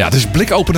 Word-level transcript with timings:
Ja, 0.00 0.06
het 0.06 0.14
is 0.14 0.26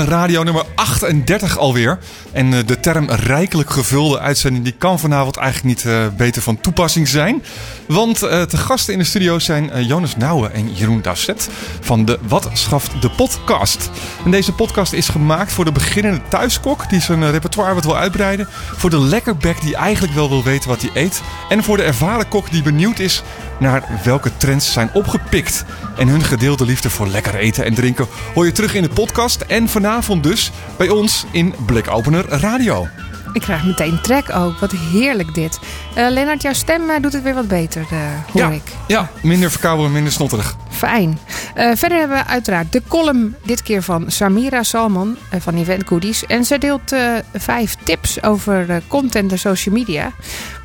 Radio 0.06 0.42
nummer 0.42 0.64
38 0.74 1.58
alweer. 1.58 1.98
En 2.32 2.54
eh, 2.54 2.66
de 2.66 2.80
term 2.80 3.10
rijkelijk 3.10 3.70
gevulde 3.70 4.18
uitzending 4.18 4.64
die 4.64 4.74
kan 4.78 4.98
vanavond 4.98 5.36
eigenlijk 5.36 5.76
niet 5.76 5.92
eh, 5.92 6.06
beter 6.16 6.42
van 6.42 6.60
toepassing 6.60 7.08
zijn. 7.08 7.42
Want 7.88 8.22
uh, 8.22 8.42
te 8.42 8.56
gasten 8.56 8.92
in 8.92 8.98
de 8.98 9.04
studio 9.04 9.38
zijn 9.38 9.86
Jonas 9.86 10.16
Nouwen 10.16 10.52
en 10.52 10.74
Jeroen 10.74 11.02
Dasset 11.02 11.48
van 11.80 12.04
de 12.04 12.18
Wat 12.28 12.50
Schaft 12.52 13.02
de 13.02 13.10
Podcast. 13.10 13.90
En 14.24 14.30
deze 14.30 14.52
podcast 14.52 14.92
is 14.92 15.08
gemaakt 15.08 15.52
voor 15.52 15.64
de 15.64 15.72
beginnende 15.72 16.20
thuiskok 16.28 16.90
die 16.90 17.00
zijn 17.00 17.30
repertoire 17.30 17.74
wat 17.74 17.84
wil 17.84 17.96
uitbreiden. 17.96 18.48
Voor 18.76 18.90
de 18.90 19.00
lekkerbek 19.00 19.60
die 19.60 19.76
eigenlijk 19.76 20.14
wel 20.14 20.28
wil 20.28 20.42
weten 20.42 20.68
wat 20.68 20.82
hij 20.82 20.90
eet. 20.94 21.22
En 21.48 21.62
voor 21.62 21.76
de 21.76 21.82
ervaren 21.82 22.28
kok 22.28 22.50
die 22.50 22.62
benieuwd 22.62 22.98
is 22.98 23.22
naar 23.58 23.84
welke 24.04 24.30
trends 24.36 24.72
zijn 24.72 24.90
opgepikt. 24.92 25.64
En 25.96 26.08
hun 26.08 26.22
gedeelde 26.22 26.64
liefde 26.64 26.90
voor 26.90 27.06
lekker 27.06 27.34
eten 27.34 27.64
en 27.64 27.74
drinken 27.74 28.06
hoor 28.34 28.44
je 28.44 28.52
terug 28.52 28.74
in 28.74 28.82
de 28.82 28.88
podcast. 28.88 29.40
En 29.40 29.68
vanavond 29.68 30.22
dus 30.22 30.50
bij 30.76 30.88
ons 30.88 31.24
in 31.30 31.54
Blikopener 31.66 32.28
Radio. 32.28 32.86
Ik 33.32 33.40
krijg 33.40 33.64
meteen 33.64 34.00
trek 34.00 34.34
ook. 34.34 34.58
Wat 34.58 34.72
heerlijk 34.72 35.34
dit. 35.34 35.58
Uh, 35.98 36.06
Lennart, 36.08 36.42
jouw 36.42 36.52
stem 36.52 36.90
uh, 36.90 36.94
doet 37.00 37.12
het 37.12 37.22
weer 37.22 37.34
wat 37.34 37.48
beter, 37.48 37.82
uh, 37.92 37.98
hoor 38.32 38.42
ja, 38.42 38.50
ik. 38.50 38.62
Ja, 38.86 39.10
minder 39.22 39.50
verkouden, 39.50 39.92
minder 39.92 40.12
snotterig. 40.12 40.56
Fijn. 40.70 41.18
verder 41.54 41.98
hebben 41.98 42.16
we 42.16 42.26
uiteraard 42.26 42.72
de 42.72 42.82
column 42.88 43.36
dit 43.44 43.62
keer 43.62 43.82
van 43.82 44.10
Samira 44.10 44.62
Salman 44.62 45.16
van 45.38 45.54
Event 45.54 45.86
Goodies. 45.86 46.26
En 46.26 46.44
zij 46.44 46.58
deelt 46.58 46.94
vijf 47.34 47.76
tips 47.82 48.22
over 48.22 48.82
content 48.88 49.32
en 49.32 49.38
social 49.38 49.74
media. 49.74 50.04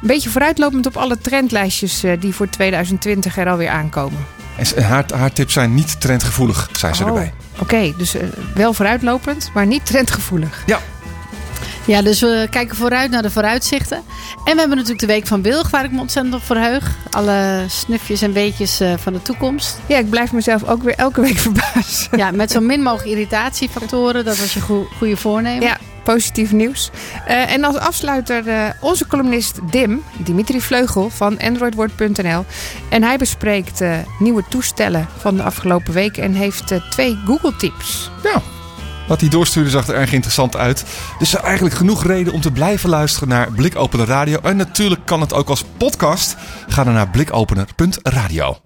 Een 0.02 0.08
beetje 0.08 0.30
vooruitlopend 0.30 0.86
op 0.86 0.98
alle 0.98 1.18
trendlijstjes 1.18 2.04
die 2.20 2.34
voor 2.34 2.50
2020 2.50 3.38
er 3.38 3.50
alweer 3.50 3.70
aankomen. 3.70 4.37
En 4.58 4.84
haar, 4.84 5.06
haar 5.16 5.34
tips 5.34 5.54
zijn 5.54 5.74
niet 5.74 6.02
trendgevoelig, 6.02 6.70
zei 6.72 6.94
ze 6.94 7.04
oh, 7.04 7.10
erbij. 7.10 7.34
Oké, 7.60 7.94
dus 7.98 8.16
wel 8.54 8.74
vooruitlopend, 8.74 9.52
maar 9.54 9.66
niet 9.66 9.86
trendgevoelig. 9.86 10.64
Ja, 10.66 10.80
ja, 11.88 12.02
dus 12.02 12.22
we 12.22 12.48
kijken 12.50 12.76
vooruit 12.76 13.12
naar 13.12 13.22
de 13.22 13.32
vooruitzichten. 13.32 13.98
En 13.98 14.54
we 14.54 14.60
hebben 14.60 14.78
natuurlijk 14.78 15.00
de 15.00 15.06
Week 15.06 15.28
van 15.28 15.42
Wilg, 15.42 15.70
waar 15.70 15.84
ik 15.84 15.92
me 15.92 16.00
ontzettend 16.00 16.36
op 16.36 16.44
verheug. 16.44 16.96
Alle 17.10 17.66
snufjes 17.68 18.22
en 18.22 18.34
weetjes 18.34 18.82
uh, 18.82 18.94
van 18.98 19.14
de 19.14 19.22
toekomst. 19.22 19.80
Ja, 19.86 19.98
ik 19.98 20.10
blijf 20.10 20.32
mezelf 20.32 20.64
ook 20.64 20.84
weer 20.84 20.96
elke 20.96 21.22
week 21.22 21.38
verbazen. 21.38 22.18
Ja, 22.18 22.32
met 22.32 22.52
zo 22.52 22.62
min 22.62 22.82
mogelijk 22.82 23.10
irritatiefactoren. 23.10 24.26
Dat 24.26 24.38
was 24.38 24.54
je 24.54 24.62
go 24.62 24.88
goede 24.98 25.18
voornemen. 25.18 25.64
Ja, 25.64 25.78
positief 26.14 26.52
nieuws. 26.52 26.90
Uh, 27.28 27.52
en 27.52 27.64
als 27.64 27.76
afsluiter 27.76 28.48
uh, 28.48 28.70
onze 28.80 29.08
columnist 29.08 29.60
Dim, 29.72 30.04
Dimitri 30.18 30.62
Vleugel 30.62 31.10
van 31.10 31.40
androidword.nl. 31.40 32.46
En 32.90 33.04
hij 33.04 33.18
bespreekt 33.18 33.82
nieuwe 34.20 34.44
toestellen 34.50 35.08
van 35.18 35.36
de 35.36 35.44
afgelopen 35.44 35.94
week 35.94 36.18
en 36.18 36.34
heeft 36.34 36.74
twee 36.90 37.18
Google 37.26 37.56
tips. 37.56 38.12
Ja, 38.24 38.42
wat 39.08 39.22
hij 39.22 39.30
doorstuurde 39.30 39.70
zag 39.70 39.88
er 39.88 39.96
erg 39.96 40.12
interessant 40.12 40.56
uit. 40.56 40.86
Dus 41.20 41.34
er 41.34 41.44
eigenlijk 41.44 41.76
genoeg 41.76 42.04
reden 42.04 42.34
om 42.34 42.42
te 42.42 42.52
blijven 42.52 42.90
luisteren 42.90 43.28
naar 43.28 43.52
Blikopener 43.52 44.08
Radio. 44.08 44.40
En 44.44 44.58
natuurlijk 44.58 45.06
kan 45.06 45.22
het 45.22 45.34
ook 45.34 45.50
als 45.50 45.64
podcast. 45.78 46.36
Ga 46.68 46.84
dan 46.84 46.94
naar 46.94 47.10
blikopener.radio. 47.10 48.58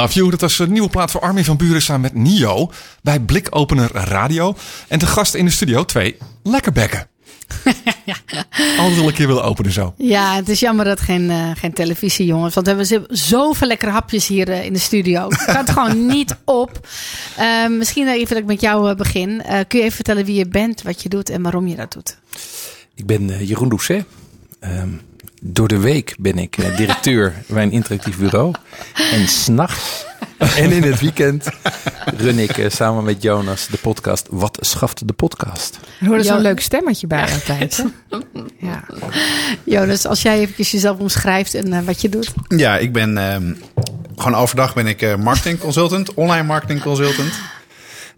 Love 0.00 0.14
You. 0.14 0.30
Dat 0.30 0.40
was 0.40 0.58
een 0.58 0.72
nieuwe 0.72 0.88
plaat 0.88 1.10
voor 1.10 1.20
Armin 1.20 1.44
van 1.44 1.56
Buren 1.56 1.82
samen 1.82 2.00
met 2.00 2.14
Nio 2.14 2.70
bij 3.02 3.20
Blikopener 3.20 3.90
Radio. 3.92 4.56
En 4.88 4.98
te 4.98 5.06
gast 5.06 5.34
in 5.34 5.44
de 5.44 5.50
studio 5.50 5.84
twee 5.84 6.16
lekkerbekken. 6.42 7.08
ja. 8.04 8.14
Altijd 8.78 8.96
wel 8.96 9.06
een 9.06 9.12
keer 9.12 9.26
willen 9.26 9.44
openen 9.44 9.72
zo. 9.72 9.94
Ja, 9.96 10.34
het 10.34 10.48
is 10.48 10.60
jammer 10.60 10.84
dat 10.84 11.00
geen, 11.00 11.22
uh, 11.22 11.50
geen 11.54 11.72
televisie, 11.72 12.26
jongens. 12.26 12.54
Want 12.54 12.66
we 12.66 12.72
hebben 12.72 13.06
zoveel 13.18 13.66
lekkere 13.66 13.90
hapjes 13.90 14.26
hier 14.26 14.48
uh, 14.48 14.64
in 14.64 14.72
de 14.72 14.78
studio. 14.78 15.28
Het 15.28 15.40
gaat 15.40 15.70
gewoon 15.70 16.06
niet 16.16 16.36
op. 16.44 16.88
Uh, 17.38 17.68
misschien 17.68 18.08
even 18.08 18.28
dat 18.28 18.38
ik 18.38 18.46
met 18.46 18.60
jou 18.60 18.94
begin. 18.94 19.42
kun 19.68 19.78
je 19.78 19.84
even 19.84 19.92
vertellen 19.92 20.24
wie 20.24 20.34
je 20.34 20.48
bent, 20.48 20.82
wat 20.82 21.02
je 21.02 21.08
doet 21.08 21.30
en 21.30 21.42
waarom 21.42 21.66
je 21.66 21.76
dat 21.76 21.92
doet? 21.92 22.16
Ik 22.94 23.06
ben 23.06 23.46
Jeroen 23.46 23.68
Doucet. 23.68 24.04
Ehm, 24.60 24.88
door 25.40 25.68
de 25.68 25.78
week 25.78 26.14
ben 26.18 26.38
ik 26.38 26.58
eh, 26.58 26.76
directeur 26.76 27.34
bij 27.46 27.62
een 27.62 27.72
interactief 27.72 28.18
bureau. 28.18 28.54
En 29.12 29.28
s'nachts 29.28 30.04
en 30.56 30.70
in 30.70 30.82
het 30.82 31.00
weekend 31.00 31.46
run 32.16 32.38
ik 32.38 32.58
eh, 32.58 32.70
samen 32.70 33.04
met 33.04 33.22
Jonas 33.22 33.66
de 33.66 33.76
podcast 33.76 34.26
Wat 34.30 34.58
schaft 34.60 35.06
de 35.06 35.12
podcast? 35.12 35.78
Er 36.00 36.06
hoorde 36.06 36.22
zo'n 36.22 36.36
Ja. 36.36 36.42
leuk 36.42 36.60
stemmetje 36.60 37.06
bij 37.06 37.32
altijd. 37.32 37.76
hè? 37.76 38.18
Ja. 38.58 38.84
Jonas, 39.64 40.06
als 40.06 40.22
jij 40.22 40.38
eventjes 40.38 40.70
jezelf 40.70 40.98
omschrijft 40.98 41.54
en 41.54 41.72
eh, 41.72 41.82
wat 41.84 42.00
je 42.00 42.08
doet. 42.08 42.32
Ja, 42.48 42.78
ik 42.78 42.92
ben 42.92 43.18
ehm, 43.18 43.52
gewoon 44.16 44.34
overdag 44.40 44.74
ben 44.74 44.86
ik 44.86 45.02
eh, 45.02 45.14
marketing 45.16 45.58
consultant, 45.58 46.14
online 46.14 46.42
marketing 46.46 46.80
consultant. 46.82 47.32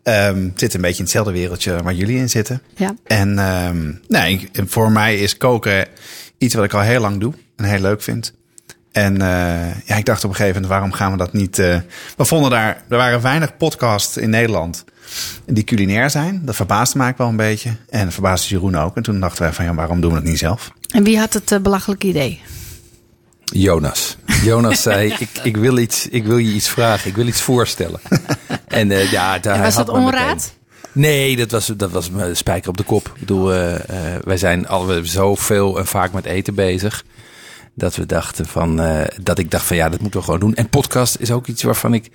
Ehm, 0.02 0.44
het 0.44 0.60
zit 0.60 0.74
een 0.74 0.80
beetje 0.80 0.96
in 0.96 1.02
hetzelfde 1.02 1.32
wereldje 1.32 1.82
waar 1.82 1.94
jullie 1.94 2.16
in 2.18 2.30
zitten. 2.30 2.62
Ja. 2.76 2.94
En 3.04 3.38
ehm, 3.38 3.92
nee, 4.08 4.48
voor 4.66 4.92
mij 4.92 5.16
is 5.16 5.36
koken 5.36 5.86
iets 6.42 6.54
wat 6.54 6.64
ik 6.64 6.74
al 6.74 6.80
heel 6.80 7.00
lang 7.00 7.20
doe 7.20 7.34
en 7.56 7.64
heel 7.64 7.80
leuk 7.80 8.02
vind. 8.02 8.32
En 8.92 9.22
eh, 9.22 9.86
ja, 9.86 9.96
ik 9.96 10.04
dacht 10.04 10.24
op 10.24 10.30
een 10.30 10.36
gegeven 10.36 10.54
moment, 10.62 10.72
waarom 10.72 10.92
gaan 10.92 11.12
we 11.12 11.18
dat 11.18 11.32
niet... 11.32 11.58
eh, 11.58 11.78
we 12.16 12.24
vonden 12.24 12.50
daar, 12.50 12.82
er 12.88 12.96
waren 12.96 13.20
weinig 13.22 13.56
podcasts 13.56 14.16
in 14.16 14.30
Nederland 14.30 14.84
die 15.46 15.64
culinair 15.64 16.10
zijn. 16.10 16.42
Dat 16.44 16.56
verbaasde 16.56 16.98
mij 16.98 17.08
ook 17.08 17.18
wel 17.18 17.28
een 17.28 17.36
beetje. 17.36 17.70
En 17.88 18.04
dat 18.04 18.12
verbaasde 18.12 18.48
Jeroen 18.48 18.76
ook. 18.76 18.96
En 18.96 19.02
toen 19.02 19.20
dachten 19.20 19.42
wij 19.42 19.52
van, 19.52 19.64
ja, 19.64 19.74
waarom 19.74 20.00
doen 20.00 20.10
we 20.10 20.16
het 20.16 20.26
niet 20.26 20.38
zelf? 20.38 20.72
En 20.94 21.04
wie 21.04 21.18
had 21.18 21.32
het 21.32 21.52
eh, 21.52 21.58
belachelijke 21.58 22.06
idee? 22.06 22.40
Jonas. 23.44 24.16
Jonas 24.42 24.82
zei, 24.88 25.14
ik, 25.18 25.28
ik, 25.42 25.56
wil 25.56 25.78
iets, 25.78 26.08
ik 26.08 26.24
wil 26.24 26.38
je 26.38 26.52
iets 26.52 26.68
vragen, 26.68 27.10
ik 27.10 27.16
wil 27.16 27.26
iets 27.26 27.40
voorstellen. 27.40 28.00
En 28.66 28.90
eh, 28.90 29.10
ja, 29.10 29.38
daar, 29.38 29.54
En 29.54 29.62
was 29.62 29.74
had 29.74 29.86
dat 29.86 29.94
onraad? 29.94 30.54
Nee, 30.92 31.36
dat 31.36 31.50
was, 31.50 31.66
dat 31.66 31.90
was 31.90 32.10
mijn 32.10 32.36
spijker 32.36 32.68
op 32.68 32.76
de 32.76 32.82
kop. 32.82 33.06
Ik 33.06 33.20
bedoel, 33.20 33.52
eh, 33.52 33.74
eh, 33.74 34.22
wij 34.24 34.36
zijn 34.36 34.68
al 34.68 35.00
zoveel 35.02 35.78
en 35.78 35.86
vaak 35.86 36.12
met 36.12 36.24
eten 36.24 36.54
bezig. 36.54 37.04
Dat 37.74 37.96
we 37.96 38.06
dachten 38.06 38.46
van, 38.46 38.80
eh, 38.80 39.18
dat 39.22 39.38
ik 39.38 39.50
dacht 39.50 39.64
van 39.64 39.76
ja, 39.76 39.88
dat 39.88 40.00
moeten 40.00 40.20
we 40.20 40.24
gewoon 40.24 40.40
doen. 40.40 40.54
En 40.54 40.68
podcast 40.68 41.16
is 41.18 41.30
ook 41.30 41.46
iets 41.46 41.62
waarvan 41.62 41.94
ik, 41.94 42.10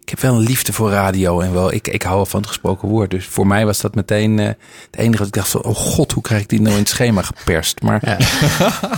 ik 0.00 0.08
heb 0.08 0.20
wel 0.20 0.34
een 0.34 0.40
liefde 0.40 0.72
voor 0.72 0.90
radio 0.90 1.40
en 1.40 1.52
wel, 1.52 1.72
ik, 1.72 1.88
ik 1.88 2.02
hou 2.02 2.16
wel 2.16 2.26
van 2.26 2.40
het 2.40 2.48
gesproken 2.48 2.88
woord. 2.88 3.10
Dus 3.10 3.26
voor 3.26 3.46
mij 3.46 3.66
was 3.66 3.80
dat 3.80 3.94
meteen 3.94 4.38
eh, 4.38 4.46
het 4.46 4.96
enige 4.96 5.18
wat 5.18 5.26
ik 5.26 5.32
dacht 5.32 5.48
van, 5.48 5.62
oh 5.62 5.76
god, 5.76 6.12
hoe 6.12 6.22
krijg 6.22 6.42
ik 6.42 6.48
die 6.48 6.60
nou 6.60 6.72
in 6.72 6.80
het 6.80 6.88
schema 6.88 7.22
geperst? 7.22 7.82
Maar 7.82 8.00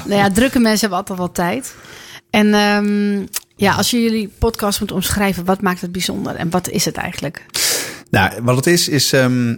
Nou 0.07 0.21
ja, 0.21 0.31
drukke 0.31 0.59
mensen 0.59 0.81
hebben 0.81 0.99
altijd 0.99 1.19
wel 1.19 1.33
tijd. 1.33 1.75
En 2.31 2.55
ehm, 2.55 3.27
ja, 3.57 3.75
als 3.75 3.91
je 3.91 4.03
jullie 4.03 4.33
podcast 4.39 4.81
moet 4.81 4.93
omschrijven, 4.93 5.45
wat 5.45 5.63
maakt 5.63 5.81
het 5.81 5.93
bijzonder 5.93 6.35
en 6.35 6.51
wat 6.51 6.69
is 6.69 6.85
het 6.85 6.97
eigenlijk? 6.97 7.45
Nou, 8.15 8.43
wat 8.43 8.57
het 8.57 8.67
is, 8.67 8.89
is 8.89 9.13
ehm, 9.13 9.57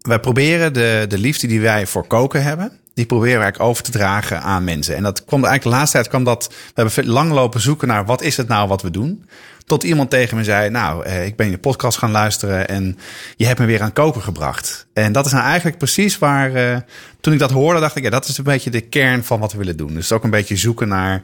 wij 0.00 0.20
proberen 0.20 0.72
de, 0.72 1.04
de 1.08 1.18
liefde 1.18 1.46
die 1.46 1.60
wij 1.60 1.86
voor 1.86 2.06
koken 2.06 2.42
hebben, 2.42 2.72
die 2.94 3.06
proberen 3.06 3.36
we 3.36 3.42
eigenlijk 3.42 3.70
over 3.70 3.82
te 3.82 3.90
dragen 3.90 4.42
aan 4.42 4.64
mensen. 4.64 4.96
En 4.96 5.02
dat 5.02 5.24
kwam 5.24 5.44
eigenlijk 5.44 5.62
de 5.62 5.80
laatste 5.80 5.96
tijd 5.96 6.08
kwam 6.08 6.24
dat, 6.24 6.54
we 6.74 6.82
hebben 6.82 7.06
lang 7.06 7.32
lopen 7.32 7.60
zoeken 7.60 7.88
naar 7.88 8.04
wat 8.04 8.22
is 8.22 8.36
het 8.36 8.48
nou 8.48 8.68
wat 8.68 8.82
we 8.82 8.90
doen. 8.90 9.24
Tot 9.66 9.82
iemand 9.82 10.10
tegen 10.10 10.36
me 10.36 10.44
zei, 10.44 10.70
nou, 10.70 11.04
eh, 11.04 11.26
ik 11.26 11.36
ben 11.36 11.50
je 11.50 11.58
podcast 11.58 11.98
gaan 11.98 12.10
luisteren 12.10 12.68
en 12.68 12.98
je 13.36 13.46
hebt 13.46 13.58
me 13.58 13.66
weer 13.66 13.82
aan 13.82 13.92
koken 13.92 14.22
gebracht. 14.22 14.86
En 14.92 15.12
dat 15.12 15.26
is 15.26 15.32
nou 15.32 15.44
eigenlijk 15.44 15.78
precies 15.78 16.18
waar, 16.18 16.54
eh, 16.54 16.76
toen 17.20 17.32
ik 17.32 17.38
dat 17.38 17.50
hoorde, 17.50 17.80
dacht 17.80 17.96
ik, 17.96 18.02
ja, 18.02 18.10
dat 18.10 18.28
is 18.28 18.38
een 18.38 18.44
beetje 18.44 18.70
de 18.70 18.80
kern 18.80 19.24
van 19.24 19.40
wat 19.40 19.52
we 19.52 19.58
willen 19.58 19.76
doen. 19.76 19.94
Dus 19.94 20.12
ook 20.12 20.24
een 20.24 20.30
beetje 20.30 20.56
zoeken 20.56 20.88
naar, 20.88 21.22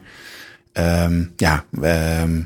ehm, 0.73 1.23
ja, 1.35 1.63
ehm, 1.81 2.41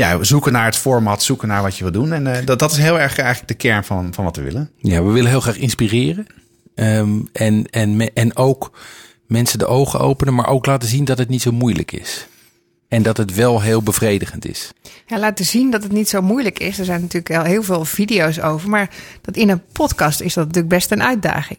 ja, 0.00 0.24
zoeken 0.24 0.52
naar 0.52 0.64
het 0.64 0.76
format, 0.76 1.22
zoeken 1.22 1.48
naar 1.48 1.62
wat 1.62 1.76
je 1.76 1.82
wil 1.82 1.92
doen. 1.92 2.12
En 2.12 2.26
eh, 2.26 2.46
dat, 2.46 2.58
dat 2.58 2.72
is 2.72 2.78
heel 2.78 3.00
erg 3.00 3.18
eigenlijk 3.18 3.48
de 3.48 3.68
kern 3.68 3.84
van, 3.84 4.14
van 4.14 4.24
wat 4.24 4.36
we 4.36 4.42
willen. 4.42 4.70
Ja, 4.76 5.02
we 5.02 5.10
willen 5.10 5.30
heel 5.30 5.40
graag 5.40 5.56
inspireren. 5.56 6.26
Ehm, 6.74 7.20
en, 7.32 7.66
en, 7.70 8.14
en 8.14 8.36
ook 8.36 8.78
mensen 9.26 9.58
de 9.58 9.66
ogen 9.66 10.00
openen, 10.00 10.34
maar 10.34 10.48
ook 10.48 10.66
laten 10.66 10.88
zien 10.88 11.04
dat 11.04 11.18
het 11.18 11.28
niet 11.28 11.42
zo 11.42 11.52
moeilijk 11.52 11.92
is. 11.92 12.26
En 12.88 13.02
dat 13.02 13.16
het 13.16 13.34
wel 13.34 13.60
heel 13.60 13.82
bevredigend 13.82 14.46
is. 14.46 14.72
Ja, 15.06 15.18
laten 15.18 15.44
zien 15.44 15.70
dat 15.70 15.82
het 15.82 15.92
niet 15.92 16.08
zo 16.08 16.22
moeilijk 16.22 16.58
is. 16.58 16.78
Er 16.78 16.84
zijn 16.84 17.00
natuurlijk 17.00 17.34
al 17.34 17.44
heel 17.44 17.62
veel 17.62 17.84
video's 17.84 18.40
over. 18.40 18.68
Maar 18.68 18.90
dat 19.20 19.36
in 19.36 19.48
een 19.48 19.62
podcast 19.72 20.20
is 20.20 20.34
dat 20.34 20.46
natuurlijk 20.46 20.74
best 20.74 20.90
een 20.90 21.02
uitdaging. 21.02 21.58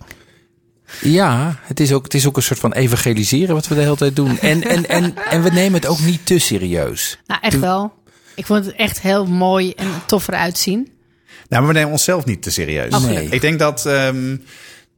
Ja, 1.02 1.60
het 1.62 1.80
is 1.80 1.94
ook, 1.94 2.04
het 2.04 2.14
is 2.14 2.28
ook 2.28 2.36
een 2.36 2.44
soort 2.44 2.60
van 2.60 2.74
evangeliseren 2.74 3.56
wat 3.56 3.68
we 3.68 3.76
de 3.76 3.82
hele 3.82 3.96
tijd 3.96 4.16
doen. 4.16 4.40
En, 4.40 4.64
en, 4.64 4.90
en, 4.90 5.16
en 5.30 5.44
we 5.44 5.50
nemen 5.50 5.74
het 5.74 5.90
ook 5.90 6.00
niet 6.00 6.26
te 6.26 6.40
serieus. 6.40 7.20
Nou, 7.28 7.42
echt 7.42 7.60
wel. 7.60 7.94
Ik 8.42 8.48
vond 8.48 8.66
het 8.66 8.76
echt 8.76 9.02
heel 9.02 9.26
mooi 9.26 9.74
en 9.76 9.88
tof 10.06 10.28
eruit 10.28 10.58
zien. 10.58 10.90
Nou, 11.50 11.64
maar 11.64 11.68
we 11.68 11.74
nemen 11.74 11.92
onszelf 11.92 12.26
niet 12.26 12.44
te 12.44 12.52
serieus. 12.52 13.00
Nee. 13.00 13.28
Ik 13.30 13.42
denk 13.42 13.60
dat, 13.60 13.86
ehm, 13.86 14.36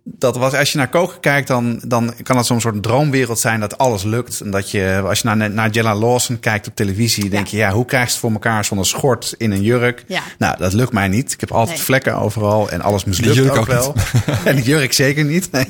dat 0.05 0.37
was, 0.37 0.53
als 0.53 0.71
je 0.71 0.77
naar 0.77 0.89
koken 0.89 1.19
kijkt, 1.19 1.47
dan, 1.47 1.81
dan 1.85 2.13
kan 2.23 2.37
het 2.37 2.45
zo'n 2.45 2.61
soort 2.61 2.83
droomwereld 2.83 3.39
zijn 3.39 3.59
dat 3.59 3.77
alles 3.77 4.03
lukt. 4.03 4.39
En 4.41 4.51
dat 4.51 4.71
je, 4.71 5.01
als 5.07 5.19
je 5.19 5.27
naar, 5.35 5.51
naar 5.51 5.69
Jella 5.69 5.95
Lawson 5.95 6.39
kijkt 6.39 6.67
op 6.67 6.75
televisie, 6.75 7.29
denk 7.29 7.47
je, 7.47 7.57
ja, 7.57 7.71
hoe 7.71 7.85
krijg 7.85 8.03
je 8.05 8.09
het 8.11 8.19
voor 8.19 8.31
elkaar 8.31 8.65
zonder 8.65 8.85
schort 8.85 9.35
in 9.37 9.51
een 9.51 9.61
jurk? 9.61 10.03
Ja. 10.07 10.21
Nou, 10.37 10.57
dat 10.57 10.73
lukt 10.73 10.93
mij 10.93 11.07
niet. 11.07 11.31
Ik 11.33 11.39
heb 11.39 11.51
altijd 11.51 11.75
Nee. 11.77 11.85
vlekken 11.85 12.17
overal 12.17 12.69
en 12.69 12.81
alles 12.81 13.03
mislukt 13.03 13.35
jurk 13.35 13.51
ook, 13.51 13.57
ook 13.57 13.65
wel. 13.67 13.95
en 14.45 14.55
de 14.55 14.61
jurk 14.61 14.93
zeker 14.93 15.23
niet. 15.25 15.51
Nee. 15.51 15.67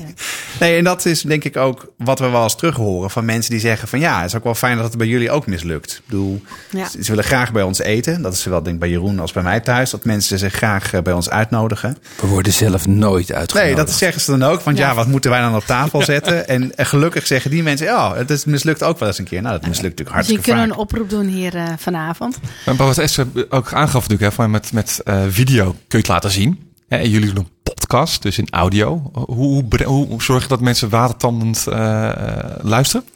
nee, 0.60 0.78
en 0.78 0.84
dat 0.84 1.04
is 1.04 1.22
denk 1.22 1.44
ik 1.44 1.56
ook 1.56 1.92
wat 1.98 2.18
we 2.18 2.28
wel 2.28 2.42
eens 2.42 2.56
terug 2.56 2.76
horen 2.76 3.10
van 3.10 3.24
mensen 3.24 3.50
die 3.50 3.60
zeggen 3.60 3.88
van 3.88 4.00
ja, 4.00 4.16
het 4.20 4.26
is 4.30 4.36
ook 4.36 4.44
wel 4.44 4.54
fijn 4.54 4.76
dat 4.76 4.86
het 4.86 4.96
bij 4.96 5.06
jullie 5.06 5.30
ook 5.30 5.46
mislukt. 5.46 5.92
Ik 5.92 6.02
bedoel, 6.06 6.42
Ja. 6.70 6.88
ze, 6.88 7.04
ze 7.04 7.10
willen 7.10 7.24
graag 7.24 7.52
bij 7.52 7.62
ons 7.62 7.78
eten. 7.78 8.22
Dat 8.22 8.32
is 8.32 8.42
zowel 8.42 8.62
denk 8.62 8.74
ik 8.74 8.80
bij 8.80 8.90
Jeroen 8.90 9.18
als 9.20 9.32
bij 9.32 9.42
mij 9.42 9.60
thuis. 9.60 9.90
Dat 9.90 10.04
mensen 10.04 10.38
zich 10.38 10.52
graag 10.54 10.92
eh, 10.92 11.02
bij 11.02 11.12
ons 11.12 11.30
uitnodigen. 11.30 11.96
We 12.20 12.26
worden 12.26 12.52
zelf 12.52 12.86
nooit 12.86 13.32
uitgenodigd. 13.32 13.76
Nee, 13.76 13.84
dat 13.86 13.94
zeggen 13.94 14.20
dan 14.24 14.42
ook. 14.42 14.60
Want 14.60 14.78
ja, 14.78 14.94
wat 14.94 15.06
moeten 15.06 15.30
wij 15.30 15.40
dan 15.40 15.54
op 15.54 15.64
tafel 15.64 16.02
zetten? 16.02 16.48
En, 16.48 16.72
gelukkig 16.76 17.26
zeggen 17.26 17.50
die 17.50 17.62
mensen, 17.62 17.86
ja, 17.86 18.14
het 18.16 18.30
is, 18.30 18.44
mislukt 18.44 18.82
ook 18.82 18.98
wel 18.98 19.08
eens 19.08 19.18
een 19.18 19.24
keer. 19.24 19.42
Nou, 19.42 19.58
dat 19.60 19.68
mislukt 19.68 19.98
natuurlijk 19.98 20.16
Dus 20.16 20.26
je 20.26 20.32
hartstikke 20.34 20.42
kunnen 20.42 20.62
vaak. 20.68 20.74
een 20.74 20.80
oproep 20.82 21.10
doen 21.10 21.26
hier 21.34 21.54
eh, 21.56 21.64
vanavond. 21.78 22.38
Maar 22.66 22.76
wat 22.76 22.98
Esther 22.98 23.26
ook 23.48 23.72
aangaf 23.72 23.92
natuurlijk, 24.08 24.20
hè, 24.20 24.32
van 24.32 24.50
met, 24.50 24.72
met 24.72 25.00
eh, 25.04 25.22
video 25.28 25.64
kun 25.64 25.78
je 25.88 25.96
het 25.96 26.08
laten 26.08 26.30
zien. 26.30 26.72
Hè, 26.88 26.96
en 26.96 27.10
jullie 27.10 27.32
doen 27.32 27.44
een 27.44 27.72
podcast, 27.74 28.22
dus 28.22 28.38
in 28.38 28.48
audio. 28.50 29.10
Hoe, 29.12 29.24
hoe, 29.34 29.64
bre- 29.64 29.84
hoe 29.84 30.22
zorg 30.22 30.42
je 30.42 30.48
dat 30.48 30.60
mensen 30.60 30.88
watertandend 30.88 31.66
eh, 31.66 32.08
eh, 32.08 32.50
luisteren? 32.62 33.06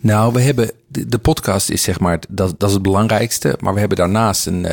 Nou, 0.00 0.32
we 0.32 0.40
hebben 0.40 0.70
de, 0.86 1.06
de 1.06 1.18
podcast 1.18 1.70
is 1.70 1.82
zeg 1.82 2.00
maar 2.00 2.18
dat, 2.28 2.54
dat 2.58 2.68
is 2.68 2.74
het 2.74 2.82
belangrijkste. 2.82 3.56
Maar 3.60 3.72
we 3.74 3.78
hebben 3.80 3.98
daarnaast 3.98 4.46
een, 4.46 4.66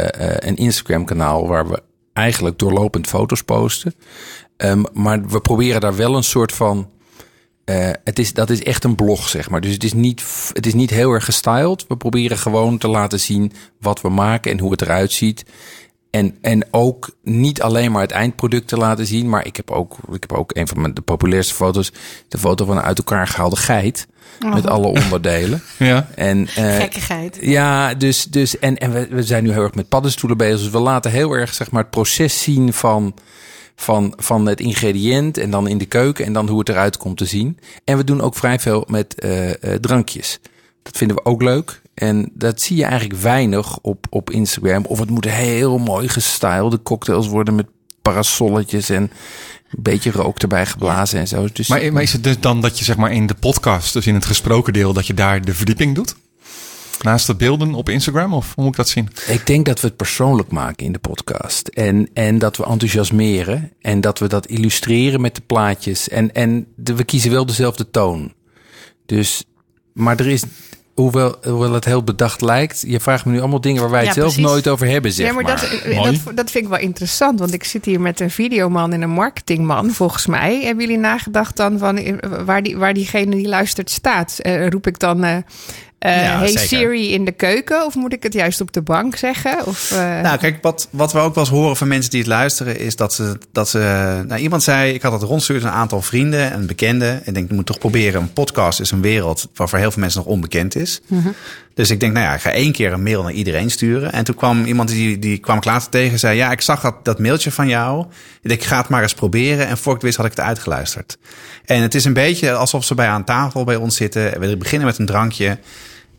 een 0.48 0.56
Instagram 0.56 1.06
kanaal 1.06 1.48
waar 1.48 1.68
we 1.68 1.82
eigenlijk 2.14 2.60
doorlopend 2.60 3.08
foto's 3.08 3.44
posten. 3.44 3.94
Ehm, 4.58 4.84
maar 4.94 5.28
we 5.28 5.42
proberen 5.42 5.82
daar 5.82 5.96
wel 5.96 6.16
een 6.16 6.24
soort 6.24 6.52
van. 6.52 6.90
eh, 7.66 7.90
het 8.04 8.20
is, 8.20 8.34
dat 8.34 8.50
is 8.50 8.64
echt 8.64 8.84
een 8.84 8.96
blog, 8.96 9.30
zeg 9.30 9.50
maar. 9.50 9.62
Dus 9.62 9.74
het 9.74 9.84
is, 9.84 9.94
niet, 9.94 10.24
het 10.54 10.66
is 10.66 10.74
niet 10.74 10.90
heel 10.90 11.12
erg 11.12 11.26
gestyled. 11.26 11.86
We 11.88 11.98
proberen 11.98 12.38
gewoon 12.38 12.78
te 12.78 12.88
laten 12.88 13.20
zien 13.20 13.52
wat 13.80 14.02
we 14.02 14.10
maken 14.10 14.52
en 14.52 14.60
hoe 14.60 14.72
het 14.72 14.82
eruit 14.82 15.12
ziet. 15.12 15.46
En, 16.12 16.38
en 16.42 16.68
ook 16.72 17.10
niet 17.24 17.62
alleen 17.62 17.92
maar 17.92 18.02
het 18.02 18.12
eindproduct 18.12 18.68
te 18.68 18.78
laten 18.78 19.06
zien. 19.06 19.30
Maar 19.30 19.46
ik 19.46 19.56
heb 19.56 19.72
ook, 19.72 19.98
ik 20.12 20.22
heb 20.28 20.34
ook 20.34 20.56
een 20.56 20.68
van 20.68 20.82
mijn, 20.82 20.94
de 20.94 21.02
populairste 21.02 21.54
foto's. 21.54 21.92
De 22.28 22.38
foto 22.38 22.66
van 22.66 22.78
een 22.78 22.84
uit 22.84 22.98
elkaar 22.98 23.28
gehaalde 23.28 23.56
geit. 23.56 24.08
Met 24.54 24.68
alle 24.68 24.88
onderdelen. 24.88 25.62
Ja. 25.78 26.08
En, 26.16 26.48
eh, 26.56 26.76
Gekkigheid. 26.76 27.38
ja, 27.42 27.94
dus, 27.94 28.24
dus 28.26 28.60
en, 28.60 28.78
en 28.78 28.92
we, 28.92 29.08
we 29.10 29.24
zijn 29.24 29.44
nu 29.44 29.52
heel 29.52 29.64
erg 29.64 29.76
met 29.76 29.90
paddenstoelen 29.90 30.38
bezig. 30.38 30.60
Dus 30.60 30.70
we 30.70 30.80
laten 30.80 31.12
heel 31.12 31.32
erg 31.34 31.54
zeg 31.54 31.72
maar, 31.72 31.82
het 31.82 31.92
proces 31.92 32.42
zien 32.42 32.74
van, 32.74 33.14
van, 33.76 34.14
van 34.18 34.46
het 34.46 34.60
ingrediënt. 34.60 35.38
En 35.38 35.50
dan 35.50 35.68
in 35.68 35.78
de 35.78 35.86
keuken. 35.86 36.26
En 36.26 36.34
dan 36.34 36.50
hoe 36.50 36.60
het 36.60 36.70
eruit 36.70 36.98
komt 36.98 37.18
te 37.18 37.26
zien. 37.26 37.60
En 37.84 37.98
we 37.98 38.04
doen 38.04 38.22
ook 38.22 38.36
vrij 38.36 38.60
veel 38.60 38.86
met 38.88 39.16
eh, 39.16 39.50
eh, 39.50 39.80
drankjes. 39.80 40.40
Dat 40.84 40.98
vinden 40.98 41.18
we 41.18 41.26
ook 41.26 41.42
leuk. 41.42 41.82
En 41.94 42.30
dat 42.34 42.62
zie 42.62 42.78
je 42.78 42.84
eigenlijk 42.84 43.22
weinig 43.22 43.80
op, 43.82 44.06
op 44.10 44.30
Instagram. 44.30 44.86
Of 44.86 45.00
het 45.00 45.10
moet 45.10 45.26
heel 45.26 45.78
mooi 45.78 46.08
gestylede 46.08 46.82
cocktails 46.84 47.28
worden 47.28 47.56
met 47.56 47.66
parasolletjes 48.02 48.90
en 48.90 49.02
een 49.02 49.12
beetje 49.84 50.12
rook 50.12 50.40
erbij 50.40 50.66
geblazen 50.66 51.20
en 51.20 51.28
zo. 51.28 51.48
Dus 51.54 51.68
Maar, 51.68 51.94
maar 51.94 52.02
is 52.02 52.14
het 52.14 52.24
dus 52.24 52.40
dan 52.40 52.62
dat 52.62 52.80
je 52.80 52.86
zeg 52.86 52.98
maar 52.98 53.12
in 53.12 53.28
de 53.28 53.34
podcast, 53.34 53.94
dus 53.94 54.08
in 54.08 54.14
het 54.14 54.26
gesproken 54.26 54.74
deel, 54.74 54.94
dat 54.94 55.08
je 55.08 55.14
daar 55.14 55.46
de 55.46 55.54
verdieping 55.54 55.96
doet? 55.96 56.16
Naast 57.04 57.28
de 57.28 57.36
beelden 57.36 57.74
op 57.74 57.90
Instagram? 57.90 58.34
Of 58.34 58.56
hoe 58.56 58.64
moet 58.64 58.74
ik 58.74 58.78
dat 58.78 58.90
zien? 58.90 59.10
Ik 59.28 59.48
denk 59.48 59.66
dat 59.66 59.80
we 59.82 59.88
het 59.88 59.96
persoonlijk 59.96 60.52
maken 60.52 60.86
in 60.86 60.92
de 60.92 61.00
podcast. 61.00 61.68
En, 61.68 62.10
en 62.14 62.40
dat 62.40 62.58
we 62.58 62.66
enthousiasmeren. 62.66 63.72
En 63.82 64.02
dat 64.02 64.20
we 64.20 64.28
dat 64.28 64.46
illustreren 64.46 65.22
met 65.22 65.36
de 65.36 65.42
plaatjes. 65.46 66.10
En, 66.10 66.34
en 66.34 66.68
de, 66.76 66.96
we 66.96 67.04
kiezen 67.04 67.32
wel 67.32 67.46
dezelfde 67.46 67.90
toon. 67.90 68.34
Dus, 69.06 69.44
maar 69.94 70.20
er 70.20 70.28
is, 70.28 70.44
hoewel, 70.94 71.36
hoewel 71.44 71.74
het 71.74 71.86
heel 71.86 72.04
bedacht 72.04 72.42
lijkt. 72.42 72.84
Je 72.88 73.00
vraagt 73.00 73.26
me 73.26 73.32
nu 73.32 73.40
allemaal 73.40 73.62
dingen 73.62 73.82
waar 73.82 73.92
wij 73.92 74.02
Ja, 74.02 74.06
het 74.06 74.16
zelf 74.16 74.34
precies. 74.34 74.52
nooit 74.52 74.68
over 74.68 74.88
hebben, 74.88 75.12
zeg 75.12 75.28
ja, 75.28 75.34
maar, 75.34 75.44
maar. 75.44 75.56
Dat, 75.56 75.70
eh, 75.70 76.04
dat, 76.04 76.36
dat 76.36 76.52
vind 76.52 76.64
ik 76.64 76.70
wel 76.70 76.80
interessant. 76.80 77.40
Want 77.40 77.54
ik 77.54 77.64
zit 77.64 77.86
hier 77.86 78.02
met 78.02 78.20
een 78.20 78.32
videoman 78.32 78.94
en 78.94 79.02
een 79.02 79.10
marketingman, 79.10 79.92
volgens 79.92 80.26
mij. 80.26 80.62
Hebben 80.64 80.86
jullie 80.86 81.02
nagedacht 81.02 81.56
dan 81.56 81.78
van 81.80 81.98
eh, 81.98 82.16
waar, 82.46 82.64
die, 82.64 82.78
waar 82.78 82.94
diegene 82.94 83.36
die 83.36 83.48
luistert 83.48 83.90
staat? 83.90 84.40
Eh, 84.40 84.68
roep 84.68 84.88
ik 84.88 85.00
dan, 85.00 85.24
eh, 85.24 85.38
eh, 86.00 86.24
Ja, 86.24 86.38
hey 86.38 86.48
zeker. 86.48 86.68
Siri 86.68 87.14
in 87.14 87.26
de 87.26 87.32
keuken? 87.32 87.86
Of 87.86 87.96
moet 87.96 88.14
ik 88.14 88.24
het 88.24 88.34
juist 88.34 88.62
op 88.62 88.74
de 88.74 88.82
bank 88.82 89.16
zeggen? 89.16 89.66
Of, 89.66 89.92
eh, 89.92 90.22
Nou, 90.22 90.38
kijk, 90.38 90.58
wat, 90.62 90.88
wat 90.92 91.14
we 91.14 91.20
ook 91.20 91.36
wel 91.36 91.44
eens 91.44 91.54
horen 91.54 91.76
van 91.76 91.88
mensen 91.88 92.12
die 92.12 92.20
het 92.20 92.30
luisteren, 92.30 92.80
is 92.80 92.96
dat 92.96 93.14
ze. 93.14 93.38
Dat 93.52 93.70
ze 93.70 93.78
nou, 94.28 94.42
iemand 94.42 94.64
zei: 94.64 94.94
Ik 94.94 95.02
had 95.02 95.12
het 95.12 95.22
rondstuurd 95.22 95.64
aan 95.64 95.68
een 95.70 95.74
aantal 95.78 96.02
vrienden 96.02 96.52
en 96.52 96.68
bekenden. 96.68 97.10
En 97.10 97.24
ik 97.26 97.34
denk, 97.34 97.50
je 97.50 97.56
moet 97.56 97.66
toch 97.66 97.78
proberen. 97.80 98.22
Een 98.22 98.34
podcast 98.34 98.80
is 98.80 98.92
een 98.92 99.02
wereld 99.02 99.50
waar 99.54 99.70
voor 99.70 99.80
heel 99.80 99.92
veel 99.92 100.02
mensen 100.02 100.20
nog 100.20 100.30
onbekend 100.30 100.76
is. 100.76 101.02
Dus 101.76 101.90
ik 101.90 102.00
denk, 102.00 102.14
nou 102.14 102.26
ja, 102.26 102.34
ik 102.34 102.42
ga 102.42 102.52
één 102.52 102.72
keer 102.72 102.94
een 102.94 103.04
mail 103.04 103.24
naar 103.24 103.32
iedereen 103.32 103.70
sturen. 103.70 104.12
En 104.12 104.24
toen 104.24 104.36
kwam 104.36 104.66
iemand 104.66 104.90
die, 104.90 105.20
die 105.20 105.38
kwam 105.38 105.58
ik 105.58 105.66
later 105.66 105.90
tegen 105.90 106.12
en 106.12 106.20
zei: 106.20 106.38
Ja, 106.38 106.52
ik 106.52 106.62
zag 106.62 106.82
dat, 106.82 106.96
dat 107.06 107.20
mailtje 107.20 107.52
van 107.52 107.68
jou. 107.68 108.06
Ik 108.42 108.64
ga 108.64 108.78
het 108.78 108.88
maar 108.90 109.02
eens 109.02 109.14
proberen. 109.14 109.68
En 109.68 109.78
voor 109.78 109.88
ik 109.88 109.94
het 109.98 110.04
wist, 110.04 110.18
had 110.18 110.26
ik 110.26 110.32
het 110.32 110.40
uitgeluisterd. 110.46 111.18
En 111.66 111.82
het 111.82 111.96
is 111.96 112.06
een 112.06 112.14
beetje 112.14 112.54
alsof 112.54 112.84
ze 112.86 112.96
bij 112.96 113.08
aan 113.08 113.24
tafel 113.24 113.64
bij 113.64 113.76
ons 113.76 113.96
zitten. 113.96 114.40
We 114.40 114.58
beginnen 114.58 114.88
met 114.88 114.98
een 114.98 115.06
drankje. 115.06 115.58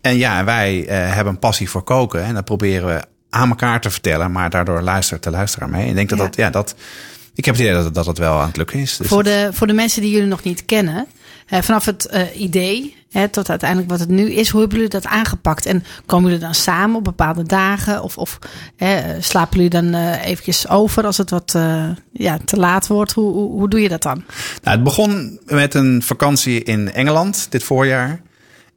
En 0.01 0.17
ja, 0.17 0.45
wij 0.45 0.87
eh, 0.87 1.15
hebben 1.15 1.33
een 1.33 1.39
passie 1.39 1.71
voor 1.71 1.83
koken. 1.83 2.23
En 2.25 2.35
dat 2.35 2.45
proberen 2.45 2.87
we 2.95 3.03
aan 3.31 3.49
elkaar 3.49 3.81
te 3.81 3.91
vertellen. 3.91 4.33
Maar 4.33 4.51
daardoor 4.51 4.81
luistert 4.83 5.23
de 5.23 5.31
luisteraar 5.31 5.69
mee. 5.69 5.83
En 5.83 5.89
ik 5.89 5.95
denk 5.97 6.09
dat 6.09 6.19
Ja. 6.19 6.25
dat, 6.25 6.37
ja, 6.37 6.51
dat. 6.51 6.75
Ik 7.35 7.45
heb 7.45 7.55
het 7.55 7.65
idee 7.65 7.77
dat 7.77 7.95
dat 7.95 8.07
het 8.07 8.19
wel 8.19 8.41
aan 8.41 8.47
het 8.47 8.57
lukken 8.57 8.79
is. 8.79 8.97
Dus 8.97 9.07
voor, 9.09 9.23
dat- 9.23 9.33
de, 9.33 9.49
voor 9.53 9.67
de 9.67 9.73
mensen 9.73 10.03
die 10.03 10.11
jullie 10.11 10.29
nog 10.29 10.43
niet 10.43 10.65
kennen, 10.65 11.07
vanaf 11.47 11.85
het 11.85 12.07
eh, 12.07 12.41
idee 12.41 12.97
hè, 13.11 13.29
tot 13.29 13.51
uiteindelijk 13.51 13.91
wat 13.91 14.01
het 14.01 14.09
nu 14.09 14.31
is, 14.31 14.49
hoe 14.49 14.61
hebben 14.61 14.79
jullie 14.79 14.93
dat 14.93 15.07
aangepakt? 15.07 15.67
En 15.67 15.85
komen 16.07 16.31
jullie 16.31 16.45
dan 16.45 16.55
samen 16.55 16.97
op 16.97 17.05
bepaalde 17.05 17.43
dagen? 17.43 18.03
Of, 18.03 18.19
of 18.19 18.39
eh, 18.77 18.99
slapen 19.21 19.57
jullie 19.57 19.71
dan 19.71 19.95
eh, 19.95 20.25
eventjes 20.25 20.69
over 20.69 21.05
als 21.07 21.17
het 21.17 21.31
wat 21.31 21.55
eh, 21.55 21.89
ja, 22.13 22.39
te 22.45 22.57
laat 22.57 22.87
wordt? 22.87 23.13
Hoe, 23.13 23.33
hoe, 23.33 23.69
doe 23.69 23.81
je 23.81 23.89
dat 23.89 24.03
dan? 24.03 24.25
Nou, 24.63 24.77
het 24.77 24.85
begon 24.85 25.41
met 25.45 25.75
een 25.75 26.03
vakantie 26.03 26.63
in 26.63 26.93
Engeland 26.93 27.47
dit 27.51 27.63
voorjaar. 27.63 28.21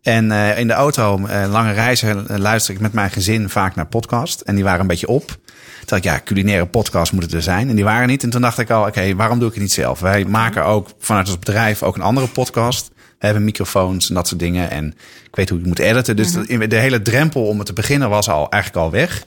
En 0.02 0.32
eh, 0.32 0.60
in 0.60 0.68
de 0.68 0.74
auto, 0.74 1.26
eh, 1.26 1.52
lange 1.52 1.72
reizen, 1.72 2.28
eh, 2.28 2.38
luister 2.38 2.74
ik 2.74 2.80
met 2.80 2.94
mijn 2.94 3.12
gezin 3.12 3.50
vaak 3.50 3.76
naar 3.76 3.86
podcast. 3.86 4.42
En 4.42 4.56
die 4.56 4.64
waren 4.64 4.80
een 4.80 4.88
beetje 4.88 5.08
op. 5.08 5.38
Dacht 5.90 6.06
ik, 6.06 6.12
ja, 6.12 6.22
culinaire 6.26 6.66
podcast 6.66 7.12
moeten 7.12 7.32
er 7.38 7.42
zijn. 7.42 7.70
En 7.70 7.76
die 7.76 7.84
waren 7.84 8.08
niet. 8.08 8.24
En 8.24 8.30
toen 8.30 8.42
dacht 8.42 8.58
ik 8.60 8.70
al, 8.70 8.86
oké, 8.88 9.16
waarom 9.16 9.40
doe 9.40 9.48
ik 9.48 9.54
het 9.54 9.64
niet 9.64 9.72
zelf? 9.72 10.00
Wij 10.00 10.26
maken 10.26 10.66
ook 10.66 10.88
vanuit 11.00 11.28
ons 11.28 11.40
bedrijf 11.40 11.84
ook 11.84 11.96
een 11.96 12.02
andere 12.02 12.28
podcast. 12.28 12.92
We 13.20 13.26
hebben 13.26 13.44
microfoons 13.44 14.10
en 14.10 14.16
dat 14.16 14.28
soort 14.28 14.40
dingen. 14.40 14.70
En 14.70 14.88
ik 15.24 15.36
weet 15.36 15.50
hoe 15.50 15.60
ik 15.60 15.66
moet 15.66 15.80
editen. 15.80 16.16
Dus 16.16 16.32
de, 16.32 16.68
de 16.68 16.76
hele 16.76 17.02
drempel 17.02 17.48
om 17.48 17.58
het 17.58 17.66
te 17.68 17.74
beginnen 17.74 18.10
was 18.10 18.30
al 18.30 18.50
eigenlijk 18.50 18.84
al 18.86 18.92
weg. 18.92 19.24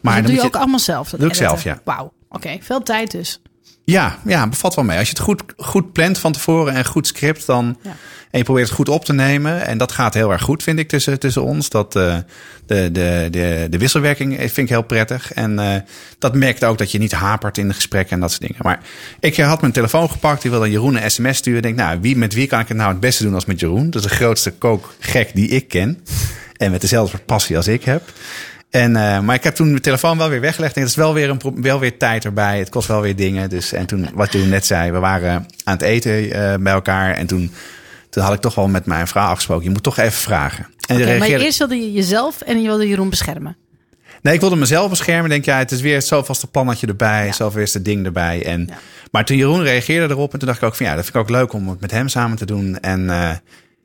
Maar 0.00 0.12
dan 0.12 0.22
dat 0.22 0.30
doe 0.30 0.40
je 0.40 0.46
ook 0.46 0.56
allemaal 0.56 0.78
zelf? 0.78 1.10
dat 1.10 1.20
Doe 1.20 1.28
ik 1.28 1.34
editen? 1.34 1.58
zelf, 1.60 1.76
ja. 1.76 1.80
Wauw, 1.84 2.12
oké. 2.28 2.58
Veel 2.60 2.82
tijd 2.82 3.10
dus. 3.10 3.41
Ja, 3.84 4.18
ja, 4.24 4.48
bevat 4.48 4.74
wel 4.74 4.84
mee. 4.84 4.98
Als 4.98 5.08
je 5.08 5.14
het 5.14 5.22
goed, 5.22 5.42
goed 5.56 5.92
plant 5.92 6.18
van 6.18 6.32
tevoren 6.32 6.74
en 6.74 6.84
goed 6.84 7.06
script, 7.06 7.46
dan. 7.46 7.78
Ja. 7.82 7.96
En 8.32 8.38
je 8.38 8.44
probeert 8.44 8.66
het 8.66 8.76
goed 8.76 8.88
op 8.88 9.04
te 9.04 9.12
nemen. 9.12 9.66
En 9.66 9.78
dat 9.78 9.92
gaat 9.92 10.14
heel 10.14 10.32
erg 10.32 10.42
goed, 10.42 10.62
vind 10.62 10.78
ik, 10.78 10.88
tussen, 10.88 11.18
tussen 11.18 11.42
ons. 11.42 11.68
Dat, 11.68 11.96
eh, 11.96 12.16
de, 12.66 12.88
de, 12.92 13.28
de, 13.30 13.66
de 13.70 13.78
wisselwerking 13.78 14.36
vind 14.38 14.56
ik 14.56 14.68
heel 14.68 14.82
prettig. 14.82 15.32
En 15.32 15.58
eh, 15.58 15.80
dat 16.18 16.34
merkt 16.34 16.64
ook 16.64 16.78
dat 16.78 16.92
je 16.92 16.98
niet 16.98 17.12
hapert 17.12 17.58
in 17.58 17.68
de 17.68 17.74
gesprekken 17.74 18.14
en 18.14 18.20
dat 18.20 18.30
soort 18.30 18.42
dingen. 18.42 18.56
Maar 18.62 18.80
ik 19.20 19.36
had 19.36 19.60
mijn 19.60 19.72
telefoon 19.72 20.10
gepakt. 20.10 20.42
Die 20.42 20.50
wilde 20.50 20.70
Jeroen 20.70 21.02
een 21.02 21.10
sms 21.10 21.36
sturen. 21.36 21.58
Ik 21.58 21.62
denk, 21.62 21.76
nou, 21.76 21.98
wie, 22.00 22.16
met 22.16 22.34
wie 22.34 22.46
kan 22.46 22.60
ik 22.60 22.68
het 22.68 22.76
nou 22.76 22.90
het 22.90 23.00
beste 23.00 23.22
doen 23.22 23.34
als 23.34 23.44
met 23.44 23.60
Jeroen? 23.60 23.90
Dat 23.90 24.04
is 24.04 24.08
de 24.08 24.14
grootste 24.14 24.50
kookgek 24.50 25.30
die 25.34 25.48
ik 25.48 25.68
ken. 25.68 26.04
En 26.56 26.70
met 26.70 26.80
dezelfde 26.80 27.18
passie 27.18 27.56
als 27.56 27.68
ik 27.68 27.84
heb. 27.84 28.02
En, 28.72 28.96
eh, 28.96 29.20
maar 29.20 29.34
ik 29.34 29.44
heb 29.44 29.54
toen 29.54 29.70
mijn 29.70 29.82
telefoon 29.82 30.18
wel 30.18 30.28
weer 30.28 30.40
weggelegd. 30.40 30.74
En 30.74 30.80
het 30.80 30.90
is 30.90 30.96
wel 30.96 31.14
weer, 31.14 31.30
een, 31.30 31.40
wel 31.62 31.78
weer 31.80 31.98
tijd 31.98 32.24
erbij. 32.24 32.58
Het 32.58 32.68
kost 32.68 32.88
wel 32.88 33.00
weer 33.00 33.16
dingen. 33.16 33.50
Dus, 33.50 33.72
en 33.72 33.86
toen, 33.86 34.08
wat 34.14 34.32
Jeroen 34.32 34.48
net 34.48 34.66
zei, 34.66 34.90
we 34.90 34.98
waren 34.98 35.46
aan 35.64 35.72
het 35.74 35.82
eten 35.82 36.30
eh, 36.32 36.54
bij 36.60 36.72
elkaar. 36.72 37.14
En 37.14 37.26
toen, 37.26 37.52
toen 38.10 38.22
had 38.22 38.34
ik 38.34 38.40
toch 38.40 38.54
wel 38.54 38.68
met 38.68 38.86
mijn 38.86 39.08
vrouw 39.08 39.26
afgesproken. 39.26 39.64
Je 39.64 39.70
moet 39.70 39.82
toch 39.82 39.98
even 39.98 40.12
vragen. 40.12 40.64
En 40.88 40.96
Oké, 40.96 41.04
maar 41.06 41.14
reageerde- 41.16 41.44
eerst 41.44 41.58
wilde 41.58 41.76
je 41.76 41.92
jezelf 41.92 42.40
en 42.40 42.60
je 42.62 42.66
wilde 42.68 42.88
Jeroen 42.88 43.10
beschermen. 43.10 43.56
Nee, 44.22 44.34
ik 44.34 44.40
wilde 44.40 44.56
mezelf 44.56 44.90
beschermen. 44.90 45.30
Denk, 45.30 45.44
ja, 45.44 45.58
het 45.58 45.70
is 45.70 45.80
weer 45.80 46.02
zoveelste 46.02 46.46
plannetje 46.46 46.86
erbij. 46.86 47.26
Ja. 47.26 47.32
Zoveelste 47.32 47.82
ding 47.82 48.04
erbij. 48.06 48.44
En, 48.46 48.66
Ja. 48.68 48.74
Maar 49.10 49.24
toen 49.24 49.36
Jeroen 49.36 49.62
reageerde 49.62 50.14
erop. 50.14 50.32
En 50.32 50.38
toen 50.38 50.48
dacht 50.48 50.60
ik 50.62 50.68
ook 50.68 50.74
van 50.76 50.86
ja, 50.86 50.94
dat 50.94 51.04
vind 51.04 51.16
ik 51.16 51.20
ook 51.22 51.30
leuk 51.30 51.52
om 51.52 51.68
het 51.68 51.80
met 51.80 51.90
hem 51.90 52.08
samen 52.08 52.36
te 52.36 52.46
doen. 52.46 52.78
En 52.80 53.10
eh, 53.10 53.30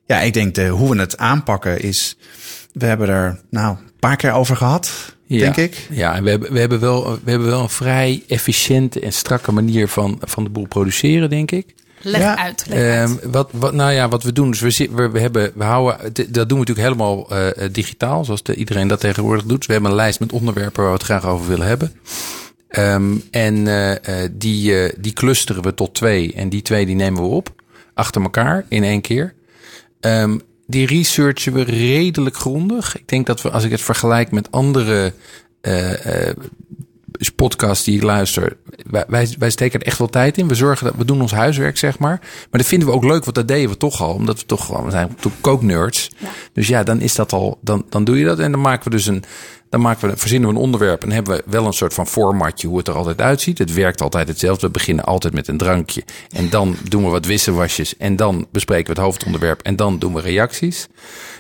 ja, 0.06 0.20
ik 0.20 0.34
denk 0.34 0.56
de, 0.56 0.68
hoe 0.68 0.94
we 0.96 1.00
het 1.00 1.18
aanpakken 1.18 1.82
is... 1.82 2.18
We 2.74 2.86
hebben 2.86 3.10
er 3.10 3.40
nou 3.50 3.76
een 3.78 3.87
paar 4.00 4.16
keer 4.16 4.32
over 4.32 4.56
gehad, 4.56 5.16
Ja. 5.26 5.40
denk 5.40 5.56
ik. 5.56 5.88
Ja, 5.90 6.16
en 6.16 6.24
we 6.24 6.30
hebben, 6.30 6.54
we, 6.54 6.60
hebben 6.60 6.80
wel, 6.80 7.20
we 7.24 7.30
hebben 7.30 7.48
wel 7.48 7.62
een 7.62 7.70
vrij 7.70 8.24
efficiënte 8.28 9.00
en 9.00 9.14
strakke 9.14 9.52
manier 9.52 9.88
van, 9.88 10.18
van 10.22 10.44
de 10.44 10.50
boel 10.50 10.68
produceren, 10.68 11.30
denk 11.30 11.52
ik. 11.52 11.76
Leg 12.02 12.22
Ja. 12.22 12.38
uit, 12.38 12.66
leg 12.68 12.80
uit. 12.80 13.20
Ehm, 13.20 13.32
wat, 13.32 13.50
wat, 13.52 13.74
nou 13.74 13.92
ja, 13.92 14.08
wat 14.10 14.24
we 14.24 14.34
doen, 14.34 14.52
dus 14.52 14.60
we, 14.78 14.90
we, 14.92 15.10
we, 15.10 15.20
hebben, 15.20 15.52
we 15.56 15.64
houden, 15.64 16.14
dat 16.14 16.50
doen 16.50 16.60
we 16.60 16.66
natuurlijk 16.66 16.88
helemaal 16.88 17.30
eh, 17.32 17.64
eh, 17.66 17.74
digitaal, 17.74 18.26
zoals 18.26 18.44
de, 18.44 18.56
iedereen 18.56 18.88
dat 18.88 19.00
tegenwoordig 19.00 19.46
doet. 19.46 19.58
Dus 19.58 19.66
we 19.68 19.74
hebben 19.74 19.92
een 19.92 19.98
lijst 19.98 20.20
met 20.20 20.32
onderwerpen 20.32 20.82
waar 20.82 20.92
we 20.92 20.98
het 20.98 21.06
graag 21.06 21.26
over 21.26 21.48
willen 21.48 21.68
hebben. 21.68 21.92
Ehm, 22.68 23.16
en 23.32 23.68
eh, 24.02 24.14
die, 24.32 24.92
die 25.00 25.14
clusteren 25.14 25.64
we 25.64 25.74
tot 25.74 25.94
twee. 25.94 26.34
En 26.34 26.50
die 26.50 26.62
twee 26.62 26.86
die 26.86 26.96
nemen 26.96 27.22
we 27.22 27.28
op, 27.28 27.50
achter 27.94 28.22
elkaar, 28.22 28.66
in 28.70 28.84
één 28.84 29.02
keer. 29.02 29.34
Ehm, 30.00 30.38
die 30.68 30.88
researchen 30.88 31.54
we 31.54 31.62
redelijk 31.62 32.36
grondig. 32.36 32.98
Ik 32.98 33.08
denk 33.08 33.26
dat 33.26 33.42
we, 33.42 33.52
als 33.52 33.64
ik 33.64 33.72
het 33.72 33.82
vergelijk 33.82 34.32
met 34.32 34.52
andere 34.52 35.14
eh, 35.62 36.28
eh, 36.30 36.36
podcasts 37.36 37.86
die 37.86 37.96
ik 37.96 38.04
luister, 38.04 38.58
wij, 38.90 39.06
wij, 39.08 39.36
wij 39.40 39.50
steken 39.50 39.80
er 39.80 39.86
echt 39.86 39.98
wel 39.98 40.08
tijd 40.08 40.38
in. 40.38 40.48
We 40.48 40.56
zorgen 40.56 40.86
dat 40.86 40.96
we 40.98 41.06
doen 41.06 41.22
ons 41.22 41.32
huiswerk, 41.32 41.78
zeg 41.78 42.00
maar. 42.00 42.20
Maar 42.22 42.48
dat 42.60 42.66
vinden 42.66 42.88
we 42.88 42.94
ook 42.94 43.04
leuk, 43.04 43.24
want 43.24 43.36
dat 43.36 43.48
deden 43.48 43.70
we 43.70 43.78
toch 43.78 44.02
al, 44.02 44.14
omdat 44.14 44.40
we 44.40 44.46
toch 44.46 44.66
gewoon 44.66 44.86
we 44.86 44.92
zijn 44.92 45.16
toch 45.20 45.34
kooknerds. 45.42 46.12
Dus 46.54 46.68
ja, 46.68 46.84
dan 46.84 47.02
is 47.02 47.16
dat 47.16 47.34
al, 47.34 47.58
dan, 47.62 47.86
dan 47.90 48.04
doe 48.04 48.20
je 48.20 48.26
dat 48.26 48.40
en 48.40 48.52
dan 48.52 48.62
maken 48.62 48.84
we 48.84 48.90
dus 48.90 49.06
een, 49.06 49.24
dan 49.70 49.82
maken 49.82 50.10
we, 50.10 50.18
verzinnen 50.18 50.50
we 50.50 50.56
een 50.56 50.62
onderwerp 50.62 51.04
en 51.04 51.12
hebben 51.12 51.36
we 51.38 51.44
wel 51.46 51.66
een 51.66 51.74
soort 51.74 51.94
van 51.94 52.08
formatje 52.08 52.68
hoe 52.68 52.78
het 52.78 52.88
er 52.88 52.94
altijd 52.94 53.22
uitziet. 53.22 53.58
Het 53.58 53.74
werkt 53.74 54.02
altijd 54.02 54.28
hetzelfde. 54.28 54.68
We 54.68 54.74
beginnen 54.74 55.06
altijd 55.06 55.34
met 55.34 55.48
een 55.48 55.58
drankje 55.58 56.04
en 56.30 56.50
dan 56.50 56.76
doen 56.90 57.04
we 57.04 57.10
wat 57.10 57.26
wisselwasjes 57.26 57.98
en 57.98 58.16
dan 58.16 58.48
bespreken 58.52 58.86
we 58.86 58.92
het 58.92 59.02
hoofdonderwerp 59.02 59.62
en 59.62 59.76
dan 59.76 60.00
doen 60.00 60.14
we 60.14 60.22
reacties. 60.22 60.88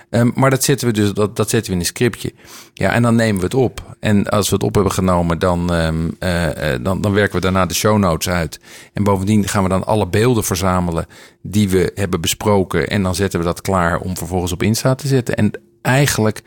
Ehm, 0.09 0.29
maar 0.35 0.49
dat 0.49 0.63
zetten 0.63 0.87
we 0.87 0.93
dus 0.93 1.11
dat, 1.13 1.35
dat 1.35 1.49
zetten 1.49 1.69
we 1.69 1.75
in 1.77 1.81
een 1.83 1.89
scriptje. 1.89 2.33
Ja, 2.73 2.91
en 2.91 3.01
dan 3.01 3.15
nemen 3.15 3.37
we 3.39 3.43
het 3.45 3.53
op. 3.53 3.95
En 3.99 4.29
als 4.29 4.49
we 4.49 4.55
het 4.55 4.63
op 4.63 4.73
hebben 4.75 4.91
genomen, 4.93 5.39
dan, 5.39 5.73
ehm, 5.73 5.95
eh, 6.19 6.73
eh, 6.73 6.83
dan, 6.83 7.01
dan 7.01 7.13
werken 7.13 7.35
we 7.35 7.41
daarna 7.41 7.65
de 7.65 7.73
show 7.73 7.97
notes 7.97 8.33
uit. 8.33 8.59
En 8.93 9.03
bovendien 9.03 9.47
gaan 9.47 9.63
we 9.63 9.69
dan 9.69 9.85
alle 9.85 10.07
beelden 10.07 10.43
verzamelen 10.43 11.05
die 11.41 11.69
we 11.69 11.91
hebben 11.95 12.21
besproken. 12.21 12.87
En 12.87 13.03
dan 13.03 13.15
zetten 13.15 13.39
we 13.39 13.45
dat 13.45 13.61
klaar 13.61 13.99
om 13.99 14.17
vervolgens 14.17 14.51
op 14.51 14.63
Insta 14.63 14.95
te 14.95 15.07
zetten. 15.07 15.35
En 15.35 15.51
eigenlijk 15.81 16.41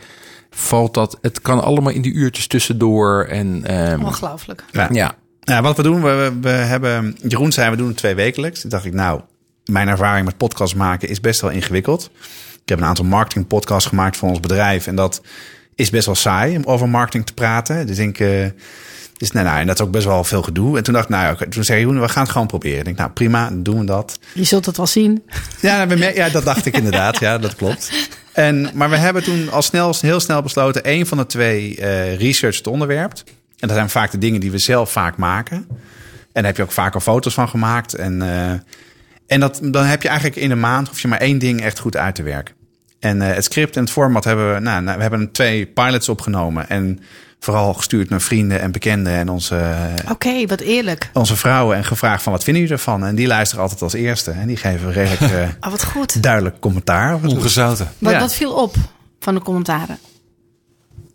valt 0.50 0.94
dat, 0.94 1.18
het 1.22 1.40
kan 1.40 1.62
allemaal 1.62 1.92
in 1.92 2.02
die 2.02 2.12
uurtjes 2.12 2.46
tussendoor. 2.46 3.24
En 3.24 3.64
ehm, 3.64 4.04
Ongelooflijk. 4.04 4.64
Ja. 4.72 4.88
ja, 4.92 5.14
Ja, 5.40 5.62
wat 5.62 5.76
we 5.76 5.82
doen, 5.82 6.02
we, 6.02 6.08
we- 6.10 6.38
we 6.40 6.48
hebben. 6.48 7.16
Jeroen 7.28 7.52
zei, 7.52 7.70
we 7.70 7.76
doen 7.76 7.88
het 7.88 7.96
twee 7.96 8.14
wekelijks. 8.14 8.60
Toen 8.60 8.70
dacht 8.70 8.84
ik, 8.84 8.92
nou, 8.94 9.20
mijn 9.64 9.88
ervaring 9.88 10.26
met 10.26 10.36
podcast 10.36 10.74
maken 10.76 11.08
is 11.08 11.20
best 11.20 11.40
wel 11.40 11.50
ingewikkeld. 11.50 12.10
Ik 12.62 12.68
heb 12.68 12.78
een 12.78 12.84
aantal 12.84 13.04
marketing 13.04 13.46
podcasts 13.46 13.88
gemaakt 13.88 14.16
voor 14.16 14.28
ons 14.28 14.40
bedrijf. 14.40 14.86
En 14.86 14.94
dat 14.94 15.22
is 15.74 15.90
best 15.90 16.06
wel 16.06 16.14
saai 16.14 16.56
om 16.56 16.64
over 16.64 16.88
marketing 16.88 17.26
te 17.26 17.34
praten. 17.34 17.86
Dus 17.86 17.98
ik. 17.98 18.20
eh, 18.20 18.46
dus, 19.16 19.30
nou, 19.30 19.46
nou, 19.46 19.58
en 19.60 19.66
dat 19.66 19.78
is 19.78 19.84
ook 19.84 19.90
best 19.90 20.04
wel 20.04 20.24
veel 20.24 20.42
gedoe. 20.42 20.76
En 20.76 20.82
toen 20.82 20.94
dacht 20.94 21.04
ik, 21.04 21.10
nou, 21.10 21.32
oké, 21.32 21.48
toen 21.48 21.64
zei 21.64 21.78
Jeroen, 21.78 22.00
we 22.00 22.08
gaan 22.08 22.22
het 22.22 22.32
gewoon 22.32 22.46
proberen. 22.46 22.78
Ik 22.78 22.84
denk, 22.84 22.96
nou, 22.96 23.10
prima, 23.10 23.48
dan 23.48 23.62
doen 23.62 23.78
we 23.78 23.84
dat. 23.84 24.18
Je 24.32 24.44
zult 24.44 24.66
het 24.66 24.76
wel 24.76 24.86
zien. 24.86 25.22
Ja, 25.60 25.86
ja, 26.14 26.28
dat 26.28 26.44
dacht 26.44 26.66
ik 26.66 26.76
inderdaad. 26.76 27.18
Ja, 27.20 27.38
dat 27.38 27.56
klopt. 27.56 27.92
En, 28.32 28.70
maar 28.74 28.90
we 28.90 28.96
hebben 28.96 29.22
toen 29.22 29.50
al 29.50 29.62
snel, 29.62 29.94
heel 30.00 30.20
snel 30.20 30.42
besloten... 30.42 30.84
één 30.84 31.06
van 31.06 31.18
de 31.18 31.26
twee 31.26 31.76
eh 31.76 32.16
research 32.16 32.56
het 32.56 32.66
onderwerp. 32.66 33.12
En 33.58 33.68
dat 33.68 33.76
zijn 33.76 33.90
vaak 33.90 34.10
de 34.10 34.18
dingen 34.18 34.40
die 34.40 34.50
we 34.50 34.58
zelf 34.58 34.92
vaak 34.92 35.16
maken. 35.16 35.56
En 35.56 35.76
daar 36.32 36.44
heb 36.44 36.56
je 36.56 36.62
ook 36.62 36.72
vaak 36.72 36.94
al 36.94 37.00
foto's 37.00 37.34
van 37.34 37.48
gemaakt. 37.48 37.94
En, 37.94 38.22
eh, 38.22 38.52
en 39.30 39.40
dat, 39.40 39.60
dan 39.62 39.84
heb 39.84 40.02
je 40.02 40.08
eigenlijk 40.08 40.40
in 40.40 40.50
een 40.50 40.60
maand... 40.60 40.88
hoef 40.88 41.00
je 41.00 41.08
maar 41.08 41.18
één 41.20 41.38
ding 41.38 41.60
echt 41.62 41.78
goed 41.78 41.96
uit 41.96 42.14
te 42.14 42.22
werken. 42.22 42.54
En 43.00 43.22
eh, 43.22 43.34
het 43.34 43.44
script 43.44 43.76
en 43.76 43.82
het 43.82 43.90
format 43.92 44.24
hebben 44.24 44.54
we... 44.54 44.60
Nou, 44.60 44.82
nou, 44.82 44.96
we 44.96 45.02
hebben 45.02 45.32
twee 45.32 45.66
pilots 45.66 46.08
opgenomen. 46.08 46.68
En 46.68 47.00
vooral 47.38 47.74
gestuurd 47.74 48.08
naar 48.08 48.20
vrienden 48.20 48.60
en 48.60 48.72
bekenden... 48.72 49.12
en 49.12 49.28
onze, 49.28 49.56
eh, 49.56 50.10
Oké, 50.10 50.46
wat 50.46 50.60
eerlijk. 50.60 51.10
onze 51.12 51.36
vrouwen 51.36 51.76
en 51.76 51.84
gevraagd 51.84 52.22
van... 52.22 52.32
wat 52.32 52.44
vinden 52.44 52.62
jullie 52.62 52.76
ervan? 52.78 53.04
En 53.04 53.14
die 53.14 53.26
luisteren 53.26 53.62
altijd 53.62 53.82
als 53.82 53.92
eerste. 53.92 54.30
En 54.30 54.46
die 54.46 54.56
geven 54.56 54.92
redelijk... 54.92 55.20
eh, 55.32 55.48
Oh, 55.60 55.70
wat 55.70 55.84
goed. 55.84 56.22
duidelijk 56.22 56.60
commentaar. 56.60 57.14
Ongezouten. 57.24 57.88
Wat, 57.98 58.12
Ja. 58.12 58.18
wat 58.20 58.34
viel 58.34 58.52
op 58.52 58.74
van 59.20 59.34
de 59.34 59.40
commentaren? 59.40 59.98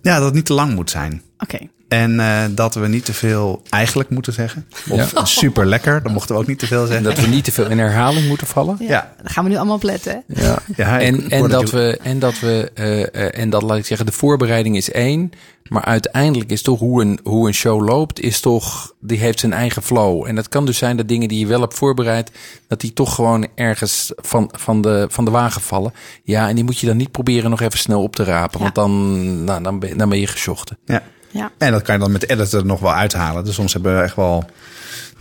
Ja, 0.01 0.15
dat 0.15 0.25
het 0.25 0.33
niet 0.33 0.45
te 0.45 0.53
lang 0.53 0.75
moet 0.75 0.89
zijn. 0.89 1.21
Oké. 1.39 1.57
En 1.87 2.19
eh, 2.19 2.43
dat 2.51 2.75
we 2.75 2.87
niet 2.87 3.05
te 3.05 3.13
veel 3.13 3.61
eigenlijk 3.69 4.09
moeten 4.09 4.33
zeggen. 4.33 4.67
Of 4.89 5.13
super 5.23 5.65
lekker, 5.65 6.03
dat 6.03 6.11
mochten 6.11 6.35
we 6.35 6.41
ook 6.41 6.47
niet 6.47 6.59
te 6.59 6.67
veel 6.67 6.81
en 6.81 6.87
zeggen. 6.87 7.05
dat 7.05 7.19
we 7.19 7.27
niet 7.27 7.43
te 7.43 7.51
veel 7.51 7.69
in 7.69 7.79
herhaling 7.79 8.27
moeten 8.27 8.47
vallen. 8.47 8.75
Ja, 8.79 8.85
Ja. 8.87 9.13
Daar 9.17 9.31
gaan 9.31 9.43
we 9.43 9.49
nu 9.49 9.55
allemaal 9.55 9.75
op 9.75 9.83
letten. 9.83 10.23
hè? 10.27 10.41
Ja. 10.75 10.99
En, 10.99 11.29
en, 11.29 11.49
dat 11.49 11.69
we, 11.69 11.99
en 12.01 12.19
dat 12.19 12.39
we, 12.39 12.71
eh, 12.73 13.01
eh, 13.01 13.39
en 13.39 13.49
dat 13.49 13.61
laat 13.61 13.77
ik 13.77 13.85
zeggen, 13.85 14.05
de 14.05 14.11
voorbereiding 14.11 14.75
is 14.75 14.91
één. 14.91 15.31
Maar 15.69 15.85
uiteindelijk 15.85 16.51
is 16.51 16.61
toch 16.61 16.79
hoe 16.79 17.01
een, 17.01 17.19
hoe 17.23 17.47
een 17.47 17.53
show 17.53 17.87
loopt, 17.87 18.19
is 18.19 18.39
toch, 18.39 18.93
die 18.99 19.17
heeft 19.17 19.39
zijn 19.39 19.53
eigen 19.53 19.81
flow. 19.81 20.27
En 20.27 20.35
dat 20.35 20.49
kan 20.49 20.65
dus 20.65 20.77
zijn 20.77 20.97
dat 20.97 21.07
dingen 21.07 21.27
die 21.27 21.39
je 21.39 21.47
wel 21.47 21.61
hebt 21.61 21.73
voorbereid, 21.73 22.31
dat 22.67 22.81
die 22.81 22.93
toch 22.93 23.15
gewoon 23.15 23.47
ergens 23.55 24.11
van, 24.15 24.49
van, 24.51 24.81
de, 24.81 25.07
van 25.09 25.25
de 25.25 25.31
wagen 25.31 25.61
vallen. 25.61 25.93
Ja, 26.23 26.49
en 26.49 26.55
die 26.55 26.63
moet 26.63 26.79
je 26.79 26.87
dan 26.87 26.97
niet 26.97 27.11
proberen 27.11 27.49
nog 27.49 27.61
even 27.61 27.79
snel 27.79 28.01
op 28.01 28.15
te 28.15 28.23
rapen, 28.23 28.59
want 28.59 28.75
dan, 28.75 29.43
nou, 29.43 29.63
dan, 29.63 29.79
ben, 29.79 29.97
dan 29.97 30.09
ben 30.09 30.19
je 30.19 30.27
geschochten. 30.27 30.77
Ja. 30.85 31.03
Ja. 31.35 31.51
En 31.57 31.71
dat 31.71 31.81
kan 31.81 31.93
je 31.95 32.01
dan 32.01 32.11
met 32.11 32.29
editen 32.29 32.59
er 32.59 32.65
nog 32.65 32.79
wel 32.79 32.93
uithalen. 32.93 33.45
Dus 33.45 33.55
soms 33.55 33.73
hebben 33.73 33.95
we 33.97 34.01
echt 34.03 34.15
wel 34.15 34.45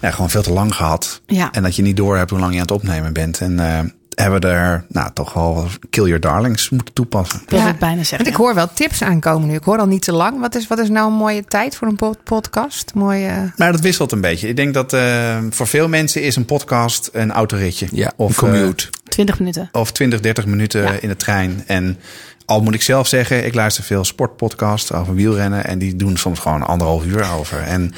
ja, 0.01 0.11
gewoon 0.11 0.31
veel 0.31 0.43
te 0.43 0.53
lang 0.53 0.75
gehad. 0.75 1.21
Ja. 1.27 1.53
En 1.53 1.63
dat 1.63 1.77
je 1.77 1.83
niet 1.83 1.97
door 1.97 2.17
hebt 2.17 2.31
hoe 2.31 2.39
lang 2.39 2.51
je 2.53 2.57
aan 2.59 2.63
het 2.65 2.71
opnemen 2.75 3.13
bent. 3.13 3.41
En 3.41 3.59
eh, 3.61 3.79
hebben 4.15 4.41
we 4.41 4.47
er 4.47 4.85
nou, 4.89 5.11
toch 5.15 5.33
wel 5.33 5.67
kill 5.91 6.05
your 6.05 6.21
darlings 6.21 6.71
moeten 6.71 6.95
toepassen. 6.95 7.41
Ik 7.43 7.51
wilde 7.51 7.65
Ja, 7.65 7.71
het 7.71 7.81
bijna 7.81 7.97
zeggen. 7.97 8.17
Want 8.19 8.29
ik 8.29 8.35
hoor 8.37 8.55
wel 8.55 8.69
tips 8.75 9.03
aankomen 9.03 9.49
nu. 9.49 9.55
Ik 9.55 9.63
hoor 9.65 9.79
al 9.79 9.87
niet 9.87 10.03
te 10.03 10.13
lang. 10.13 10.41
Wat 10.41 10.55
is, 10.55 10.67
wat 10.67 10.79
is 10.79 10.89
nou 10.89 11.07
een 11.11 11.17
mooie 11.19 11.45
tijd 11.45 11.77
voor 11.77 11.89
een 11.89 11.97
pod- 11.97 12.25
podcast? 12.25 12.95
Mooie. 12.95 13.53
Maar 13.57 13.73
dat 13.73 13.81
wisselt 13.81 14.13
een 14.13 14.21
beetje. 14.21 14.49
Ik 14.49 14.57
denk 14.57 14.75
dat 14.75 14.93
eh, 14.93 15.39
voor 15.51 15.67
veel 15.67 15.89
mensen 15.89 16.23
is 16.23 16.37
een 16.37 16.45
podcast 16.45 17.09
een 17.13 17.33
autoritje. 17.33 17.87
Ja, 17.93 18.13
of, 18.17 18.29
een 18.29 18.35
commute. 18.49 18.87
20 19.09 19.39
minuten. 19.39 19.69
eh, 19.73 19.81
of 19.81 19.93
20, 19.93 20.21
30 20.21 20.47
minuten 20.47 20.83
Ja. 20.83 20.91
in 21.01 21.09
de 21.09 21.17
trein. 21.17 21.63
En 21.67 21.99
al 22.47 22.61
moet 22.63 22.75
ik 22.75 22.83
zelf 22.83 23.09
zeggen, 23.09 23.47
ik 23.47 23.55
luister 23.55 23.85
veel 23.85 24.05
sportpodcasts 24.05 24.93
over 24.93 25.15
wielrennen. 25.15 25.65
En 25.67 25.79
die 25.79 25.97
doen 25.97 26.17
soms 26.17 26.39
gewoon 26.39 26.63
anderhalf 26.63 27.05
uur 27.05 27.31
over. 27.33 27.59
En, 27.59 27.93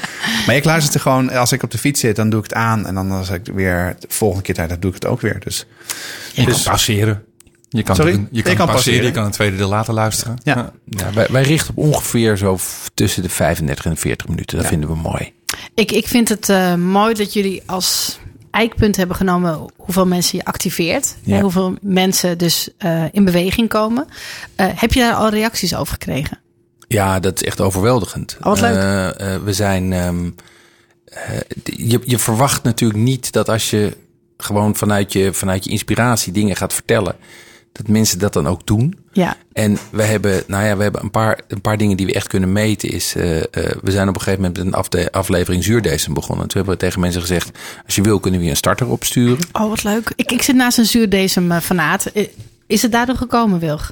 maar 0.45 0.55
ik 0.55 0.63
luister 0.63 0.93
er 0.93 0.99
gewoon, 0.99 1.29
als 1.31 1.51
ik 1.51 1.63
op 1.63 1.71
de 1.71 1.77
fiets 1.77 1.99
zit, 1.99 2.15
dan 2.15 2.29
doe 2.29 2.39
ik 2.39 2.45
het 2.45 2.53
aan. 2.53 2.85
En 2.87 2.95
dan 2.95 3.11
als 3.11 3.29
ik 3.29 3.41
weer 3.53 3.95
de 3.99 4.07
volgende 4.09 4.43
keer 4.43 4.55
tijd 4.55 4.69
heb, 4.69 4.81
doe 4.81 4.89
ik 4.89 4.95
het 4.95 5.05
ook 5.05 5.21
weer. 5.21 5.39
Dus 5.39 5.65
Je 6.33 6.43
kan. 6.43 6.53
Je 7.69 7.83
kan, 7.83 7.95
Sorry? 7.95 8.11
je 8.11 8.17
kan, 8.17 8.27
Je 8.51 8.57
kan 8.57 8.67
pauzeren. 8.67 9.03
je 9.05 9.11
kan 9.11 9.25
een 9.25 9.31
tweede 9.31 9.57
deel 9.57 9.69
later 9.69 9.93
luisteren. 9.93 10.37
Ja. 10.43 10.71
Ja, 10.85 11.13
wij, 11.13 11.27
wij 11.29 11.43
richten 11.43 11.73
op 11.77 11.83
ongeveer 11.83 12.37
zo 12.37 12.57
tussen 12.93 13.21
de 13.23 13.29
35 13.29 13.85
en 13.85 13.91
de 13.91 13.97
40 13.97 14.27
minuten. 14.27 14.55
Dat 14.55 14.65
Ja. 14.65 14.71
vinden 14.71 14.89
we 14.89 14.95
mooi. 14.95 15.33
Ik, 15.73 15.91
ik 15.91 16.07
vind 16.07 16.29
het 16.29 16.49
eh, 16.49 16.73
mooi 16.75 17.13
dat 17.13 17.33
jullie 17.33 17.63
als 17.65 18.19
eikpunt 18.51 18.95
hebben 18.95 19.15
genomen 19.15 19.65
hoeveel 19.75 20.07
mensen 20.07 20.37
je 20.37 20.45
activeert. 20.45 21.15
Ja. 21.23 21.35
En 21.35 21.41
hoeveel 21.41 21.75
mensen 21.81 22.37
dus 22.37 22.69
eh, 22.77 23.03
in 23.11 23.25
beweging 23.25 23.69
komen. 23.69 24.07
Eh, 24.55 24.67
heb 24.75 24.93
je 24.93 24.99
daar 24.99 25.13
al 25.13 25.29
reacties 25.29 25.75
over 25.75 25.93
gekregen? 25.93 26.39
Ja, 26.87 27.19
dat 27.19 27.35
is 27.35 27.43
echt 27.43 27.61
overweldigend. 27.61 28.37
Oh, 28.39 28.45
wat 28.45 28.59
leuk. 28.59 28.75
Eh, 28.75 29.35
we 29.43 29.53
zijn. 29.53 29.93
ehm, 29.93 30.29
eh, 31.05 31.39
je, 31.63 31.99
je 32.03 32.17
verwacht 32.19 32.63
natuurlijk 32.63 32.99
niet 32.99 33.31
dat 33.31 33.49
als 33.49 33.69
je 33.69 33.97
gewoon 34.37 34.75
vanuit 34.75 35.13
je, 35.13 35.33
vanuit 35.33 35.63
je 35.63 35.69
inspiratie 35.69 36.33
dingen 36.33 36.55
gaat 36.55 36.73
vertellen, 36.73 37.15
dat 37.77 37.87
mensen 37.87 38.19
dat 38.19 38.33
dan 38.33 38.47
ook 38.47 38.65
doen. 38.67 38.95
Ja. 39.11 39.35
En 39.53 39.77
we 39.89 40.03
hebben, 40.03 40.43
nou 40.47 40.65
ja, 40.65 40.77
we 40.77 40.83
hebben 40.83 41.03
een 41.03 41.11
paar, 41.11 41.39
een 41.47 41.61
paar 41.61 41.77
dingen 41.77 41.97
die 41.97 42.05
we 42.05 42.13
echt 42.13 42.27
kunnen 42.27 42.51
meten. 42.51 42.89
Is, 42.89 43.15
eh, 43.15 43.37
eh, 43.37 43.43
we 43.81 43.91
zijn 43.91 44.07
op 44.07 44.15
een 44.15 44.21
gegeven 44.21 44.41
moment 44.41 44.57
met 44.57 44.67
een 44.67 44.73
afde- 44.73 45.11
aflevering 45.11 45.63
zuurdesem 45.63 46.13
begonnen. 46.13 46.47
Toen 46.47 46.57
hebben 46.57 46.73
we 46.73 46.79
tegen 46.85 46.99
mensen 47.01 47.21
gezegd: 47.21 47.51
als 47.85 47.95
je 47.95 48.01
wil, 48.01 48.19
kunnen 48.19 48.39
we 48.39 48.45
je 48.45 48.51
een 48.51 48.57
starter 48.57 48.87
opsturen. 48.87 49.37
Oh, 49.51 49.69
wat 49.69 49.83
leuk. 49.83 50.11
Ik, 50.15 50.31
ik 50.31 50.41
zit 50.41 50.55
naast 50.55 50.77
een 50.77 50.85
zuurdesem 50.85 51.51
eh, 51.51 51.59
fanaat. 51.59 52.11
Is 52.67 52.81
het 52.81 52.91
daardoor 52.91 53.15
gekomen, 53.15 53.59
Wilg? 53.59 53.91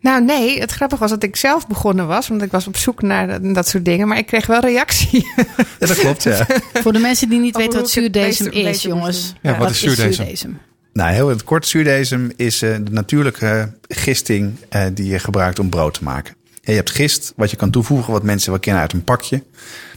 Nou 0.00 0.24
nee, 0.24 0.60
het 0.60 0.70
grappige 0.70 1.00
was 1.00 1.10
dat 1.10 1.22
ik 1.22 1.36
zelf 1.36 1.66
begonnen 1.66 2.06
was. 2.06 2.28
Want 2.28 2.42
ik 2.42 2.50
was 2.50 2.66
op 2.66 2.76
zoek 2.76 3.02
naar 3.02 3.26
dat, 3.26 3.54
dat 3.54 3.68
soort 3.68 3.84
dingen. 3.84 4.08
Maar 4.08 4.18
ik 4.18 4.26
kreeg 4.26 4.46
wel 4.46 4.60
reactie. 4.60 5.26
ja, 5.36 5.86
dat 5.86 5.98
klopt, 5.98 6.22
ja. 6.22 6.46
Voor 6.72 6.92
de 6.92 6.98
mensen 6.98 7.28
die 7.28 7.40
niet 7.40 7.54
Oh, 7.54 7.60
weten 7.60 7.80
wat 7.80 7.90
zuurdesem 7.90 8.50
is, 8.50 8.82
jongens. 8.82 9.32
Ja, 9.42 9.58
wat 9.58 9.70
is 9.70 9.80
zuurdesem? 9.80 10.58
Nou, 10.96 11.12
heel 11.12 11.28
in 11.28 11.36
het 11.36 11.44
kort, 11.44 11.66
zuurdesem 11.66 12.30
is 12.36 12.62
eh, 12.62 12.74
de 12.82 12.90
natuurlijke 12.90 13.72
gisting 13.88 14.56
eh, 14.68 14.82
die 14.94 15.08
je 15.08 15.18
gebruikt 15.18 15.58
om 15.58 15.68
brood 15.68 15.94
te 15.94 16.04
maken. 16.04 16.34
Je 16.60 16.72
hebt 16.72 16.90
gist, 16.90 17.32
wat 17.36 17.50
je 17.50 17.56
kan 17.56 17.70
toevoegen, 17.70 18.12
wat 18.12 18.22
mensen 18.22 18.50
wel 18.50 18.60
kennen 18.60 18.82
uit 18.82 18.92
een 18.92 19.04
pakje. 19.04 19.42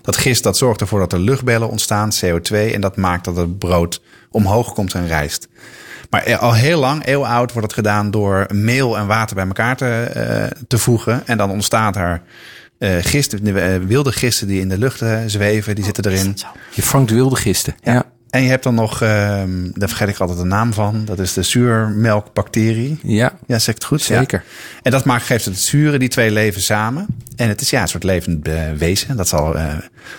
Dat 0.01 0.17
gist 0.17 0.43
dat 0.43 0.57
zorgt 0.57 0.81
ervoor 0.81 0.99
dat 0.99 1.13
er 1.13 1.19
luchtbellen 1.19 1.69
ontstaan, 1.69 2.11
CO2, 2.13 2.55
en 2.73 2.81
dat 2.81 2.97
maakt 2.97 3.25
dat 3.25 3.35
het 3.35 3.57
brood 3.57 4.01
omhoog 4.31 4.73
komt 4.73 4.93
en 4.93 5.07
rijst. 5.07 5.47
Maar 6.09 6.23
eh, 6.23 6.39
al 6.39 6.53
heel 6.53 6.79
lang, 6.79 7.05
eeuwoud, 7.05 7.51
wordt 7.51 7.67
het 7.67 7.77
gedaan 7.77 8.11
door 8.11 8.45
meel 8.53 8.97
en 8.97 9.07
water 9.07 9.35
bij 9.35 9.45
elkaar 9.45 9.77
te, 9.77 10.51
te 10.67 10.77
voegen. 10.77 11.27
En 11.27 11.37
dan 11.37 11.51
ontstaat 11.51 11.95
er 11.95 12.21
gist, 13.01 13.33
eh, 13.33 13.75
wilde 13.75 14.11
gisten 14.11 14.47
die 14.47 14.59
in 14.59 14.69
de 14.69 14.77
lucht 14.77 15.03
zweven, 15.25 15.75
die 15.75 15.83
zitten 15.83 16.05
erin. 16.05 16.37
Je 16.75 16.83
vangt 16.83 17.11
wilde 17.11 17.35
gisten. 17.35 17.75
Ja. 17.83 18.05
En 18.29 18.41
je 18.43 18.49
hebt 18.49 18.63
dan 18.63 18.75
nog, 18.75 19.01
ehm, 19.01 19.49
daar 19.73 19.87
vergeet 19.89 20.07
ik 20.07 20.19
altijd 20.19 20.37
de 20.37 20.43
naam 20.43 20.73
van, 20.73 21.05
dat 21.05 21.19
is 21.19 21.33
de 21.33 21.43
zuurmelkbacterie. 21.43 22.99
Ja, 23.03 23.33
Ja, 23.47 23.59
zeg 23.59 23.67
ik 23.67 23.73
het 23.81 23.83
goed? 23.83 24.05
Ja. 24.05 24.17
zeker. 24.19 24.43
En 24.81 24.91
dat 24.91 25.05
maakt, 25.05 25.23
geeft 25.25 25.45
het 25.45 25.59
zure, 25.59 25.99
die 25.99 26.09
twee 26.09 26.31
leven 26.31 26.61
samen. 26.61 27.05
En 27.35 27.47
het 27.47 27.61
is 27.61 27.69
ja, 27.69 27.81
een 27.81 27.87
soort 27.87 28.03
levend 28.03 28.47
eh, 28.47 28.71
wezen. 28.77 29.17
Dat 29.17 29.27
zal, 29.27 29.55
eh, 29.57 29.73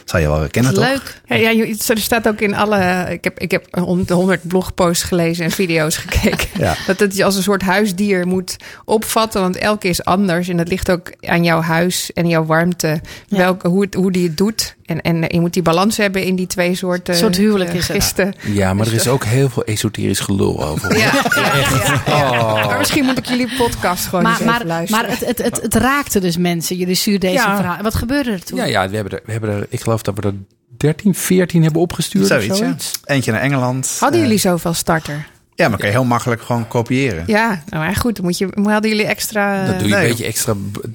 zal 0.04 0.20
je 0.20 0.26
wel 0.28 0.46
kennen, 0.50 0.74
toch? 0.74 0.84
Leuk. 0.84 1.20
Ja, 1.26 1.36
ja, 1.36 1.50
je- 1.50 1.76
er 1.88 1.98
staat 1.98 2.28
ook 2.28 2.40
in 2.40 2.54
alle. 2.54 3.06
Ik 3.10 3.24
heb, 3.24 3.38
ik 3.38 3.50
heb 3.50 3.66
hond- 3.70 4.10
honderd 4.10 4.48
blogposts 4.48 5.02
gelezen 5.04 5.44
en 5.44 5.50
video's 5.50 5.96
gekeken. 6.06 6.48
Ja. 6.58 6.74
Dat 6.86 7.00
het 7.00 7.16
je 7.16 7.24
als 7.24 7.36
een 7.36 7.42
soort 7.42 7.62
huisdier 7.62 8.26
moet 8.26 8.56
opvatten. 8.84 9.40
Want 9.40 9.56
elke 9.56 9.88
is 9.88 10.04
anders. 10.04 10.48
En 10.48 10.56
dat 10.56 10.68
ligt 10.68 10.90
ook 10.90 11.12
aan 11.20 11.44
jouw 11.44 11.60
huis 11.60 12.12
en 12.12 12.28
jouw 12.28 12.44
warmte. 12.44 13.00
Welke, 13.28 13.68
hoe, 13.68 13.82
het, 13.82 13.94
hoe 13.94 14.12
die 14.12 14.26
het 14.28 14.36
doet. 14.36 14.76
En, 14.90 15.00
en 15.00 15.24
je 15.28 15.40
moet 15.40 15.52
die 15.52 15.62
balans 15.62 15.96
hebben 15.96 16.24
in 16.24 16.36
die 16.36 16.46
twee 16.46 16.74
soorten. 16.74 17.14
Een 17.14 17.20
soort 17.20 17.36
huwelijk 17.36 17.70
eh, 17.70 17.76
is 17.76 17.88
het. 17.88 17.96
gisten. 17.96 18.34
Ja, 18.40 18.74
maar 18.74 18.86
er 18.86 18.92
is 18.94 19.08
ook 19.08 19.24
heel 19.24 19.48
veel 19.48 19.64
esoterisch 19.64 20.20
gelul 20.20 20.64
over. 20.66 20.96
Ja, 20.98 21.12
ja, 21.34 21.54
ja, 21.56 22.02
ja. 22.06 22.66
Maar 22.66 22.78
misschien 22.78 23.04
moet 23.04 23.18
ik 23.18 23.26
jullie 23.26 23.48
podcast 23.56 24.06
gewoon 24.06 24.26
eens 24.26 24.38
Maar, 24.38 24.40
even 24.54 24.66
maar, 24.66 24.66
luisteren. 24.66 25.02
maar 25.06 25.10
het, 25.18 25.26
het, 25.26 25.38
het, 25.38 25.60
het 25.62 25.74
raakte 25.74 26.20
dus 26.20 26.36
mensen, 26.36 26.76
jullie 26.76 26.94
zuurdesem 26.94 27.34
Ja. 27.50 27.56
verhaal. 27.56 27.82
Wat 27.82 27.94
gebeurde 27.94 28.30
er 28.30 28.44
toen? 28.44 28.58
Ja, 28.58 28.64
ja 28.64 28.88
we, 28.88 28.94
hebben 28.94 29.12
er, 29.12 29.22
we 29.24 29.32
hebben 29.32 29.50
er, 29.50 29.66
ik 29.68 29.80
geloof 29.80 30.02
dat 30.02 30.14
we 30.14 30.22
er 30.22 30.34
13, 30.76 31.14
14 31.14 31.62
hebben 31.62 31.80
opgestuurd. 31.82 32.26
Zoiets, 32.26 32.50
of 32.50 32.56
zoiets. 32.56 32.92
Eentje 33.04 33.32
naar 33.32 33.40
Engeland. 33.40 33.96
Hadden 34.00 34.18
Eh, 34.20 34.24
jullie 34.26 34.40
zoveel 34.40 34.74
starter? 34.74 35.26
Ja, 35.54 35.68
maar 35.68 35.78
kan 35.78 35.86
je 35.88 35.94
heel 35.94 36.04
makkelijk 36.04 36.42
gewoon 36.42 36.68
kopiëren. 36.68 37.24
Ja, 37.26 37.62
nou 37.68 37.84
maar 37.84 37.96
goed. 37.96 38.16
Dan 38.16 38.24
moet 38.24 38.38
je, 38.38 38.48
hadden 38.62 38.90
jullie 38.90 39.06
extra. 39.06 39.66
Dan 39.66 39.78
doe 39.78 39.88
je 39.88 39.94
nee. 39.94 40.02
een 40.02 40.08
beetje 40.08 40.24
extra, 40.24 40.54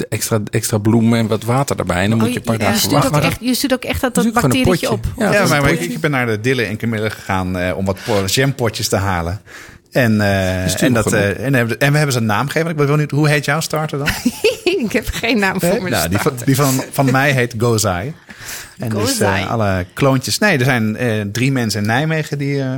extra, 0.10 0.40
extra 0.52 0.78
bloemen 0.78 1.20
en 1.20 1.28
wat 1.28 1.44
water 1.44 1.80
erbij. 1.80 2.04
En 2.04 2.10
dan 2.10 2.20
moet 2.20 2.30
je 2.34 2.36
een 2.36 2.42
paar 2.42 2.56
Oh, 2.56 2.62
je, 2.82 2.90
dagen 2.90 3.12
wachten. 3.12 3.22
echt, 3.30 3.38
je 3.42 3.54
stuurt 3.54 3.74
ook 3.74 3.84
echt 3.84 4.02
dat, 4.02 4.16
dat 4.16 4.24
Dus 4.24 4.34
bacterietje 4.34 4.92
op. 4.92 5.06
Ja, 5.18 5.32
dat 5.32 5.50
maar, 5.50 5.72
ik, 5.72 5.80
ik 5.80 6.00
ben 6.00 6.12
naar 6.12 6.26
de 6.26 6.40
Dille 6.42 6.64
en 6.64 6.78
Camille 6.78 7.10
gegaan 7.10 7.58
eh, 7.58 7.78
om 7.78 7.86
wat 7.86 7.98
po- 8.06 8.24
jampotjes 8.26 8.88
te 8.88 8.96
halen. 8.96 9.42
En, 9.92 10.22
eh, 10.22 10.68
stuur 10.68 10.88
en, 10.88 10.94
dat, 10.94 11.14
eh, 11.14 11.46
en, 11.46 11.54
hebben- 11.54 11.80
en 11.80 11.92
we 11.92 11.98
hebben 11.98 12.14
ze 12.14 12.20
een 12.20 12.26
naam 12.26 12.46
gegeven. 12.48 12.70
Ik 12.70 12.76
ben 12.76 12.88
wel 12.88 12.96
niet, 12.96 13.12
hoe 13.12 13.30
heet 13.30 13.46
jouw 13.46 13.60
starter 13.60 13.98
dan? 13.98 14.08
ik 14.86 14.92
heb 14.92 15.08
geen 15.12 15.40
naam 15.40 15.60
voor 15.60 15.82
me. 15.82 15.90
nou, 15.90 16.10
die 16.10 16.18
van, 16.18 16.34
die 16.46 16.56
van, 16.56 16.84
van 16.92 17.12
mij 17.12 17.32
heet 17.32 17.54
Gozai. 17.58 18.14
En 18.78 18.90
dus 18.90 19.00
Gozai. 19.00 19.44
eh, 19.44 19.50
alle 19.52 19.86
kloontjes. 19.94 20.38
Nee, 20.40 20.58
er 20.58 20.66
zijn 20.66 20.96
eh, 20.96 21.22
drie 21.32 21.52
mensen 21.52 21.82
in 21.82 21.88
Nijmegen 21.88 22.38
die, 22.38 22.62
eh 22.62 22.76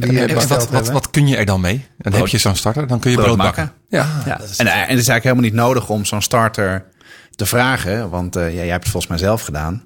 die 0.00 0.20
En 0.20 0.28
eh, 0.28 0.34
wat, 0.34 0.68
wat, 0.70 0.90
wat, 0.90 1.10
kun 1.10 1.26
je 1.28 1.36
er 1.36 1.44
dan 1.44 1.60
mee? 1.60 1.86
Dan 1.98 2.12
heb 2.12 2.26
je 2.26 2.38
zo'n 2.38 2.56
starter, 2.56 2.86
dan 2.86 2.98
kun 2.98 3.10
je 3.10 3.16
brood, 3.16 3.36
bakken. 3.36 3.72
Ja. 3.88 4.06
Ja. 4.26 4.40
En, 4.56 4.66
eh, 4.66 4.72
en 4.74 4.78
het 4.80 4.88
is 4.88 5.08
eigenlijk 5.08 5.22
helemaal 5.22 5.44
niet 5.44 5.54
nodig 5.54 5.88
om 5.88 6.04
zo'n 6.04 6.22
starter 6.22 6.84
te 7.30 7.46
vragen. 7.46 8.10
Want 8.10 8.36
eh, 8.36 8.42
ja, 8.42 8.54
jij 8.54 8.68
hebt 8.68 8.82
het 8.82 8.92
volgens 8.92 9.12
mij 9.12 9.20
zelf 9.20 9.42
gedaan. 9.42 9.84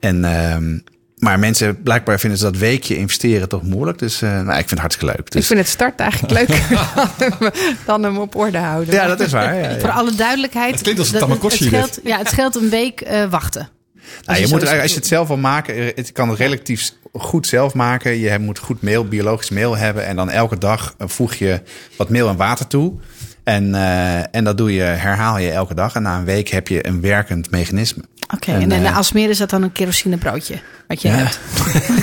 En, 0.00 0.24
ehm, 0.24 0.78
maar 1.14 1.38
mensen, 1.38 1.82
blijkbaar 1.82 2.20
vinden 2.20 2.38
ze 2.38 2.44
dat 2.44 2.56
weekje 2.56 2.96
investeren 2.96 3.48
toch 3.48 3.62
moeilijk. 3.62 3.98
Dus 3.98 4.22
eh, 4.22 4.30
nou, 4.30 4.48
ik 4.48 4.54
vind 4.54 4.70
het 4.70 4.78
hartstikke 4.78 5.12
leuk. 5.16 5.26
Ik 5.26 5.30
Dus, 5.30 5.46
vind 5.46 5.58
het 5.58 5.68
start 5.68 6.00
eigenlijk 6.00 6.32
leuker 6.38 6.88
dan, 7.86 8.02
hem 8.02 8.18
op 8.18 8.34
orde 8.36 8.58
houden. 8.58 8.94
ja, 8.94 9.06
dat 9.06 9.20
is 9.20 9.32
waar. 9.32 9.54
Ja, 9.56 9.68
ja. 9.70 9.78
Voor 9.80 9.90
alle 9.90 10.14
duidelijkheid. 10.14 10.72
Het 10.72 10.82
klinkt 10.82 11.00
als 11.00 11.08
een 11.12 11.18
dat- 11.18 11.22
Tamagotchi, 11.28 11.64
het 11.64 11.74
scheelt, 11.74 12.00
Ja, 12.06 12.18
het 12.18 12.28
scheelt 12.28 12.54
een 12.56 12.68
week 12.68 13.00
eh, 13.00 13.24
wachten. 13.30 13.68
Nou, 14.24 14.40
je 14.40 14.48
moet 14.48 14.62
er, 14.62 14.80
als 14.80 14.90
je 14.90 14.96
het 14.96 15.06
zelf 15.06 15.28
wil 15.28 15.36
maken, 15.36 15.74
eh, 15.74 15.86
het 15.94 16.12
kan 16.12 16.28
het 16.28 16.38
relatief 16.38 16.92
goed 17.12 17.46
zelf 17.46 17.74
maken. 17.74 18.18
Je 18.18 18.38
moet 18.38 18.58
goed 18.58 18.82
meel, 18.82 19.08
biologisch 19.08 19.50
meel 19.50 19.76
hebben. 19.76 20.06
En 20.06 20.16
dan 20.16 20.30
elke 20.30 20.58
dag 20.58 20.94
eh, 20.98 21.08
voeg 21.08 21.34
je 21.34 21.60
wat 21.96 22.08
meel 22.08 22.28
en 22.28 22.36
water 22.36 22.66
toe. 22.66 22.92
En, 23.44 23.74
eh, 23.74 24.34
en 24.34 24.44
dat 24.44 24.58
doe 24.58 24.72
je, 24.72 24.82
herhaal 24.82 25.38
je 25.38 25.50
elke 25.50 25.74
dag. 25.74 25.94
En 25.94 26.02
na 26.02 26.18
een 26.18 26.24
week 26.24 26.48
heb 26.48 26.68
je 26.68 26.86
een 26.86 27.00
werkend 27.00 27.50
mechanisme. 27.50 28.02
Oké, 28.34 28.52
En, 28.52 28.72
en, 28.72 28.84
en 28.84 28.94
als 28.94 29.12
meer 29.12 29.30
is 29.30 29.38
dat 29.38 29.50
dan 29.50 29.62
een 29.62 29.72
kerosinebroodje? 29.72 30.54
Wat 30.86 31.02
je 31.02 31.08
hebt. 31.08 31.40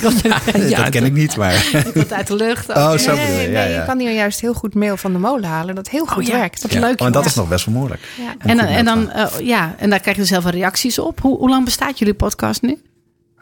dat 0.76 0.90
ken 0.90 1.06
ik 1.06 1.14
niet, 1.14 1.38
maar... 1.38 1.70
Wat 1.94 2.14
uit 2.14 2.28
de 2.28 2.36
lucht. 2.36 2.70
Oh, 2.70 2.98
zo 2.98 3.14
Nee, 3.14 3.26
bedoel 3.26 3.62
je. 3.62 3.70
Ja, 3.70 3.84
kan 3.86 4.00
hier 4.00 4.12
juist 4.12 4.42
heel 4.42 4.54
goed 4.54 4.74
meel 4.74 4.98
van 4.98 5.12
de 5.12 5.20
molen 5.20 5.50
halen. 5.50 5.76
Dat 5.76 5.90
heel 5.90 6.06
goed 6.06 6.28
ja, 6.28 6.38
werkt. 6.38 6.66
Ja. 6.70 6.80
leuk. 6.80 7.00
Want 7.00 7.14
dat 7.14 7.26
is 7.26 7.36
nog 7.36 7.48
best 7.48 7.66
wel 7.66 7.76
moeilijk. 7.76 8.02
Ja. 8.18 8.36
En, 8.50 8.58
dan- 8.58 8.68
goed 8.68 8.76
en 8.76 8.86
dan, 8.86 9.12
eh, 9.12 9.28
ja, 9.40 9.76
en 9.78 9.90
daar 9.90 10.00
krijg 10.00 10.18
je 10.18 10.26
zelf 10.26 10.44
wel 10.44 10.54
reacties 10.54 11.00
op. 11.00 11.22
Hoe, 11.22 11.38
hoe 11.38 11.50
lang 11.50 11.66
bestaat 11.66 12.00
jullie 12.00 12.14
podcast 12.14 12.62
nu? 12.62 12.82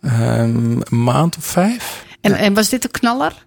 Ehm, 0.01 0.21
een 0.21 0.83
maand 0.89 1.37
of 1.37 1.45
vijf? 1.45 2.05
En, 2.21 2.33
en 2.33 2.53
was 2.53 2.69
dit 2.69 2.83
een 2.83 2.91
knaller? 2.91 3.45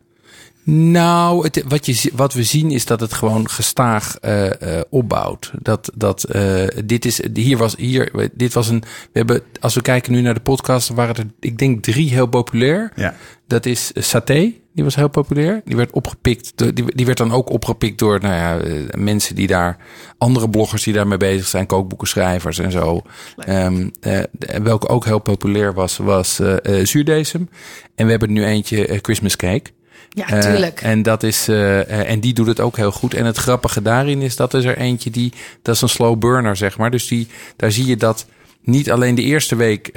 Nou, 0.65 1.45
het, 1.45 1.65
wat, 1.69 1.87
je, 1.87 2.11
wat 2.15 2.35
we 2.35 2.43
zien 2.43 2.71
is 2.71 2.85
dat 2.85 3.01
het 3.01 3.13
gewoon 3.13 3.49
gestaag 3.49 4.17
eh, 4.19 4.79
eh, 4.79 4.85
opbouwt. 4.91 5.53
Dat, 5.63 5.91
dat 5.95 6.25
eh, 6.25 6.67
dit 6.85 7.05
is, 7.05 7.21
hier 7.35 7.57
was, 7.57 7.77
hier, 7.77 8.31
dit 8.33 8.53
was 8.53 8.69
een, 8.69 8.81
we 8.81 9.19
hebben, 9.19 9.43
als 9.61 9.75
we 9.75 9.83
kijken 9.83 10.13
nu 10.13 10.21
naar 10.21 10.35
de 10.35 10.41
podcast, 10.41 10.89
waren 10.89 11.15
er, 11.15 11.27
ik 11.41 11.59
denk, 11.59 11.83
drie 11.83 12.11
heel 12.11 12.27
populair. 12.27 12.93
Ja. 12.95 13.15
Dat 13.47 13.67
is 13.67 13.91
Saté, 13.95 14.53
die 14.75 14.85
was 14.85 14.95
heel 14.95 15.09
populair. 15.09 15.63
Die 15.65 15.77
werd 15.77 15.93
opgepikt, 15.93 16.53
die, 16.57 16.95
die 16.95 17.07
werd 17.07 17.19
dan 17.19 17.33
ook 17.33 17.51
opgepikt 17.51 17.99
door 17.99 18.21
nou 18.21 18.35
ja, 18.35 18.61
mensen 18.99 19.35
die 19.35 19.47
daar, 19.47 19.77
andere 20.19 20.49
bloggers 20.49 20.83
die 20.83 20.95
daarmee 20.95 21.19
bezig 21.19 21.47
zijn, 21.47 21.67
kookboekenschrijvers 21.67 22.59
en 22.59 22.71
zo. 22.71 23.03
Ehm, 23.37 23.89
eh, 24.01 24.21
welke 24.63 24.89
ook 24.89 25.05
heel 25.05 25.19
populair 25.19 25.75
was, 25.75 25.97
was 25.97 26.39
eh 26.39 26.81
eh, 26.81 26.87
zuurdesem. 26.87 27.49
En 27.95 28.05
we 28.05 28.11
hebben 28.11 28.33
nu 28.33 28.45
eentje, 28.45 28.99
Christmas 29.03 29.37
Cake. 29.37 29.71
Ja, 30.15 30.29
Eh, 30.29 30.39
tuurlijk. 30.41 30.81
en, 30.81 31.03
dat 31.03 31.23
is, 31.23 31.49
eh, 31.49 31.81
eh, 31.81 32.11
en 32.11 32.21
die 32.21 32.33
doet 32.35 32.47
het 32.47 32.61
ook 32.61 32.77
heel 32.77 32.93
goed. 32.93 33.15
En 33.15 33.25
het 33.27 33.37
grappige 33.37 33.83
daarin 33.83 34.21
is 34.23 34.37
dat 34.37 34.55
is 34.55 34.65
er 34.65 34.79
eentje 34.79 35.11
die, 35.11 35.33
dat 35.63 35.75
is 35.75 35.81
een 35.81 35.89
slow 35.89 36.19
burner, 36.19 36.57
zeg 36.57 36.79
maar. 36.79 36.91
Dus 36.91 37.07
die, 37.09 37.29
daar 37.57 37.73
zie 37.73 37.87
je 37.87 37.97
dat 37.97 38.27
niet 38.65 38.91
alleen 38.91 39.15
de 39.15 39.23
eerste 39.23 39.57
week 39.57 39.91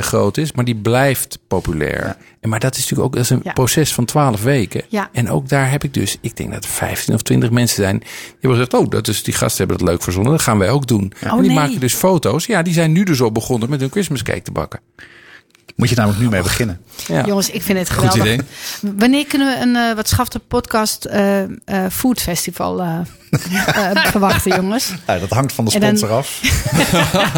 groot 0.00 0.36
is, 0.36 0.52
maar 0.52 0.64
die 0.64 0.74
blijft 0.74 1.38
populair. 1.48 2.16
En, 2.40 2.48
maar 2.48 2.60
dat 2.60 2.74
is 2.74 2.80
natuurlijk 2.80 3.06
ook 3.08 3.14
dat 3.14 3.22
is 3.24 3.30
een 3.30 3.40
Ja. 3.44 3.52
proces 3.52 3.92
van 3.94 4.04
12 4.04 4.42
weken. 4.42 4.82
Ja. 4.88 5.08
En 5.12 5.30
ook 5.30 5.48
daar 5.48 5.70
heb 5.70 5.84
ik 5.84 5.94
dus, 5.94 6.16
ik 6.20 6.36
denk 6.36 6.52
dat 6.52 6.64
er 6.64 6.70
15 6.70 7.14
of 7.14 7.22
20 7.22 7.50
mensen 7.50 7.82
zijn. 7.82 7.98
Die 7.98 8.08
hebben 8.40 8.50
gezegd, 8.58 8.74
oh, 8.74 8.90
dat 8.90 9.08
is, 9.08 9.22
die 9.22 9.34
gasten 9.34 9.58
hebben 9.58 9.76
het 9.76 9.86
leuk 9.94 10.02
verzonnen. 10.02 10.32
Dat 10.32 10.42
gaan 10.42 10.58
wij 10.58 10.70
ook 10.70 10.86
doen. 10.86 11.00
en 11.02 11.10
die 11.20 11.30
Oh, 11.30 11.40
nee. 11.40 11.50
maken 11.54 11.80
dus 11.80 11.94
foto's. 11.94 12.46
Ja, 12.46 12.62
die 12.62 12.72
zijn 12.74 12.92
nu 12.92 13.02
dus 13.04 13.20
al 13.22 13.32
begonnen 13.32 13.70
met 13.70 13.80
hun 13.80 13.90
Christmas 13.90 14.22
cake 14.22 14.42
te 14.42 14.52
bakken. 14.52 14.80
Moet 15.76 15.88
je 15.88 15.94
namelijk 15.94 16.20
nu 16.22 16.28
mee 16.28 16.42
beginnen. 16.42 16.80
Ja. 17.06 17.24
Jongens, 17.26 17.50
ik 17.50 17.62
vind 17.62 17.78
het 17.78 17.90
Goed 17.90 18.10
geweldig. 18.10 18.32
idee. 18.80 18.92
Wanneer 18.96 19.26
kunnen 19.26 19.48
we 19.48 19.60
een 19.62 19.76
eh, 19.76 19.94
wat 19.96 20.08
schafte 20.08 20.38
podcast 20.38 21.04
eh, 21.04 21.42
eh, 21.42 21.50
food 21.90 22.20
festival 22.20 23.04
eh, 23.40 24.04
verwachten, 24.04 24.54
jongens? 24.54 24.94
Ja, 25.06 25.18
dat 25.18 25.30
hangt 25.30 25.52
van 25.52 25.64
de 25.64 25.78
dan- 25.78 25.96
sponsor 25.96 26.10
af. 26.16 26.40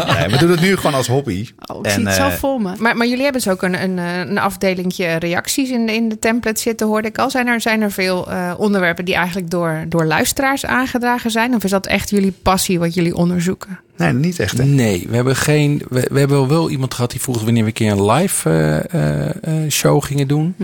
nee, 0.17 0.27
we 0.27 0.37
doen 0.37 0.51
het 0.51 0.61
nu 0.61 0.75
gewoon 0.75 0.93
als 0.93 1.07
hobby. 1.07 1.49
Oh, 1.65 1.79
ik 1.81 1.89
zie 1.89 2.05
het 2.05 2.15
zo 2.15 2.27
eh, 2.27 2.33
voor 2.33 2.61
me. 2.61 2.73
Maar, 2.77 2.97
maar 2.97 3.07
jullie 3.07 3.23
hebben 3.23 3.41
dus 3.41 3.51
ook 3.51 3.61
een, 3.61 3.83
een, 3.83 3.99
eh, 3.99 4.17
een 4.17 4.37
afdelingje 4.37 5.15
reacties 5.15 5.69
in 5.69 5.85
de, 5.85 5.93
in 5.93 6.09
de 6.09 6.19
template 6.19 6.61
zitten, 6.61 6.87
hoorde 6.87 7.07
ik 7.07 7.17
al. 7.17 7.29
Zijn 7.29 7.47
er, 7.47 7.61
zijn 7.61 7.81
er 7.81 7.91
veel 7.91 8.31
eh, 8.31 8.53
onderwerpen 8.57 9.05
die 9.05 9.15
eigenlijk 9.15 9.49
door, 9.49 9.85
door 9.87 10.05
luisteraars 10.05 10.65
aangedragen 10.65 11.31
zijn? 11.31 11.55
Of 11.55 11.63
is 11.63 11.71
dat 11.71 11.87
echt 11.87 12.09
jullie 12.09 12.33
passie 12.41 12.79
wat 12.79 12.93
jullie 12.93 13.15
onderzoeken? 13.15 13.79
Nee, 13.97 14.13
niet 14.13 14.39
echt. 14.39 14.57
Hè? 14.57 14.63
Nee, 14.63 15.05
we 15.09 15.15
hebben 15.15 15.35
geen. 15.35 15.81
We, 15.89 16.07
we 16.11 16.19
hebben 16.19 16.47
wel 16.47 16.69
iemand 16.69 16.93
gehad 16.93 17.11
die 17.11 17.21
vroeg 17.21 17.43
wanneer 17.43 17.61
we 17.61 17.67
een 17.67 17.73
keer 17.73 17.91
een 17.91 18.05
live 18.05 18.49
eh, 18.49 18.93
eh, 18.93 19.35
eh, 19.41 19.71
show 19.71 20.03
gingen 20.03 20.27
doen. 20.27 20.55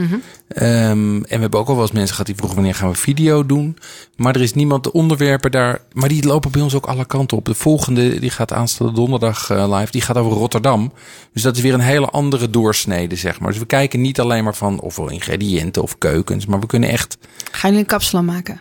Ehm, 0.47 1.15
en 1.15 1.21
we 1.21 1.37
hebben 1.37 1.59
ook 1.59 1.67
al 1.67 1.73
wel 1.73 1.83
eens 1.83 1.91
mensen 1.91 2.11
gehad 2.11 2.25
die 2.25 2.35
vroegen 2.35 2.57
wanneer 2.57 2.75
gaan 2.75 2.89
we 2.89 2.95
video 2.95 3.45
doen. 3.45 3.77
Maar 4.15 4.35
er 4.35 4.41
is 4.41 4.53
niemand 4.53 4.83
de 4.83 4.91
onderwerpen 5.21 5.51
daar. 5.51 5.79
Maar 5.93 6.09
die 6.09 6.25
lopen 6.25 6.51
bij 6.51 6.61
ons 6.61 6.73
ook 6.75 6.85
alle 6.85 7.05
kanten 7.05 7.37
op. 7.37 7.45
De 7.45 7.53
volgende 7.55 8.19
die 8.19 8.29
gaat 8.29 8.53
aanstaande 8.53 8.93
donderdag 8.93 9.49
eh, 9.49 9.77
live. 9.77 9.91
Die 9.91 10.01
gaat 10.01 10.17
over 10.17 10.31
Rotterdam. 10.37 10.93
Dus 11.33 11.41
dat 11.41 11.55
is 11.55 11.61
weer 11.61 11.73
een 11.73 11.79
hele 11.79 12.05
andere 12.07 12.49
doorsnede, 12.49 13.15
zeg 13.15 13.39
maar. 13.39 13.49
Dus 13.51 13.59
we 13.59 13.65
kijken 13.65 14.01
niet 14.01 14.19
alleen 14.19 14.43
maar 14.43 14.55
van 14.55 14.79
ofwel 14.79 15.09
ingrediënten 15.09 15.81
of 15.81 15.97
keukens. 15.97 16.45
Maar 16.45 16.59
we 16.59 16.65
kunnen 16.65 16.89
echt. 16.89 17.17
Gaan 17.51 17.69
jullie 17.69 17.85
een 17.85 17.91
kapsel 17.91 18.23
maken? 18.23 18.59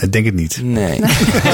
Ik 0.00 0.12
denk 0.12 0.24
het 0.24 0.34
niet. 0.34 0.60
Nee. 0.62 1.00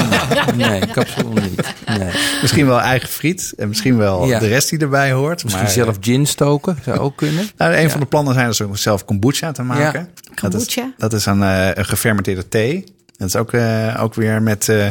nee, 0.55 0.87
kapsel 0.87 1.29
niet. 1.29 1.73
Nee. 1.97 2.11
Misschien 2.41 2.65
wel 2.65 2.79
eigen 2.79 3.09
friet. 3.09 3.53
En 3.57 3.67
misschien 3.67 3.97
wel 3.97 4.25
Ja. 4.27 4.39
de 4.39 4.47
rest 4.47 4.69
die 4.69 4.79
erbij 4.79 5.11
hoort. 5.11 5.43
Misschien 5.43 5.63
maar, 5.63 5.73
zelf 5.73 5.97
gin 5.99 6.25
stoken. 6.27 6.77
Zou 6.83 6.99
ook 6.99 7.15
kunnen. 7.15 7.47
Nou, 7.57 7.73
een 7.73 7.81
Ja. 7.81 7.89
van 7.89 7.99
de 7.99 8.05
plannen 8.05 8.33
zijn 8.33 8.47
dus 8.47 8.61
ook 8.61 8.77
zelf 8.77 9.05
kombucha 9.05 9.51
te 9.51 9.63
maken. 9.63 10.09
Dat 10.41 10.53
is, 10.53 10.59
Kombucha? 10.65 10.93
dat 10.97 11.13
is 11.13 11.25
een, 11.25 11.43
eh, 11.43 11.69
een 11.73 11.85
gefermenteerde 11.85 12.47
thee. 12.47 12.83
Dat 13.17 13.27
is 13.27 13.35
ook, 13.35 13.53
eh, 13.53 13.97
ook 14.01 14.13
weer 14.13 14.41
met, 14.41 14.69
eh, 14.69 14.87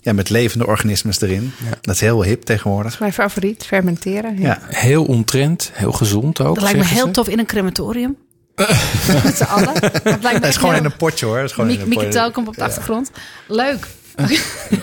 ja, 0.00 0.12
met 0.12 0.30
levende 0.30 0.66
organismen 0.66 1.14
erin. 1.20 1.52
Dat 1.80 1.94
is 1.94 2.00
heel 2.00 2.22
hip 2.24 2.42
tegenwoordig. 2.42 3.00
Mijn 3.00 3.12
favoriet, 3.12 3.64
fermenteren. 3.66 4.40
Ja. 4.40 4.58
Heel 4.66 5.04
ontrend, 5.04 5.70
heel 5.74 5.92
gezond 5.92 6.40
ook. 6.40 6.54
Dat 6.54 6.62
lijkt 6.64 6.78
me 6.78 6.84
heel 6.84 7.06
ze. 7.06 7.10
tof 7.12 7.28
in 7.28 7.38
een 7.38 7.46
crematorium. 7.46 8.16
Met 9.24 9.36
z'n 9.36 9.42
allen. 9.42 9.74
Dat 9.80 10.02
lijkt 10.04 10.22
me 10.22 10.32
Dat 10.40 10.44
is 10.44 10.56
gewoon 10.56 10.74
heel- 10.74 10.84
in 10.84 10.90
een 10.90 10.96
potje 10.96 11.26
hoor. 11.26 11.36
Dat 11.36 11.44
is 11.44 11.52
gewoon 11.52 11.88
Mieke. 11.88 12.08
Telkamp 12.08 12.48
op 12.48 12.54
de 12.56 12.64
achtergrond. 12.64 13.10
Leuk. 13.48 13.86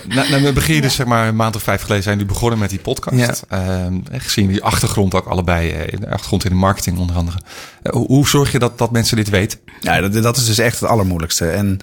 Nou, 0.08 0.30
nou, 0.30 0.44
we 0.44 0.54
beginnen 0.54 0.82
dus 0.82 0.96
zeg 0.96 1.06
maar 1.06 1.28
een 1.28 1.36
maand 1.36 1.56
of 1.56 1.64
vijf 1.64 1.82
geleden 1.82 2.04
zijn 2.04 2.18
jullie 2.18 2.32
begonnen 2.34 2.60
met 2.60 2.70
die 2.70 2.80
podcast. 2.80 3.44
Ehm, 3.50 3.94
gezien 4.12 4.48
die 4.48 4.64
achtergrond 4.64 5.14
ook 5.16 5.26
allebei, 5.28 5.72
eh, 5.72 5.94
in 5.94 6.00
de 6.00 6.10
achtergrond 6.10 6.44
in 6.44 6.50
de 6.50 6.56
marketing 6.56 6.98
onder 6.98 7.16
andere. 7.16 7.38
Hoe, 7.90 8.06
hoe 8.06 8.28
zorg 8.28 8.52
je 8.52 8.60
dat, 8.60 8.78
dat 8.78 8.92
mensen 8.92 9.16
dit 9.18 9.30
weten? 9.30 9.60
Ja, 9.80 10.02
dat, 10.02 10.24
dat 10.24 10.38
is 10.38 10.46
dus 10.46 10.58
echt 10.58 10.80
het 10.80 10.90
allermoeilijkste. 10.90 11.50
En 11.50 11.80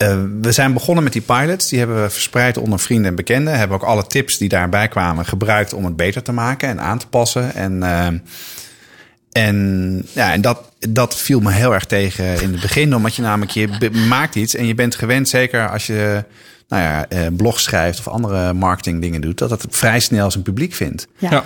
eh, 0.00 0.18
we 0.40 0.52
zijn 0.52 0.72
begonnen 0.72 1.04
met 1.04 1.12
die 1.12 1.22
pilots. 1.22 1.68
Die 1.68 1.78
hebben 1.78 2.02
we 2.02 2.10
verspreid 2.10 2.58
onder 2.58 2.78
vrienden 2.78 3.10
en 3.10 3.16
bekenden. 3.16 3.58
Hebben 3.58 3.76
ook 3.76 3.82
alle 3.82 4.06
tips 4.06 4.38
die 4.38 4.48
daarbij 4.48 4.88
kwamen 4.88 5.24
gebruikt 5.26 5.72
om 5.72 5.84
het 5.84 5.96
beter 5.96 6.22
te 6.22 6.32
maken 6.32 6.68
en 6.68 6.80
aan 6.80 6.98
te 6.98 7.06
passen. 7.06 7.54
En, 7.54 7.82
eh, 7.82 8.06
en, 9.32 10.06
ja, 10.12 10.32
en 10.32 10.40
dat, 10.40 10.70
dat 10.88 11.16
viel 11.16 11.40
me 11.40 11.52
heel 11.52 11.74
erg 11.74 11.84
tegen 11.84 12.42
in 12.42 12.52
het 12.52 12.60
begin. 12.60 12.94
Omdat 12.94 13.14
je 13.14 13.22
namelijk, 13.22 13.50
je 13.50 13.90
maakt 14.08 14.34
iets 14.34 14.54
en 14.54 14.66
je 14.66 14.74
bent 14.74 14.94
gewend, 14.94 15.28
zeker 15.28 15.68
als 15.68 15.86
je 15.86 16.24
nou 16.68 16.82
ja, 16.82 17.08
eh, 17.08 17.26
blog 17.36 17.60
schrijft 17.60 17.98
of 17.98 18.08
andere 18.08 18.52
marketing 18.52 19.00
dingen 19.00 19.20
doet, 19.20 19.38
dat 19.38 19.50
het 19.50 19.66
vrij 19.70 20.00
snel 20.00 20.30
zijn 20.30 20.44
publiek 20.44 20.74
vindt. 20.74 21.06
Ja. 21.18 21.44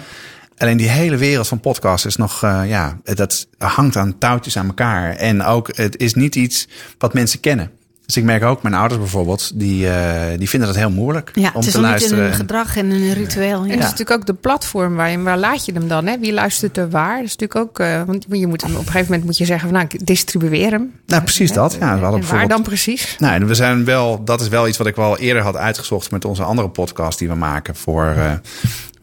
Alleen 0.58 0.76
die 0.76 0.88
hele 0.88 1.16
wereld 1.16 1.48
van 1.48 1.60
podcasts 1.60 2.06
is 2.06 2.16
nog, 2.16 2.42
eh, 2.42 2.62
ja, 2.66 2.98
dat 3.04 3.46
hangt 3.58 3.96
aan 3.96 4.18
touwtjes 4.18 4.58
aan 4.58 4.66
elkaar. 4.66 5.16
En 5.16 5.42
ook, 5.42 5.76
het 5.76 5.96
is 5.96 6.14
niet 6.14 6.34
iets 6.34 6.68
wat 6.98 7.14
mensen 7.14 7.40
kennen. 7.40 7.70
Dus 8.06 8.16
ik 8.16 8.24
merk 8.24 8.42
ook, 8.44 8.62
mijn 8.62 8.74
ouders 8.74 9.00
bijvoorbeeld, 9.00 9.50
die, 9.54 9.88
eh, 9.88 10.38
die 10.38 10.48
vinden 10.48 10.68
dat 10.68 10.76
heel 10.78 10.90
moeilijk 10.90 11.30
Ja, 11.34 11.48
om 11.48 11.54
het 11.54 11.66
is 11.66 11.72
te 11.72 11.80
nog 11.80 11.90
niet 11.90 12.02
in 12.02 12.08
luisteren. 12.08 12.24
hun 12.24 12.34
gedrag 12.34 12.76
en 12.76 12.92
in 12.92 13.02
hun 13.02 13.12
ritueel. 13.12 13.60
En 13.60 13.66
Ja. 13.66 13.68
dat 13.74 13.78
is 13.78 13.90
natuurlijk 13.90 14.10
ook 14.20 14.26
de 14.26 14.34
platform 14.34 14.94
waar, 14.94 15.10
je, 15.10 15.22
waar 15.22 15.38
laat 15.38 15.64
je 15.64 15.72
hem 15.72 15.88
dan? 15.88 16.06
Hè? 16.06 16.18
Wie 16.18 16.32
luistert 16.32 16.76
er 16.76 16.90
waar? 16.90 17.16
Dat 17.16 17.24
is 17.24 17.36
natuurlijk 17.36 17.60
ook, 17.68 17.78
eh, 17.78 18.02
want 18.06 18.26
je 18.28 18.46
moet 18.46 18.62
hem 18.62 18.70
op 18.72 18.78
een 18.78 18.84
gegeven 18.86 19.06
moment 19.06 19.24
moet 19.24 19.38
je 19.38 19.44
zeggen 19.44 19.68
van 19.68 19.78
nou, 19.78 19.88
ik 19.92 20.06
distribueer 20.06 20.70
hem. 20.70 20.92
nou, 21.06 21.22
precies 21.22 21.52
dat. 21.52 21.76
Ja, 21.80 21.94
we 21.98 22.02
hadden 22.02 22.20
en 22.20 22.26
waar 22.26 22.48
dan 22.48 22.62
precies? 22.62 23.16
Nou, 23.18 23.34
en 23.34 23.46
we 23.46 23.54
zijn 23.54 23.84
wel, 23.84 24.24
dat 24.24 24.40
is 24.40 24.48
wel 24.48 24.68
iets 24.68 24.78
wat 24.78 24.86
ik 24.86 24.96
wel 24.96 25.18
eerder 25.18 25.42
had 25.42 25.56
uitgezocht 25.56 26.10
met 26.10 26.24
onze 26.24 26.42
andere 26.42 26.68
podcast 26.68 27.18
die 27.18 27.28
we 27.28 27.34
maken 27.34 27.76
voor, 27.76 28.04
eh, 28.06 28.32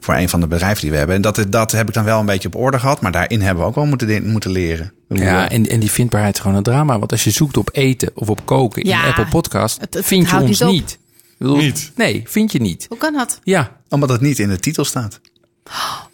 voor 0.03 0.15
een 0.15 0.29
van 0.29 0.39
de 0.39 0.47
bedrijven 0.47 0.81
die 0.81 0.91
we 0.91 0.97
hebben. 0.97 1.15
En 1.15 1.21
dat, 1.21 1.45
dat 1.49 1.71
heb 1.71 1.87
ik 1.87 1.93
dan 1.93 2.03
wel 2.03 2.19
een 2.19 2.25
beetje 2.25 2.47
op 2.47 2.55
orde 2.55 2.79
gehad, 2.79 3.01
maar 3.01 3.11
daarin 3.11 3.41
hebben 3.41 3.63
we 3.63 3.69
ook 3.69 3.75
wel 3.75 3.85
moeten, 3.85 4.29
moeten 4.29 4.51
leren. 4.51 4.93
Ja, 5.09 5.49
eh, 5.49 5.55
en, 5.55 5.69
en 5.69 5.79
die 5.79 5.91
vindbaarheid 5.91 6.35
is 6.35 6.41
gewoon 6.41 6.57
een 6.57 6.63
drama. 6.63 6.99
Want 6.99 7.11
als 7.11 7.23
je 7.23 7.29
zoekt 7.31 7.57
op 7.57 7.69
eten 7.71 8.11
of 8.13 8.29
op 8.29 8.45
koken 8.45 8.85
Ja, 8.87 9.01
in 9.03 9.07
Apple 9.09 9.27
Podcast, 9.27 9.81
het- 9.81 9.93
het 9.93 10.05
vind 10.05 10.29
je 10.29 10.37
ons 10.39 10.59
niet 10.59 10.69
niet. 10.71 10.99
Bedoel, 11.37 11.55
Niet? 11.57 11.91
Nee, 11.95 12.23
vind 12.25 12.51
je 12.51 12.59
niet. 12.61 12.85
Hoe 12.89 12.97
kan 12.97 13.13
dat? 13.13 13.39
Ja. 13.43 13.71
omdat 13.89 14.09
het 14.09 14.21
niet 14.21 14.39
in 14.39 14.49
de 14.49 14.59
titel 14.59 14.85
staat. 14.85 15.19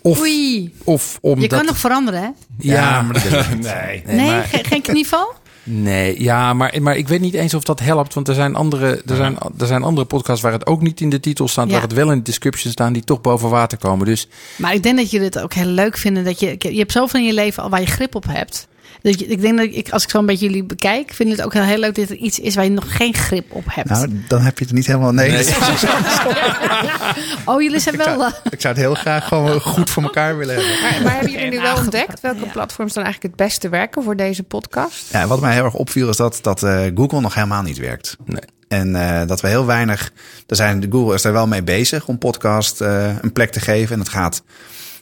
Of, 0.01 0.19
Oei. 0.19 0.73
of 0.83 1.17
omdat... 1.21 1.41
Je 1.41 1.47
kan 1.57 1.65
nog 1.65 1.77
veranderen, 1.77 2.21
hè? 2.21 2.29
Ja, 2.57 3.01
maar 3.01 3.13
dat 3.13 3.23
nee. 3.73 4.03
Nee, 4.05 4.31
maar- 4.31 4.47
geen 4.51 4.81
knieval? 4.81 5.33
Nee, 5.69 6.21
ja, 6.21 6.53
maar, 6.53 6.77
maar 6.81 6.97
ik 6.97 7.07
weet 7.07 7.19
niet 7.19 7.33
eens 7.33 7.53
of 7.53 7.63
dat 7.63 7.79
helpt. 7.79 8.13
Want 8.13 8.27
er 8.27 8.33
zijn, 8.33 8.55
andere, 8.55 9.01
er, 9.05 9.15
zijn, 9.15 9.37
er 9.57 9.67
zijn 9.67 9.83
andere 9.83 10.07
podcasts 10.07 10.41
waar 10.41 10.51
het 10.51 10.65
ook 10.65 10.81
niet 10.81 11.01
in 11.01 11.09
de 11.09 11.19
titel 11.19 11.47
staat. 11.47 11.67
Ja. 11.67 11.71
Waar 11.71 11.81
het 11.81 11.93
wel 11.93 12.11
in 12.11 12.17
de 12.17 12.23
description 12.23 12.71
staan. 12.71 12.93
Die 12.93 13.03
toch 13.03 13.21
boven 13.21 13.49
water 13.49 13.77
komen. 13.77 14.05
Dus 14.05 14.27
Maar 14.55 14.73
ik 14.73 14.83
denk 14.83 14.97
dat 14.97 15.11
jullie 15.11 15.25
het 15.25 15.39
ook 15.39 15.53
heel 15.53 15.65
leuk 15.65 15.97
vinden. 15.97 16.23
Dat 16.23 16.39
je, 16.39 16.55
je 16.59 16.77
hebt 16.77 16.91
zoveel 16.91 17.19
in 17.19 17.25
je 17.25 17.33
leven 17.33 17.63
al 17.63 17.69
waar 17.69 17.79
je 17.79 17.85
grip 17.85 18.15
op 18.15 18.25
hebt. 18.27 18.67
Ik 19.07 19.41
denk 19.41 19.57
dat 19.57 19.67
ik, 19.71 19.89
als 19.89 20.03
ik 20.03 20.09
zo 20.09 20.19
een 20.19 20.25
beetje 20.25 20.45
jullie 20.45 20.63
bekijk, 20.63 21.13
vind 21.13 21.29
ik 21.29 21.35
het 21.35 21.45
ook 21.45 21.53
heel, 21.53 21.63
heel 21.63 21.77
leuk 21.77 21.95
dat 21.95 22.09
er 22.09 22.15
iets 22.15 22.39
is 22.39 22.55
waar 22.55 22.63
je 22.63 22.69
nog 22.69 22.95
geen 22.95 23.13
grip 23.13 23.51
op 23.51 23.63
hebt. 23.67 23.89
Nou, 23.89 24.23
dan 24.27 24.41
heb 24.41 24.59
je 24.59 24.65
het 24.65 24.73
niet 24.73 24.87
helemaal. 24.87 25.11
Nee, 25.11 25.29
oh, 27.45 27.61
jullie 27.61 27.79
zijn 27.79 27.95
ik, 27.95 28.01
wel. 28.01 28.19
zou, 28.19 28.31
eh, 28.31 28.51
ik 28.51 28.61
zou 28.61 28.73
het 28.73 28.83
heel 28.83 28.95
graag 28.95 29.27
gewoon 29.27 29.61
goed 29.61 29.89
voor 29.89 30.03
elkaar 30.03 30.37
willen 30.37 30.55
hebben. 30.55 30.81
Maar, 30.81 31.01
maar 31.03 31.13
hebben 31.13 31.31
jullie 31.31 31.49
nu 31.49 31.59
wel 31.59 31.77
ontdekt 31.77 32.21
welke 32.21 32.45
ja. 32.45 32.51
platforms 32.51 32.93
dan 32.93 33.03
eigenlijk 33.03 33.35
het 33.35 33.47
beste 33.47 33.69
werken 33.69 34.03
voor 34.03 34.15
deze 34.15 34.43
podcast? 34.43 35.11
Ja, 35.11 35.27
wat 35.27 35.41
mij 35.41 35.53
heel 35.53 35.65
erg 35.65 35.73
opviel 35.73 36.09
is 36.09 36.17
dat, 36.17 36.39
dat 36.41 36.63
eh, 36.63 36.85
Google 36.95 37.21
nog 37.21 37.33
helemaal 37.33 37.61
niet 37.61 37.77
werkt. 37.77 38.15
Nee. 38.25 38.41
En 38.67 38.95
eh, 38.95 39.27
dat 39.27 39.41
we 39.41 39.47
heel 39.47 39.65
weinig. 39.65 40.11
Er 40.47 40.55
zijn, 40.55 40.79
de 40.79 40.87
Google 40.91 41.13
is 41.13 41.21
daar 41.21 41.33
wel 41.33 41.47
mee 41.47 41.63
bezig 41.63 42.07
om 42.07 42.17
podcast 42.17 42.81
eh, 42.81 43.15
een 43.21 43.31
plek 43.31 43.51
te 43.51 43.59
geven. 43.59 43.91
En 43.91 43.97
dat 43.97 44.09
gaat 44.09 44.43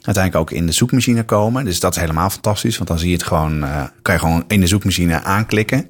uiteindelijk 0.06 0.36
ook 0.50 0.58
in 0.58 0.66
de 0.66 0.72
zoekmachine 0.72 1.22
komen. 1.24 1.64
Dus 1.64 1.80
dat 1.80 1.94
is 1.94 2.00
helemaal 2.00 2.30
fantastisch. 2.30 2.76
Want 2.76 2.88
dan 2.88 2.98
zie 2.98 3.08
je 3.08 3.14
het 3.14 3.22
gewoon. 3.22 3.64
eh, 3.64 3.82
kan 4.02 4.14
je 4.14 4.20
gewoon 4.20 4.44
in 4.48 4.60
de 4.60 4.66
zoekmachine 4.66 5.22
aanklikken. 5.22 5.88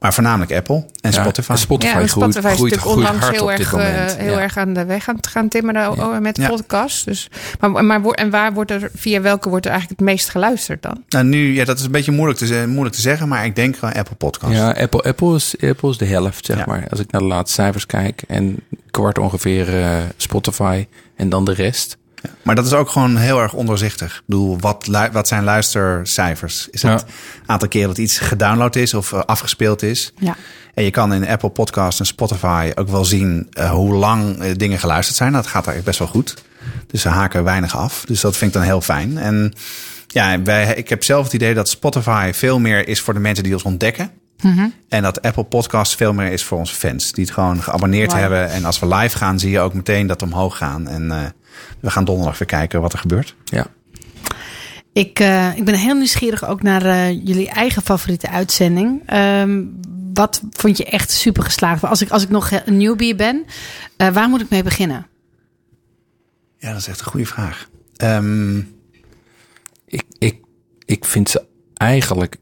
Maar 0.00 0.14
voornamelijk 0.14 0.52
Apple 0.52 0.76
en 1.00 1.10
ja, 1.12 1.20
Spotify. 1.22 1.50
en 1.52 1.58
Spotify, 1.58 1.92
ja, 1.94 2.00
en 2.00 2.08
groeit, 2.08 2.32
Spotify 2.32 2.54
is 2.54 2.60
natuurlijk 2.60 2.80
groeit 2.82 2.96
onlangs 2.96 3.28
heel, 3.30 3.52
erg, 3.52 3.72
eh, 3.74 4.04
heel 4.24 4.32
Ja. 4.32 4.40
erg 4.40 4.56
aan 4.56 4.72
de 4.72 4.84
weg 4.84 5.04
gaan, 5.04 5.16
gaan 5.28 5.48
timmeren 5.48 5.90
oh, 5.92 6.18
met 6.18 6.36
Ja. 6.36 6.48
podcasts. 6.48 7.04
Dus, 7.04 7.28
maar, 7.60 7.84
maar, 7.84 8.04
en 8.04 8.30
waar 8.30 8.52
wordt 8.52 8.70
er, 8.70 8.90
via 8.94 9.20
welke 9.20 9.48
wordt 9.48 9.64
er 9.66 9.70
eigenlijk 9.70 10.00
het 10.00 10.08
meest 10.10 10.28
geluisterd 10.28 10.82
dan? 10.82 11.02
Nou, 11.08 11.24
nu, 11.24 11.54
ja, 11.54 11.64
dat 11.64 11.78
is 11.78 11.84
een 11.84 11.90
beetje 11.90 12.12
moeilijk 12.12 12.38
te, 12.38 12.64
moeilijk 12.66 12.94
te 12.94 13.00
zeggen. 13.00 13.28
Maar 13.28 13.44
ik 13.44 13.56
denk 13.56 13.76
gewoon 13.76 13.94
Apple 13.94 14.14
Podcast. 14.16 14.52
Ja, 14.54 14.70
Apple, 14.70 15.02
Apple, 15.02 15.34
is, 15.34 15.54
Apple 15.60 15.90
is 15.90 15.98
de 15.98 16.04
helft, 16.06 16.46
zeg 16.46 16.58
Ja. 16.58 16.64
maar. 16.66 16.86
Als 16.90 17.00
ik 17.00 17.10
naar 17.10 17.20
de 17.20 17.26
laatste 17.26 17.62
cijfers 17.62 17.86
kijk. 17.86 18.22
En 18.28 18.56
kwart 18.90 19.18
ongeveer 19.18 19.82
eh, 19.82 19.96
Spotify. 20.16 20.86
En 21.16 21.28
dan 21.28 21.44
de 21.44 21.52
rest. 21.52 21.96
Maar 22.42 22.54
dat 22.54 22.66
is 22.66 22.72
ook 22.72 22.88
gewoon 22.88 23.16
heel 23.16 23.40
erg 23.40 23.52
onderzichtig. 23.52 24.14
Ik 24.16 24.22
bedoel, 24.26 24.58
wat, 24.60 24.88
wat 25.12 25.28
zijn 25.28 25.44
luistercijfers? 25.44 26.68
Is 26.70 26.82
het 26.82 27.00
Ja. 27.00 27.06
aantal 27.46 27.68
keren 27.68 27.88
dat 27.88 27.98
iets 27.98 28.18
gedownload 28.18 28.76
is 28.76 28.94
of 28.94 29.12
eh, 29.12 29.20
afgespeeld 29.20 29.82
is? 29.82 30.12
Ja. 30.18 30.36
En 30.74 30.84
je 30.84 30.90
kan 30.90 31.12
in 31.14 31.26
Apple 31.28 31.48
Podcast 31.48 32.00
en 32.00 32.06
Spotify 32.06 32.70
ook 32.74 32.88
wel 32.88 33.04
zien 33.04 33.46
eh, 33.52 33.70
hoe 33.70 33.94
lang 33.94 34.38
eh, 34.38 34.54
dingen 34.56 34.78
geluisterd 34.78 35.16
zijn. 35.16 35.32
Dat 35.32 35.44
gaat 35.46 35.66
eigenlijk 35.66 35.84
best 35.86 35.98
wel 35.98 36.08
goed. 36.08 36.34
Dus 36.86 37.00
ze 37.00 37.08
haken 37.08 37.44
weinig 37.44 37.76
af. 37.76 38.04
Dus 38.04 38.20
dat 38.20 38.36
vind 38.36 38.50
ik 38.54 38.56
dan 38.56 38.66
heel 38.66 38.80
fijn. 38.80 39.18
En 39.18 39.52
ja, 40.06 40.42
wij, 40.42 40.74
ik 40.74 40.88
heb 40.88 41.04
zelf 41.04 41.24
het 41.24 41.32
idee 41.32 41.54
dat 41.54 41.68
Spotify 41.68 42.30
veel 42.34 42.58
meer 42.58 42.88
is 42.88 43.00
voor 43.00 43.14
de 43.14 43.20
mensen 43.20 43.44
die 43.44 43.52
ons 43.52 43.62
ontdekken. 43.62 44.10
En 44.88 45.02
dat 45.02 45.22
Apple 45.22 45.44
Podcast 45.44 45.96
veel 45.96 46.12
meer 46.12 46.32
is 46.32 46.44
voor 46.44 46.58
onze 46.58 46.74
fans. 46.74 47.12
Die 47.12 47.24
het 47.24 47.32
gewoon 47.34 47.62
geabonneerd 47.62 48.12
hebben. 48.12 48.50
En 48.50 48.64
als 48.64 48.78
we 48.78 48.86
live 48.94 49.16
gaan, 49.16 49.38
zie 49.38 49.50
je 49.50 49.60
ook 49.60 49.74
meteen 49.74 50.06
dat 50.06 50.20
we 50.20 50.26
omhoog 50.26 50.56
gaan. 50.56 50.88
En 50.88 51.10
eh, 51.10 51.18
we 51.80 51.90
gaan 51.90 52.04
donderdag 52.04 52.38
weer 52.38 52.48
kijken 52.48 52.80
wat 52.80 52.92
er 52.92 52.98
gebeurt. 52.98 53.34
Ja. 53.44 53.66
Ik, 54.92 55.20
eh, 55.20 55.56
ik 55.56 55.64
ben 55.64 55.74
heel 55.74 55.94
nieuwsgierig 55.94 56.46
ook 56.46 56.62
naar 56.62 56.84
eh, 56.84 57.10
jullie 57.10 57.48
eigen 57.48 57.82
favoriete 57.82 58.28
uitzending. 58.28 59.02
Ehm, 59.06 59.64
wat 60.14 60.42
vond 60.50 60.76
je 60.76 60.84
echt 60.84 61.10
super 61.10 61.42
geslaagd? 61.42 61.84
Als 61.84 62.02
ik, 62.02 62.10
als 62.10 62.22
ik 62.22 62.28
nog 62.28 62.50
een 62.64 62.76
newbie 62.76 63.14
ben, 63.14 63.44
eh, 63.96 64.08
waar 64.08 64.28
moet 64.28 64.40
ik 64.40 64.48
mee 64.50 64.62
beginnen? 64.62 65.06
Ja, 66.58 66.70
dat 66.72 66.80
is 66.80 66.88
echt 66.88 67.00
een 67.00 67.06
goede 67.06 67.26
vraag. 67.26 67.68
Ehm, 67.96 68.58
Ik, 69.86 70.02
ik, 70.18 70.40
ik 70.84 71.04
vind 71.04 71.28
ze 71.30 71.44
eigenlijk, 71.74 72.36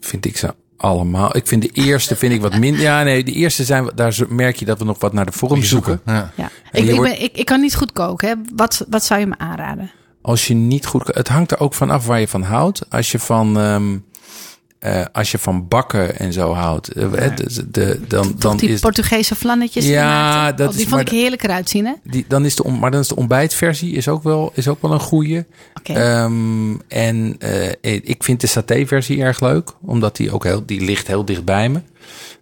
vind 0.00 0.24
ik 0.26 0.36
ze 0.36 0.54
allemaal. 0.82 1.36
Ik 1.36 1.46
vind 1.46 1.62
de 1.62 1.70
eerste 1.72 2.16
vind 2.16 2.32
ik 2.32 2.40
wat 2.40 2.58
minder. 2.58 2.80
Ja, 2.82 3.02
nee, 3.02 3.24
de 3.24 3.32
eerste 3.32 3.64
zijn, 3.64 3.84
we- 3.84 3.92
daar 3.94 4.16
merk 4.28 4.56
je 4.56 4.64
dat 4.64 4.78
we 4.78 4.84
nog 4.84 5.00
wat 5.00 5.12
naar 5.12 5.26
de 5.26 5.32
vorm 5.32 5.62
zoeken. 5.62 6.00
Ja. 6.06 6.32
Ik, 6.72 6.84
ik, 6.84 6.94
wordt- 6.96 7.10
ben, 7.10 7.22
ik, 7.22 7.36
ik 7.36 7.44
kan 7.46 7.60
niet 7.60 7.74
goed 7.76 7.92
koken. 7.92 8.28
Hè? 8.28 8.34
Wat, 8.54 8.84
wat 8.88 9.04
zou 9.04 9.20
je 9.20 9.26
me 9.26 9.34
aanraden? 9.38 9.90
Als 10.22 10.46
je 10.46 10.54
niet 10.54 10.86
goed, 10.86 11.06
het 11.06 11.28
hangt 11.28 11.50
er 11.50 11.60
ook 11.60 11.74
van 11.74 11.90
af 11.90 12.06
waar 12.06 12.20
je 12.20 12.28
van 12.28 12.42
houdt. 12.42 12.90
Als 12.90 13.12
je 13.12 13.18
van, 13.18 13.58
ehm, 13.58 13.98
eh, 14.82 15.04
als 15.12 15.30
je 15.30 15.38
van 15.38 15.68
bakken 15.68 16.18
en 16.18 16.32
zo 16.32 16.52
houdt, 16.52 16.88
eh, 16.88 17.10
de, 17.36 17.70
de, 17.70 18.00
dan, 18.08 18.22
Toch 18.22 18.38
dan 18.40 18.56
die 18.56 18.68
is 18.68 18.80
Portugese 18.80 19.34
vlannetjes? 19.34 19.82
die 19.84 19.92
je 19.92 19.98
Ja, 19.98 20.52
dat 20.52 20.66
Oh, 20.68 20.72
die 20.72 20.82
is- 20.82 20.88
vond 20.88 20.90
maar 21.04 21.12
ik 21.12 21.18
heerlijk 21.20 21.42
eruit 21.42 21.68
zien, 21.70 21.86
hè? 21.86 21.92
die, 22.04 22.24
dan 22.28 22.44
is 22.44 22.56
de, 22.56 22.68
maar 22.80 22.90
dan 22.90 23.00
is 23.00 23.08
de 23.08 23.16
ontbijtversie 23.16 23.94
is 23.94 24.08
ook 24.08 24.22
wel, 24.22 24.52
is 24.54 24.68
ook 24.68 24.82
wel 24.82 24.92
een 24.92 25.00
goeie. 25.00 25.44
Oké. 25.78 25.92
Ehm, 25.92 26.74
en 26.88 27.36
eh, 27.38 27.70
ik 28.02 28.24
vind 28.24 28.40
de 28.40 28.46
saté-versie 28.46 29.22
erg 29.22 29.40
leuk, 29.40 29.70
omdat 29.82 30.16
die 30.16 30.32
ook 30.32 30.44
heel, 30.44 30.66
die 30.66 30.80
ligt 30.80 31.06
heel 31.06 31.24
dicht 31.24 31.44
bij 31.44 31.68
me. 31.68 31.80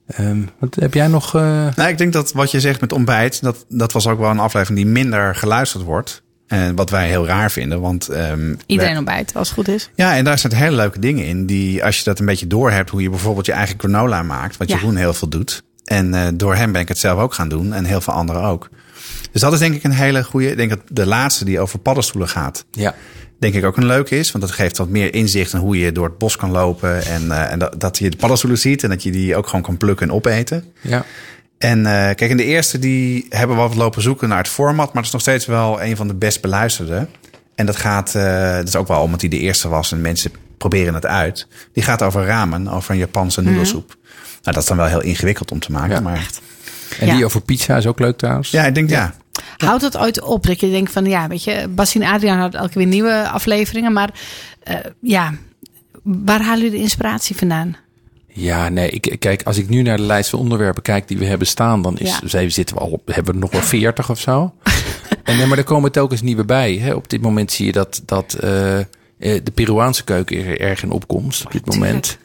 Ehm, 0.06 0.40
wat 0.58 0.74
heb 0.74 0.94
jij 0.94 1.06
nog? 1.08 1.34
eh, 1.34 1.66
Nou, 1.76 1.88
ik 1.88 1.98
denk 1.98 2.12
dat 2.12 2.32
wat 2.32 2.50
je 2.50 2.60
zegt 2.60 2.80
met 2.80 2.92
ontbijt, 2.92 3.42
dat, 3.42 3.64
dat 3.68 3.92
was 3.92 4.06
ook 4.06 4.18
wel 4.18 4.30
een 4.30 4.38
aflevering 4.38 4.78
die 4.78 4.92
minder 4.92 5.34
geluisterd 5.34 5.84
wordt. 5.84 6.22
En 6.50 6.74
wat 6.74 6.90
wij 6.90 7.08
heel 7.08 7.26
raar 7.26 7.50
vinden, 7.50 7.80
want... 7.80 8.08
ehm, 8.08 8.54
Iedereen 8.66 8.96
ontbijt, 8.96 9.34
als 9.34 9.48
het 9.48 9.56
goed 9.56 9.68
is. 9.68 9.90
Ja, 9.94 10.16
en 10.16 10.24
daar 10.24 10.38
zitten 10.38 10.58
hele 10.58 10.76
leuke 10.76 10.98
dingen 10.98 11.24
in. 11.24 11.46
Die, 11.46 11.84
als 11.84 11.98
je 11.98 12.04
dat 12.04 12.18
een 12.18 12.26
beetje 12.26 12.46
door 12.46 12.70
hebt, 12.70 12.90
hoe 12.90 13.02
je 13.02 13.10
bijvoorbeeld 13.10 13.46
je 13.46 13.52
eigen 13.52 13.78
granola 13.78 14.22
maakt. 14.22 14.56
Wat 14.56 14.68
Ja. 14.68 14.76
Jeroen 14.76 14.96
heel 14.96 15.14
veel 15.14 15.28
doet. 15.28 15.62
En 15.84 16.14
eh, 16.14 16.26
door 16.34 16.54
hem 16.54 16.72
ben 16.72 16.80
ik 16.80 16.88
het 16.88 16.98
zelf 16.98 17.20
ook 17.20 17.34
gaan 17.34 17.48
doen. 17.48 17.72
En 17.72 17.84
heel 17.84 18.00
veel 18.00 18.12
anderen 18.12 18.42
ook. 18.42 18.68
Dus 19.32 19.40
dat 19.40 19.52
is 19.52 19.58
denk 19.58 19.74
ik 19.74 19.84
een 19.84 19.90
hele 19.90 20.24
goede. 20.24 20.50
Ik 20.50 20.56
denk 20.56 20.70
dat 20.70 20.80
de 20.90 21.06
laatste 21.06 21.44
die 21.44 21.60
over 21.60 21.78
paddenstoelen 21.78 22.28
gaat. 22.28 22.64
ja, 22.70 22.94
Denk 23.38 23.54
ik 23.54 23.64
ook 23.64 23.76
een 23.76 23.86
leuke 23.86 24.18
is. 24.18 24.32
Want 24.32 24.44
dat 24.44 24.52
geeft 24.52 24.76
wat 24.78 24.88
meer 24.88 25.14
inzicht 25.14 25.52
in 25.52 25.58
hoe 25.58 25.78
je 25.78 25.92
door 25.92 26.04
het 26.06 26.18
bos 26.18 26.36
kan 26.36 26.50
lopen. 26.50 27.04
En, 27.04 27.30
eh, 27.32 27.52
en 27.52 27.58
dat, 27.58 27.80
dat 27.80 27.98
je 27.98 28.10
de 28.10 28.16
paddenstoelen 28.16 28.58
ziet. 28.58 28.82
En 28.82 28.88
dat 28.88 29.02
je 29.02 29.10
die 29.10 29.36
ook 29.36 29.46
gewoon 29.46 29.62
kan 29.62 29.76
plukken 29.76 30.08
en 30.08 30.14
opeten. 30.14 30.64
ja. 30.80 31.04
En 31.60 31.86
eh, 31.86 31.92
kijk, 31.92 32.20
in 32.20 32.36
de 32.36 32.44
eerste 32.44 32.78
die 32.78 33.26
hebben 33.28 33.56
we 33.56 33.62
wat 33.62 33.74
lopen 33.74 34.02
zoeken 34.02 34.28
naar 34.28 34.38
het 34.38 34.48
format. 34.48 34.86
Maar 34.86 34.96
het 34.96 35.04
is 35.04 35.12
nog 35.12 35.20
steeds 35.20 35.46
wel 35.46 35.82
een 35.82 35.96
van 35.96 36.08
de 36.08 36.14
best 36.14 36.40
beluisterde. 36.40 37.06
En 37.54 37.66
dat 37.66 37.76
gaat, 37.76 38.14
eh, 38.14 38.54
dat 38.54 38.68
is 38.68 38.76
ook 38.76 38.88
wel 38.88 39.02
omdat 39.02 39.20
hij 39.20 39.30
de 39.30 39.38
eerste 39.38 39.68
was 39.68 39.92
en 39.92 40.00
mensen 40.00 40.30
proberen 40.58 40.94
het 40.94 41.06
uit. 41.06 41.46
Die 41.72 41.82
gaat 41.82 42.02
over 42.02 42.24
ramen, 42.26 42.68
over 42.68 42.90
een 42.90 42.98
Japanse 42.98 43.40
noedelsoep. 43.40 43.96
Nou, 44.14 44.40
dat 44.42 44.56
is 44.56 44.66
dan 44.66 44.76
wel 44.76 44.86
heel 44.86 45.02
ingewikkeld 45.02 45.50
om 45.52 45.58
te 45.60 45.72
maken. 45.72 45.94
Ja. 45.94 46.00
maar 46.00 46.28
En 46.98 47.06
Ja. 47.06 47.14
die 47.14 47.24
over 47.24 47.40
pizza 47.40 47.76
is 47.76 47.86
ook 47.86 47.98
leuk 47.98 48.18
trouwens. 48.18 48.50
ja, 48.50 48.64
ik 48.64 48.74
denk 48.74 48.90
ja. 48.90 49.14
Houdt 49.56 49.82
het 49.82 49.96
ooit 49.96 50.20
op 50.22 50.46
dat 50.46 50.60
je 50.60 50.70
denkt 50.70 50.92
van, 50.92 51.04
ja, 51.04 51.28
weet 51.28 51.44
je, 51.44 51.68
Bas 51.68 51.94
en 51.94 52.02
Adriaan 52.02 52.38
hadden 52.38 52.60
elke 52.60 52.78
weer 52.78 52.86
nieuwe 52.86 53.28
afleveringen. 53.28 53.92
Maar 53.92 54.10
eh, 54.62 54.76
ja, 55.00 55.34
waar 56.02 56.40
halen 56.42 56.62
jullie 56.62 56.76
de 56.76 56.82
inspiratie 56.82 57.36
vandaan? 57.36 57.76
Ja, 58.32 58.68
nee, 58.68 58.90
ik, 58.90 59.16
kijk, 59.18 59.42
als 59.42 59.56
ik 59.58 59.68
nu 59.68 59.82
naar 59.82 59.96
de 59.96 60.02
lijst 60.02 60.30
van 60.30 60.38
onderwerpen 60.38 60.82
kijk 60.82 61.08
die 61.08 61.18
we 61.18 61.24
hebben 61.24 61.46
staan, 61.46 61.82
dan 61.82 61.98
is, 61.98 62.18
Ja. 62.26 62.48
zitten 62.48 62.76
we 62.76 62.82
al 62.82 62.90
op, 62.90 63.02
hebben 63.14 63.34
we 63.34 63.40
nog 63.40 63.50
wel 63.50 63.60
veertig 63.60 64.10
of 64.10 64.20
zo. 64.20 64.52
en 65.24 65.36
nee, 65.36 65.46
maar 65.46 65.58
er 65.58 65.64
komen 65.64 65.92
telkens 65.92 66.22
nieuwe 66.22 66.44
bij. 66.44 66.74
Hè. 66.74 66.92
Op 66.94 67.08
dit 67.10 67.20
moment 67.20 67.52
zie 67.52 67.66
je 67.66 67.72
dat, 67.72 68.02
dat 68.04 68.34
eh, 68.34 68.78
de 69.18 69.50
Peruaanse 69.54 70.04
keuken 70.04 70.44
er 70.46 70.60
erg 70.60 70.82
in 70.82 70.90
opkomst 70.90 71.44
op 71.44 71.52
dit 71.52 71.66
moment. 71.66 72.18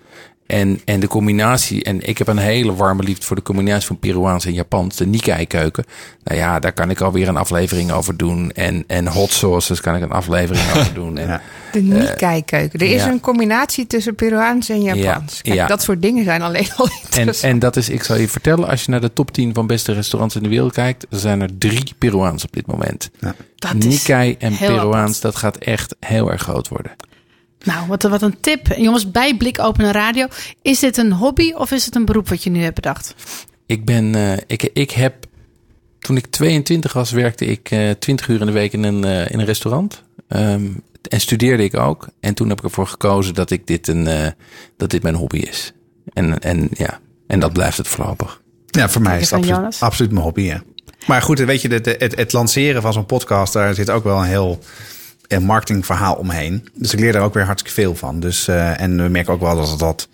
En, 0.46 0.82
en 0.86 1.00
de 1.00 1.08
combinatie, 1.08 1.84
en 1.84 2.08
ik 2.08 2.18
heb 2.18 2.28
een 2.28 2.38
hele 2.38 2.76
warme 2.76 3.04
liefde 3.04 3.26
voor 3.26 3.36
de 3.36 3.42
combinatie 3.42 3.88
van 3.88 4.00
Peruaans 4.00 4.46
en 4.46 4.54
Japans, 4.54 4.96
de 4.96 5.06
Nikkei-keuken. 5.06 5.86
Nou 6.24 6.40
ja, 6.40 6.60
daar 6.60 6.74
kan 6.74 6.90
ik 6.90 7.02
alweer 7.02 7.28
een 7.28 7.38
aflevering 7.38 7.92
over 7.92 8.18
doen. 8.18 8.52
En, 8.52 8.84
en 8.88 9.08
hot 9.08 9.32
sauces 9.32 9.82
kan 9.82 9.96
ik 9.96 10.02
een 10.02 10.12
aflevering 10.12 10.66
over 10.76 10.94
doen. 11.04 11.18
En, 11.18 11.28
Ja. 11.28 11.42
De 11.72 11.82
Nikkei-keuken. 11.82 12.80
Er 12.80 12.92
is 12.92 13.04
ja. 13.04 13.10
een 13.10 13.20
combinatie 13.20 13.88
tussen 13.88 14.16
Peruaans 14.16 14.70
en 14.70 14.82
Japans. 14.82 15.42
Kijk, 15.42 15.56
ja. 15.56 15.68
Dat 15.68 15.82
soort 15.82 16.02
dingen 16.02 16.24
zijn 16.24 16.42
alleen 16.42 16.70
al 16.78 16.86
En, 16.86 16.92
interessant. 17.04 17.54
en 17.54 17.60
dat 17.60 17.76
is, 17.76 17.90
ik 17.90 18.04
zal 18.04 18.18
je 18.18 18.28
vertellen, 18.28 18.68
als 18.68 18.84
je 18.84 18.92
naar 18.92 19.02
de 19.02 19.14
top 19.14 19.32
10 19.32 19.54
van 19.54 19.68
beste 19.68 19.92
restaurants 19.94 20.36
in 20.36 20.44
de 20.44 20.50
wereld 20.50 20.74
kijkt, 20.74 21.06
er 21.10 21.20
zijn 21.20 21.42
er 21.42 21.58
drie 21.58 21.94
Peruaans 21.98 22.44
op 22.44 22.54
dit 22.54 22.68
moment. 22.68 23.10
Dat 23.56 23.74
is 23.78 23.86
Nikkei 23.86 24.36
en 24.40 24.58
Peruaans, 24.58 25.18
apart. 25.18 25.22
dat 25.22 25.36
gaat 25.36 25.58
echt 25.58 25.96
heel 26.00 26.32
erg 26.32 26.42
groot 26.42 26.68
worden. 26.68 26.92
Nou, 27.66 27.88
wat, 27.88 28.04
wat 28.04 28.22
een 28.22 28.40
tip. 28.40 28.68
Jongens, 28.78 29.12
bij 29.12 29.38
Blik 29.38 29.60
Open 29.60 29.92
Radio. 29.92 30.28
Is 30.62 30.80
dit 30.80 30.98
een 30.98 31.12
hobby 31.12 31.52
of 31.52 31.72
is 31.72 31.86
het 31.86 31.96
een 31.96 32.06
beroep 32.06 32.30
wat 32.30 32.44
je 32.44 32.50
nu 32.50 32.62
hebt 32.62 32.76
bedacht? 32.76 33.16
Ik 33.66 33.86
ben, 33.86 34.16
eh, 34.16 34.38
ik, 34.48 34.64
ik 34.64 34.92
heb, 34.92 35.26
toen 36.00 36.18
ik 36.18 36.26
22 36.26 36.94
was, 36.94 37.12
werkte 37.12 37.46
ik 37.46 37.72
eh 37.72 37.90
20 37.90 38.28
uur 38.28 38.40
in 38.40 38.46
de 38.46 38.52
week 38.52 38.74
in 38.74 38.84
een, 38.84 39.04
eh, 39.04 39.32
in 39.32 39.40
een 39.40 39.46
restaurant. 39.46 40.04
Ehm, 40.28 40.66
en 41.10 41.22
studeerde 41.22 41.64
ik 41.64 41.78
ook. 41.78 42.08
En 42.20 42.34
toen 42.34 42.50
heb 42.50 42.58
ik 42.58 42.64
ervoor 42.64 42.88
gekozen 42.88 43.34
dat 43.34 43.52
ik 43.52 43.68
dit 43.68 43.88
een, 43.88 44.08
eh, 44.08 44.28
dat 44.78 44.90
dit 44.90 45.04
mijn 45.04 45.16
hobby 45.16 45.38
is. 45.38 45.74
En, 46.14 46.40
en 46.40 46.70
ja, 46.72 47.00
en 47.28 47.40
dat 47.40 47.54
blijft 47.54 47.78
het 47.78 47.88
voorlopig. 47.88 48.42
Ja, 48.66 48.90
voor 48.90 49.02
mij 49.02 49.20
is 49.20 49.30
het 49.30 49.40
absoluut, 49.40 49.80
absoluut 49.80 50.12
mijn 50.12 50.24
hobby. 50.24 50.42
Ja. 50.42 50.64
Maar 51.08 51.22
goed, 51.22 51.40
weet 51.40 51.62
je, 51.62 51.68
het, 51.68 51.86
het, 51.86 52.16
het 52.16 52.34
lanceren 52.34 52.82
van 52.82 52.94
zo'n 52.94 53.06
podcast, 53.06 53.54
daar 53.54 53.74
zit 53.74 53.90
ook 53.90 54.04
wel 54.04 54.18
een 54.18 54.28
heel 54.28 54.60
marketingverhaal 55.40 56.16
omheen. 56.16 56.68
Dus 56.74 56.94
ik 56.94 57.00
leer 57.00 57.14
daar 57.14 57.22
ook 57.22 57.34
weer 57.34 57.46
hartstikke 57.46 57.82
veel 57.82 57.96
van. 57.96 58.20
Dus, 58.20 58.48
eh, 58.48 58.82
en 58.82 59.04
we 59.04 59.10
merken 59.10 59.34
ook 59.34 59.42
wel 59.42 59.56
dat, 59.56 59.80
dat 59.80 60.08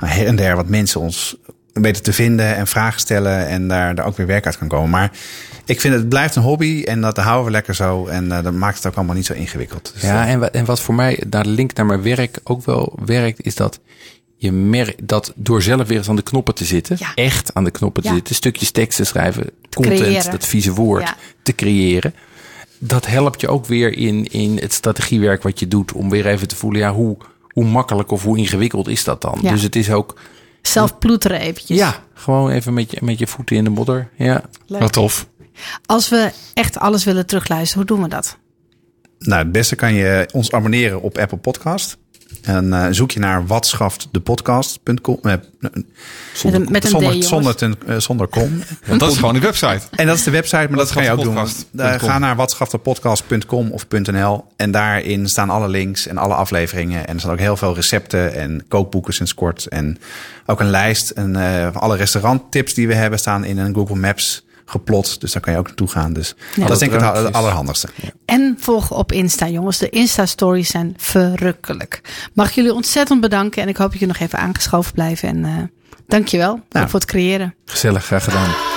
nou, 0.00 0.12
her 0.12 0.26
en 0.26 0.36
der 0.36 0.56
wat 0.56 0.68
mensen 0.68 1.00
ons 1.00 1.36
weten 1.72 2.02
te 2.02 2.12
vinden 2.12 2.56
en 2.56 2.66
vragen 2.66 3.00
stellen 3.00 3.46
en 3.46 3.68
daar, 3.68 3.94
daar 3.94 4.06
ook 4.06 4.16
weer 4.16 4.26
werk 4.26 4.46
uit 4.46 4.58
kan 4.58 4.68
komen. 4.68 4.90
Maar 4.90 5.10
ik 5.64 5.80
vind 5.80 5.94
het, 5.94 6.08
blijft 6.08 6.36
een 6.36 6.42
hobby 6.42 6.82
en 6.84 7.00
dat 7.00 7.16
houden 7.16 7.44
we 7.44 7.50
lekker 7.50 7.74
zo. 7.74 8.06
En 8.06 8.32
eh, 8.32 8.42
dat 8.42 8.52
maakt 8.52 8.76
het 8.76 8.86
ook 8.86 8.94
allemaal 8.94 9.14
niet 9.14 9.26
zo 9.26 9.32
ingewikkeld. 9.32 9.90
Dus, 9.94 10.02
Ja, 10.02 10.24
eh, 10.26 10.32
en 10.32 10.38
wat, 10.40 10.50
en 10.50 10.64
wat 10.64 10.80
voor 10.80 10.94
mij 10.94 11.22
naar 11.30 11.42
de 11.42 11.48
link 11.48 11.74
naar 11.74 11.86
mijn 11.86 12.02
werk 12.02 12.38
ook 12.44 12.64
wel 12.64 12.98
werkt, 13.04 13.42
is 13.44 13.54
dat 13.54 13.80
je 14.38 14.52
merkt 14.52 15.08
dat 15.08 15.32
door 15.34 15.62
zelf 15.62 15.88
weer 15.88 15.98
eens 15.98 16.08
aan 16.08 16.16
de 16.16 16.22
knoppen 16.22 16.54
te 16.54 16.64
zitten, 16.64 16.96
Ja. 16.98 17.14
echt 17.14 17.54
aan 17.54 17.64
de 17.64 17.70
knoppen 17.70 18.02
te 18.02 18.08
Ja. 18.08 18.14
zitten, 18.14 18.34
stukjes 18.34 18.70
tekst 18.70 18.96
te 18.96 19.04
schrijven, 19.04 19.50
content, 19.74 20.00
creëren. 20.00 20.30
dat 20.30 20.46
vieze 20.46 20.72
woord 20.72 21.02
Ja. 21.02 21.16
te 21.42 21.54
creëren. 21.54 22.14
Dat 22.78 23.06
helpt 23.06 23.40
je 23.40 23.48
ook 23.48 23.66
weer 23.66 23.96
in, 23.98 24.24
in 24.24 24.58
het 24.58 24.72
strategiewerk 24.72 25.42
wat 25.42 25.58
je 25.58 25.68
doet, 25.68 25.92
om 25.92 26.10
weer 26.10 26.26
even 26.26 26.48
te 26.48 26.56
voelen, 26.56 26.80
ja, 26.80 26.92
hoe, 26.92 27.16
hoe 27.42 27.64
makkelijk 27.64 28.10
of 28.10 28.22
hoe 28.22 28.38
ingewikkeld 28.38 28.88
is 28.88 29.04
dat 29.04 29.20
dan? 29.20 29.38
Ja. 29.42 29.50
Dus 29.50 29.62
het 29.62 29.76
is 29.76 29.90
ook, 29.90 30.18
Zelf 30.62 30.98
ploeteren 30.98 31.40
eventjes. 31.40 31.78
ja, 31.78 32.02
gewoon 32.14 32.50
even 32.50 32.74
met 32.74 32.90
je, 32.90 32.98
met 33.02 33.18
je 33.18 33.26
voeten 33.26 33.56
in 33.56 33.64
de 33.64 33.70
modder. 33.70 34.08
Ja. 34.16 34.42
Leuk. 34.66 34.80
Wat 34.80 34.92
tof. 34.92 35.26
Als 35.86 36.08
we 36.08 36.32
echt 36.54 36.78
alles 36.78 37.04
willen 37.04 37.26
terugluisteren, 37.26 37.86
hoe 37.86 37.96
doen 37.96 38.04
we 38.04 38.10
dat? 38.10 38.36
Nou, 39.18 39.42
het 39.42 39.52
beste 39.52 39.76
kan 39.76 39.94
je 39.94 40.28
ons 40.32 40.52
abonneren 40.52 41.02
op 41.02 41.18
Apple 41.18 41.38
Podcast. 41.38 41.96
En 42.46 42.72
eh, 42.72 42.86
zoek 42.90 43.10
je 43.10 43.20
naar 43.20 43.46
watschaftdepodcast.com. 43.46 45.18
Eh, 45.22 45.32
Met 46.42 46.54
een, 46.54 46.66
met 46.70 46.84
een 46.84 46.90
D, 46.90 46.92
zonder, 46.92 47.22
zonder, 47.22 47.56
ten, 47.56 47.74
eh, 47.86 47.96
zonder 47.96 48.26
kom. 48.26 48.62
Want 48.86 49.00
dat 49.00 49.10
is 49.10 49.16
gewoon 49.16 49.32
die 49.32 49.42
website. 49.42 49.80
En 49.90 50.06
dat 50.06 50.16
is 50.16 50.22
de 50.22 50.30
website, 50.30 50.66
maar 50.68 50.78
dat 50.78 50.92
kan 50.92 51.04
je 51.04 51.10
ook 51.10 51.22
doen. 51.22 51.48
Daar 51.70 52.00
Ga 52.00 52.18
naar 52.18 52.36
watschaftepodcast.com 52.36 53.70
of 53.70 53.86
.nl. 53.88 54.44
En 54.56 54.70
daarin 54.70 55.28
staan 55.28 55.50
alle 55.50 55.68
links 55.68 56.06
en 56.06 56.18
alle 56.18 56.34
afleveringen. 56.34 57.06
En 57.06 57.14
er 57.14 57.20
staan 57.20 57.32
ook 57.32 57.38
heel 57.38 57.56
veel 57.56 57.74
recepten 57.74 58.34
en 58.34 58.64
kookboeken 58.68 59.14
sinds 59.14 59.34
kort. 59.34 59.66
En 59.66 59.98
ook 60.46 60.60
een 60.60 60.70
lijst. 60.70 61.10
En 61.10 61.36
eh, 61.36 61.62
van 61.72 61.80
alle 61.80 61.96
restauranttips 61.96 62.74
die 62.74 62.88
we 62.88 62.94
hebben 62.94 63.18
staan 63.18 63.44
in 63.44 63.58
een 63.58 63.74
Google 63.74 63.96
Maps 63.96 64.45
geplot. 64.66 65.20
Dus 65.20 65.32
daar 65.32 65.42
kan 65.42 65.52
je 65.52 65.58
ook 65.58 65.66
naartoe 65.66 65.88
gaan. 65.88 66.12
Dus 66.12 66.34
dat 66.56 66.70
is 66.70 66.78
denk 66.78 66.92
ik 66.92 67.00
het, 67.00 67.32
allerhandigste. 67.32 67.88
En 68.24 68.56
volg 68.60 68.90
op 68.90 69.12
Insta, 69.12 69.48
jongens. 69.48 69.78
De 69.78 69.88
Insta-stories 69.90 70.68
zijn 70.70 70.94
verrukkelijk. 70.96 72.00
Mag 72.34 72.48
ik 72.48 72.54
jullie 72.54 72.72
ontzettend 72.74 73.20
bedanken. 73.20 73.62
En 73.62 73.68
ik 73.68 73.76
hoop 73.76 73.90
dat 73.90 74.00
jullie 74.00 74.14
nog 74.14 74.22
even 74.22 74.38
aangeschoven 74.38 74.92
blijven. 74.92 75.28
En 75.28 75.44
eh 75.44 75.52
dankjewel 76.06 76.50
ook 76.52 76.60
Nou. 76.70 76.88
voor 76.88 77.00
het 77.00 77.08
creëren. 77.08 77.54
Gezellig, 77.64 78.04
graag 78.04 78.24
gedaan. 78.24 78.75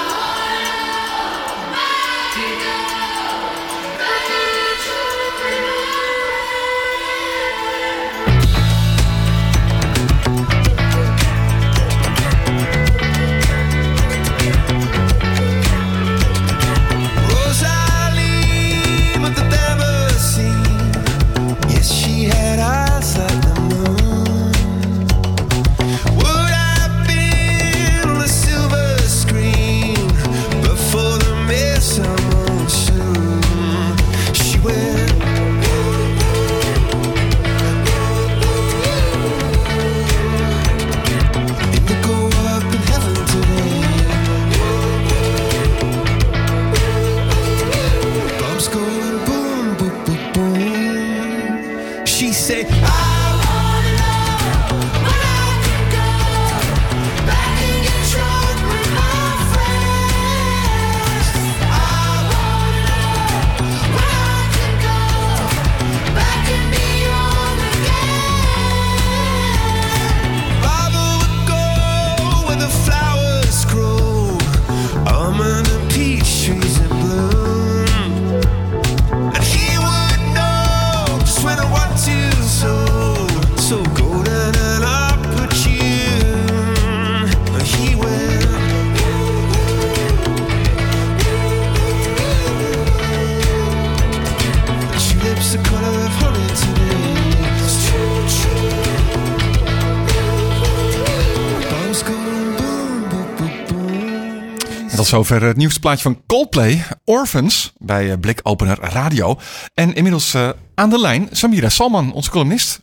Zover 105.10 105.42
het 105.44 105.58
nieuwste 105.58 105.80
plaatje 105.80 106.02
van 106.02 106.22
Coldplay, 106.28 106.84
Orphans, 107.06 107.74
bij 107.78 108.12
eh, 108.12 108.20
Blikopener 108.22 108.78
Radio. 108.80 109.36
En 109.74 109.94
inmiddels 109.94 110.34
eh, 110.34 110.50
aan 110.76 110.90
de 110.90 111.00
lijn 111.00 111.28
Samira 111.32 111.70
Salman, 111.70 112.14
onze 112.14 112.32
columnist. 112.32 112.82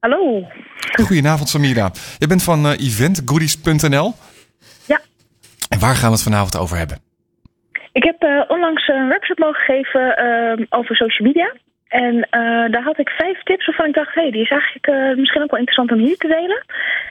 Hallo. 0.00 0.46
Goedenavond 1.06 1.48
Samira. 1.48 1.90
Je 2.18 2.26
bent 2.26 2.42
van 2.42 2.66
eh, 2.66 2.86
eventgoodies.nl. 2.86 4.14
Ja. 4.86 5.00
En 5.68 5.78
waar 5.78 5.94
gaan 5.94 6.08
we 6.08 6.14
het 6.14 6.22
vanavond 6.22 6.58
over 6.58 6.76
hebben? 6.76 6.98
Ik 7.92 8.04
heb 8.04 8.48
onlangs 8.48 8.88
een 8.88 9.08
workshop 9.08 9.38
mogen 9.38 9.62
geven 9.62 10.16
ehm, 10.16 10.64
over 10.68 10.96
social 10.96 11.26
media. 11.28 11.54
En 11.88 12.26
eh, 12.30 12.70
daar 12.70 12.82
had 12.82 12.98
ik 12.98 13.08
vijf 13.08 13.42
tips 13.42 13.66
waarvan 13.66 13.86
ik 13.86 13.94
dacht, 13.94 14.14
hé, 14.14 14.22
hey, 14.22 14.30
die 14.30 14.42
is 14.42 14.50
eigenlijk 14.50 14.86
eh, 14.86 15.16
misschien 15.16 15.42
ook 15.42 15.50
wel 15.50 15.60
interessant 15.60 15.92
om 15.92 15.98
hier 15.98 16.16
te 16.16 16.28
delen. 16.28 16.64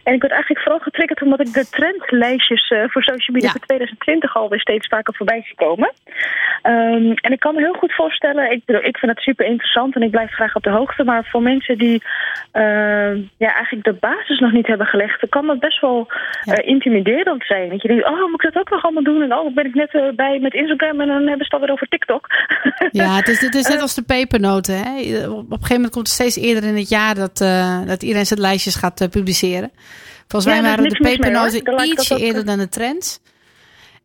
En 0.04 0.14
ik 0.14 0.22
werd 0.22 0.34
eigenlijk 0.34 0.62
vooral 0.62 0.80
getriggerd 0.80 1.22
omdat 1.22 1.40
ik 1.40 1.54
de 1.54 1.70
trendlijstjes 1.70 2.68
eh, 2.68 2.84
voor 2.88 3.04
social 3.04 3.36
media 3.36 3.48
Ja. 3.48 3.52
voor 3.52 3.66
2020 3.66 4.36
alweer 4.36 4.60
steeds 4.60 4.88
vaker 4.88 5.14
voorbij 5.16 5.42
zie 5.46 5.56
komen. 5.56 5.92
Ehm, 6.62 7.12
en 7.12 7.32
ik 7.32 7.40
kan 7.40 7.56
me 7.56 7.62
heel 7.62 7.74
goed 7.74 7.94
voorstellen, 7.94 8.52
ik, 8.52 8.62
ik 8.66 8.98
vind 8.98 9.12
het 9.12 9.20
super 9.20 9.46
interessant 9.46 9.96
en 9.96 10.02
ik 10.02 10.12
blijf 10.12 10.32
graag 10.32 10.56
op 10.56 10.64
de 10.64 10.70
hoogte. 10.70 11.04
Maar 11.04 11.26
voor 11.26 11.42
mensen 11.42 11.78
die 11.78 12.02
ehm, 12.52 13.16
ja, 13.38 13.54
eigenlijk 13.54 13.86
de 13.86 13.98
basis 14.00 14.40
nog 14.40 14.52
niet 14.52 14.68
hebben 14.68 14.88
gelegd, 14.88 15.20
dan 15.20 15.30
kan 15.30 15.48
dat 15.48 15.60
best 15.60 15.82
wel 15.82 16.08
intimiderend 16.64 17.44
zijn. 17.46 17.70
Dat 17.70 17.82
je 17.82 17.88
denkt, 17.88 18.06
oh, 18.06 18.30
moet 18.30 18.44
ik 18.44 18.54
dat 18.54 18.62
ook 18.62 18.70
nog 18.70 18.84
allemaal 18.84 19.04
doen? 19.04 19.22
En 19.22 19.34
oh, 19.34 19.54
ben 19.54 19.66
ik 19.66 19.74
net 19.74 20.16
bij 20.16 20.40
met 20.40 20.54
Instagram 20.54 21.02
en 21.02 21.08
dan 21.08 21.28
hebben 21.28 21.38
ze 21.38 21.44
het 21.44 21.54
alweer 21.54 21.72
over 21.72 21.88
TikTok. 21.88 22.28
Ja, 22.92 23.16
het 23.16 23.28
is, 23.28 23.42
het 23.42 23.56
is 23.56 23.68
net 23.68 23.82
als 23.88 23.96
de 23.96 24.04
Hè? 24.68 25.28
Op 25.30 25.38
een 25.38 25.46
gegeven 25.50 25.76
moment 25.76 25.92
komt 25.92 26.08
het 26.08 26.16
steeds 26.16 26.36
eerder 26.36 26.64
in 26.64 26.76
het 26.76 26.90
jaar 26.90 27.16
dat, 27.16 27.42
eh, 27.42 27.80
dat 27.86 28.04
iedereen 28.04 28.26
zijn 28.26 28.40
lijstjes 28.40 28.76
gaat 28.76 29.02
eh, 29.02 29.10
publiceren. 29.10 29.72
Volgens 30.28 30.54
Ja, 30.54 30.62
mij 30.62 30.70
waren 30.70 30.90
de 30.90 31.00
pepernoten 31.00 31.64
dat 31.64 31.86
ietsje 31.86 32.18
eerder 32.18 32.42
eh, 32.42 32.48
dan 32.48 32.58
de 32.58 32.70
trends. 32.70 33.20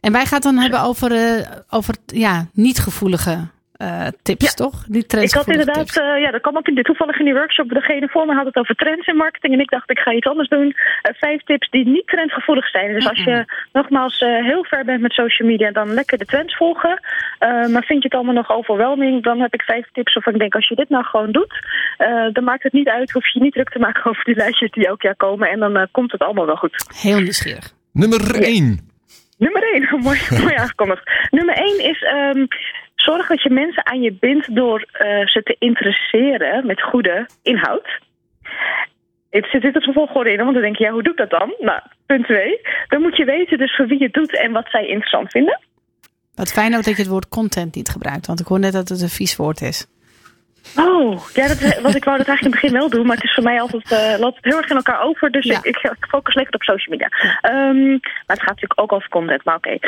En 0.00 0.12
wij 0.12 0.26
gaan 0.26 0.34
het 0.34 0.42
dan 0.42 0.58
hebben 0.58 0.80
over, 0.80 1.44
over 1.70 1.94
ja, 2.06 2.46
niet 2.52 2.78
gevoelige 2.78 3.48
eh, 3.82 4.06
tips, 4.22 4.44
Ja. 4.44 4.50
toch? 4.64 4.76
Niet 4.88 5.12
Ik 5.12 5.32
had 5.32 5.48
inderdaad, 5.50 5.96
eh, 5.96 6.20
ja, 6.22 6.30
dat 6.30 6.40
kwam 6.40 6.56
ook 6.56 6.68
in 6.68 6.74
de, 6.74 6.82
toevallig 6.82 7.18
in 7.18 7.24
die 7.24 7.34
workshop. 7.34 7.68
Degene 7.68 8.08
voor 8.08 8.26
me 8.26 8.34
had 8.34 8.46
het 8.46 8.56
over 8.56 8.74
trends 8.74 9.06
in 9.06 9.16
marketing. 9.16 9.52
En 9.52 9.60
ik 9.60 9.70
dacht, 9.70 9.90
ik 9.90 9.98
ga 9.98 10.12
iets 10.12 10.26
anders 10.26 10.48
doen. 10.48 10.74
Eh, 11.02 11.14
vijf 11.14 11.42
tips 11.42 11.70
die 11.70 11.86
niet 11.86 12.06
trendgevoelig 12.06 12.68
zijn. 12.68 12.92
Dus 12.92 13.08
als 13.08 13.24
je 13.24 13.44
nogmaals 13.72 14.20
eh, 14.20 14.44
heel 14.44 14.64
ver 14.64 14.84
bent 14.84 15.00
met 15.00 15.12
social 15.12 15.48
media, 15.48 15.70
dan 15.70 15.94
lekker 15.94 16.18
de 16.18 16.24
trends 16.24 16.56
volgen. 16.56 17.00
Eh, 17.38 17.48
maar 17.48 17.84
vind 17.84 18.02
je 18.02 18.08
het 18.08 18.14
allemaal 18.14 18.34
nog 18.34 18.50
overwhelming, 18.50 19.22
dan 19.22 19.40
heb 19.40 19.54
ik 19.54 19.62
vijf 19.62 19.86
tips 19.92 20.14
waarvan 20.14 20.32
ik 20.32 20.38
denk, 20.40 20.54
als 20.54 20.68
je 20.68 20.74
dit 20.74 20.88
nou 20.88 21.04
gewoon 21.04 21.32
doet, 21.32 21.54
eh, 21.96 22.26
dan 22.32 22.44
maakt 22.44 22.62
het 22.62 22.72
niet 22.72 22.88
uit. 22.88 23.10
Hoef 23.10 23.24
je 23.24 23.38
je 23.38 23.44
niet 23.44 23.52
druk 23.52 23.70
te 23.70 23.78
maken 23.78 24.04
over 24.10 24.24
die 24.24 24.36
lijstjes 24.36 24.70
die 24.70 24.86
elk 24.86 25.02
jaar 25.02 25.16
komen. 25.16 25.48
En 25.50 25.58
dan 25.58 25.88
komt 25.90 26.12
het 26.12 26.20
allemaal 26.20 26.46
wel 26.46 26.56
goed. 26.56 26.84
Heel 27.00 27.20
nieuwsgierig. 27.20 27.72
Nummer 27.92 28.42
1. 28.42 28.90
Nummer 29.38 29.62
1, 29.72 29.88
mooi, 30.06 30.20
mooi 30.30 30.54
aangekondigd. 30.54 31.10
Nummer 31.30 31.54
1 31.54 31.84
is 31.90 32.02
ehm, 32.02 32.46
zorg 33.02 33.26
dat 33.26 33.42
je 33.42 33.50
mensen 33.50 33.86
aan 33.86 34.00
je 34.00 34.12
bindt 34.12 34.56
door 34.56 34.80
eh, 34.92 35.26
ze 35.26 35.42
te 35.42 35.56
interesseren 35.58 36.66
met 36.66 36.82
goede 36.82 37.26
inhoud. 37.42 37.88
Het 39.30 39.46
zit 39.50 39.62
dit 39.62 39.74
als 39.74 39.86
een 39.86 39.92
volgorde 39.92 40.32
in, 40.32 40.36
want 40.38 40.52
dan 40.52 40.62
denk 40.62 40.76
je, 40.76 40.84
ja, 40.84 40.92
hoe 40.92 41.02
doe 41.02 41.12
ik 41.12 41.18
dat 41.18 41.30
dan? 41.30 41.54
Nou, 41.58 41.80
punt 42.06 42.24
2. 42.24 42.60
Dan 42.88 43.02
moet 43.02 43.16
je 43.16 43.24
weten 43.24 43.58
dus 43.58 43.76
voor 43.76 43.86
wie 43.86 43.98
je 43.98 44.04
het 44.04 44.12
doet 44.12 44.38
en 44.38 44.52
wat 44.52 44.68
zij 44.68 44.86
interessant 44.86 45.30
vinden. 45.30 45.60
Wat 46.34 46.52
fijn 46.52 46.76
ook 46.76 46.84
dat 46.84 46.96
je 46.96 47.02
het 47.02 47.10
woord 47.10 47.28
content 47.28 47.74
niet 47.74 47.88
gebruikt. 47.88 48.26
Want 48.26 48.40
ik 48.40 48.46
hoor 48.46 48.58
net 48.58 48.72
dat 48.72 48.88
het 48.88 49.00
een 49.00 49.08
vies 49.08 49.36
woord 49.36 49.60
is. 49.60 49.86
Oh, 50.76 51.28
ja, 51.34 51.48
dat 51.48 51.60
is, 51.60 51.80
wat 51.80 51.94
ik 51.94 52.04
wou 52.04 52.16
dat 52.18 52.26
eigenlijk 52.28 52.40
in 52.40 52.50
het 52.50 52.60
begin 52.60 52.72
wel 52.72 52.88
doen, 52.88 53.06
maar 53.06 53.16
het 53.16 53.24
is 53.24 53.34
voor 53.34 53.44
mij 53.44 53.60
altijd, 53.60 53.90
eh, 53.92 54.18
loopt 54.18 54.36
het 54.36 54.44
heel 54.44 54.56
erg 54.56 54.70
in 54.70 54.76
elkaar 54.76 55.02
over. 55.02 55.30
Dus 55.30 55.44
Ja. 55.44 55.58
ik, 55.62 55.64
ik, 55.76 55.96
focus 56.08 56.34
lekker 56.34 56.54
op 56.54 56.62
social 56.62 56.96
media. 56.96 57.08
Ehm, 57.40 57.90
maar 57.90 58.36
het 58.36 58.40
gaat 58.40 58.48
natuurlijk 58.48 58.80
ook 58.80 58.92
over 58.92 59.08
content, 59.08 59.44
maar 59.44 59.56
oké. 59.56 59.76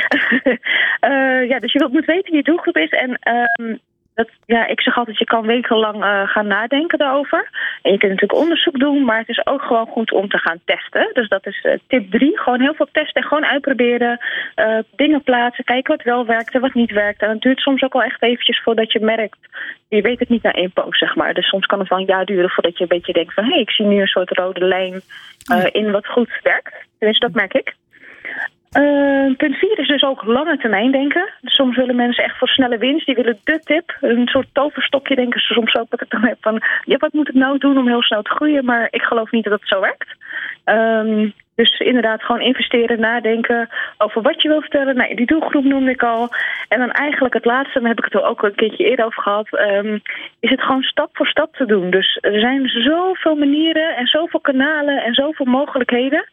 Eh, 1.00 1.48
ja, 1.48 1.58
dus 1.60 1.72
je 1.72 1.78
wilt, 1.78 1.92
moet 1.92 2.04
weten 2.04 2.24
wie 2.30 2.36
je 2.36 2.42
doelgroep 2.42 2.76
is. 2.76 2.90
En 2.90 3.18
ehm, 3.20 3.76
dat, 4.14 4.28
ja, 4.46 4.66
ik 4.66 4.80
zeg 4.80 4.96
altijd, 4.96 5.18
je 5.18 5.24
kan 5.24 5.46
wekenlang 5.46 6.04
eh, 6.04 6.28
gaan 6.28 6.46
nadenken 6.46 6.98
daarover. 6.98 7.50
En 7.82 7.92
je 7.92 7.98
kunt 7.98 8.12
natuurlijk 8.12 8.40
onderzoek 8.40 8.78
doen, 8.78 9.04
maar 9.04 9.18
het 9.18 9.28
is 9.28 9.46
ook 9.46 9.62
gewoon 9.62 9.86
goed 9.86 10.12
om 10.12 10.28
te 10.28 10.38
gaan 10.38 10.60
testen. 10.64 11.10
Dus 11.12 11.28
dat 11.28 11.46
is 11.46 11.60
eh, 11.62 11.78
tip 11.86 12.10
drie. 12.10 12.38
Gewoon 12.38 12.60
heel 12.60 12.74
veel 12.74 12.88
testen 12.92 13.22
en 13.22 13.28
gewoon 13.28 13.44
uitproberen. 13.44 14.18
eh, 14.54 14.78
dingen 14.96 15.22
plaatsen, 15.22 15.64
kijken 15.64 15.96
wat 15.96 16.04
wel 16.04 16.26
werkt 16.26 16.54
en 16.54 16.60
wat 16.60 16.74
niet 16.74 16.90
werkt. 16.90 17.22
En 17.22 17.30
het 17.30 17.40
duurt 17.40 17.58
soms 17.58 17.82
ook 17.82 17.92
wel 17.92 18.02
echt 18.02 18.22
eventjes 18.22 18.62
voordat 18.62 18.92
je 18.92 19.00
merkt 19.00 19.38
je 19.88 20.02
weet 20.02 20.18
het 20.18 20.28
niet 20.28 20.42
na 20.42 20.52
één 20.52 20.72
post, 20.72 20.98
zeg 20.98 21.14
maar. 21.14 21.34
Dus 21.34 21.48
soms 21.48 21.66
kan 21.66 21.78
het 21.78 21.88
wel 21.88 21.98
een 21.98 22.04
jaar 22.04 22.24
duren 22.24 22.50
voordat 22.50 22.76
je 22.76 22.82
een 22.82 22.96
beetje 22.96 23.12
denkt 23.12 23.34
van... 23.34 23.44
hé, 23.44 23.50
hey, 23.50 23.60
ik 23.60 23.70
zie 23.70 23.84
nu 23.84 24.00
een 24.00 24.06
soort 24.06 24.30
rode 24.30 24.64
lijn 24.64 25.00
in 25.72 25.90
wat 25.90 26.06
goed 26.06 26.38
werkt. 26.42 26.74
Tenminste, 26.98 27.26
dat 27.26 27.34
merk 27.34 27.54
ik. 27.54 27.74
Eh, 28.74 29.36
punt 29.36 29.56
4 29.56 29.78
is 29.78 29.88
dus 29.88 30.02
ook 30.02 30.24
lange 30.24 30.56
termijn 30.56 30.92
denken. 30.92 31.32
Dus 31.40 31.54
soms 31.54 31.76
willen 31.76 31.96
mensen 31.96 32.24
echt 32.24 32.38
voor 32.38 32.48
snelle 32.48 32.78
winst. 32.78 33.06
Die 33.06 33.14
willen 33.14 33.38
de 33.44 33.60
tip, 33.64 33.96
een 34.00 34.26
soort 34.26 34.48
toverstokje 34.52 35.14
denken 35.14 35.40
ze 35.40 35.52
soms 35.52 35.74
ook. 35.74 35.90
Dat 35.90 36.00
ik 36.00 36.10
dan 36.10 36.24
heb 36.24 36.36
van, 36.40 36.62
ja, 36.84 36.96
wat 36.96 37.12
moet 37.12 37.28
ik 37.28 37.34
nou 37.34 37.58
doen 37.58 37.78
om 37.78 37.86
heel 37.86 38.02
snel 38.02 38.22
te 38.22 38.30
groeien? 38.30 38.64
Maar 38.64 38.88
ik 38.90 39.02
geloof 39.02 39.30
niet 39.30 39.44
dat 39.44 39.52
het 39.52 39.68
zo 39.68 39.80
werkt. 39.80 40.16
Ehm, 40.64 41.28
dus 41.54 41.78
inderdaad 41.78 42.22
gewoon 42.22 42.40
investeren, 42.40 43.00
nadenken 43.00 43.68
over 43.98 44.22
wat 44.22 44.42
je 44.42 44.48
wil 44.48 44.60
vertellen. 44.60 44.96
Nou, 44.96 45.14
die 45.14 45.26
doelgroep 45.26 45.64
noemde 45.64 45.90
ik 45.90 46.02
al. 46.02 46.28
En 46.68 46.78
dan 46.78 46.90
eigenlijk 46.90 47.34
het 47.34 47.44
laatste, 47.44 47.78
daar 47.80 47.88
heb 47.88 47.98
ik 47.98 48.04
het 48.04 48.14
er 48.14 48.28
ook 48.28 48.42
een 48.42 48.54
keertje 48.54 48.84
eerder 48.84 49.04
over 49.04 49.22
gehad... 49.22 49.48
ehm, 49.50 49.98
is 50.40 50.50
het 50.50 50.62
gewoon 50.62 50.82
stap 50.82 51.10
voor 51.12 51.26
stap 51.26 51.54
te 51.54 51.66
doen. 51.66 51.90
Dus 51.90 52.18
er 52.20 52.40
zijn 52.40 52.68
zoveel 52.68 53.34
manieren 53.34 53.96
en 53.96 54.06
zoveel 54.06 54.40
kanalen 54.40 55.02
en 55.02 55.14
zoveel 55.14 55.46
mogelijkheden... 55.46 56.24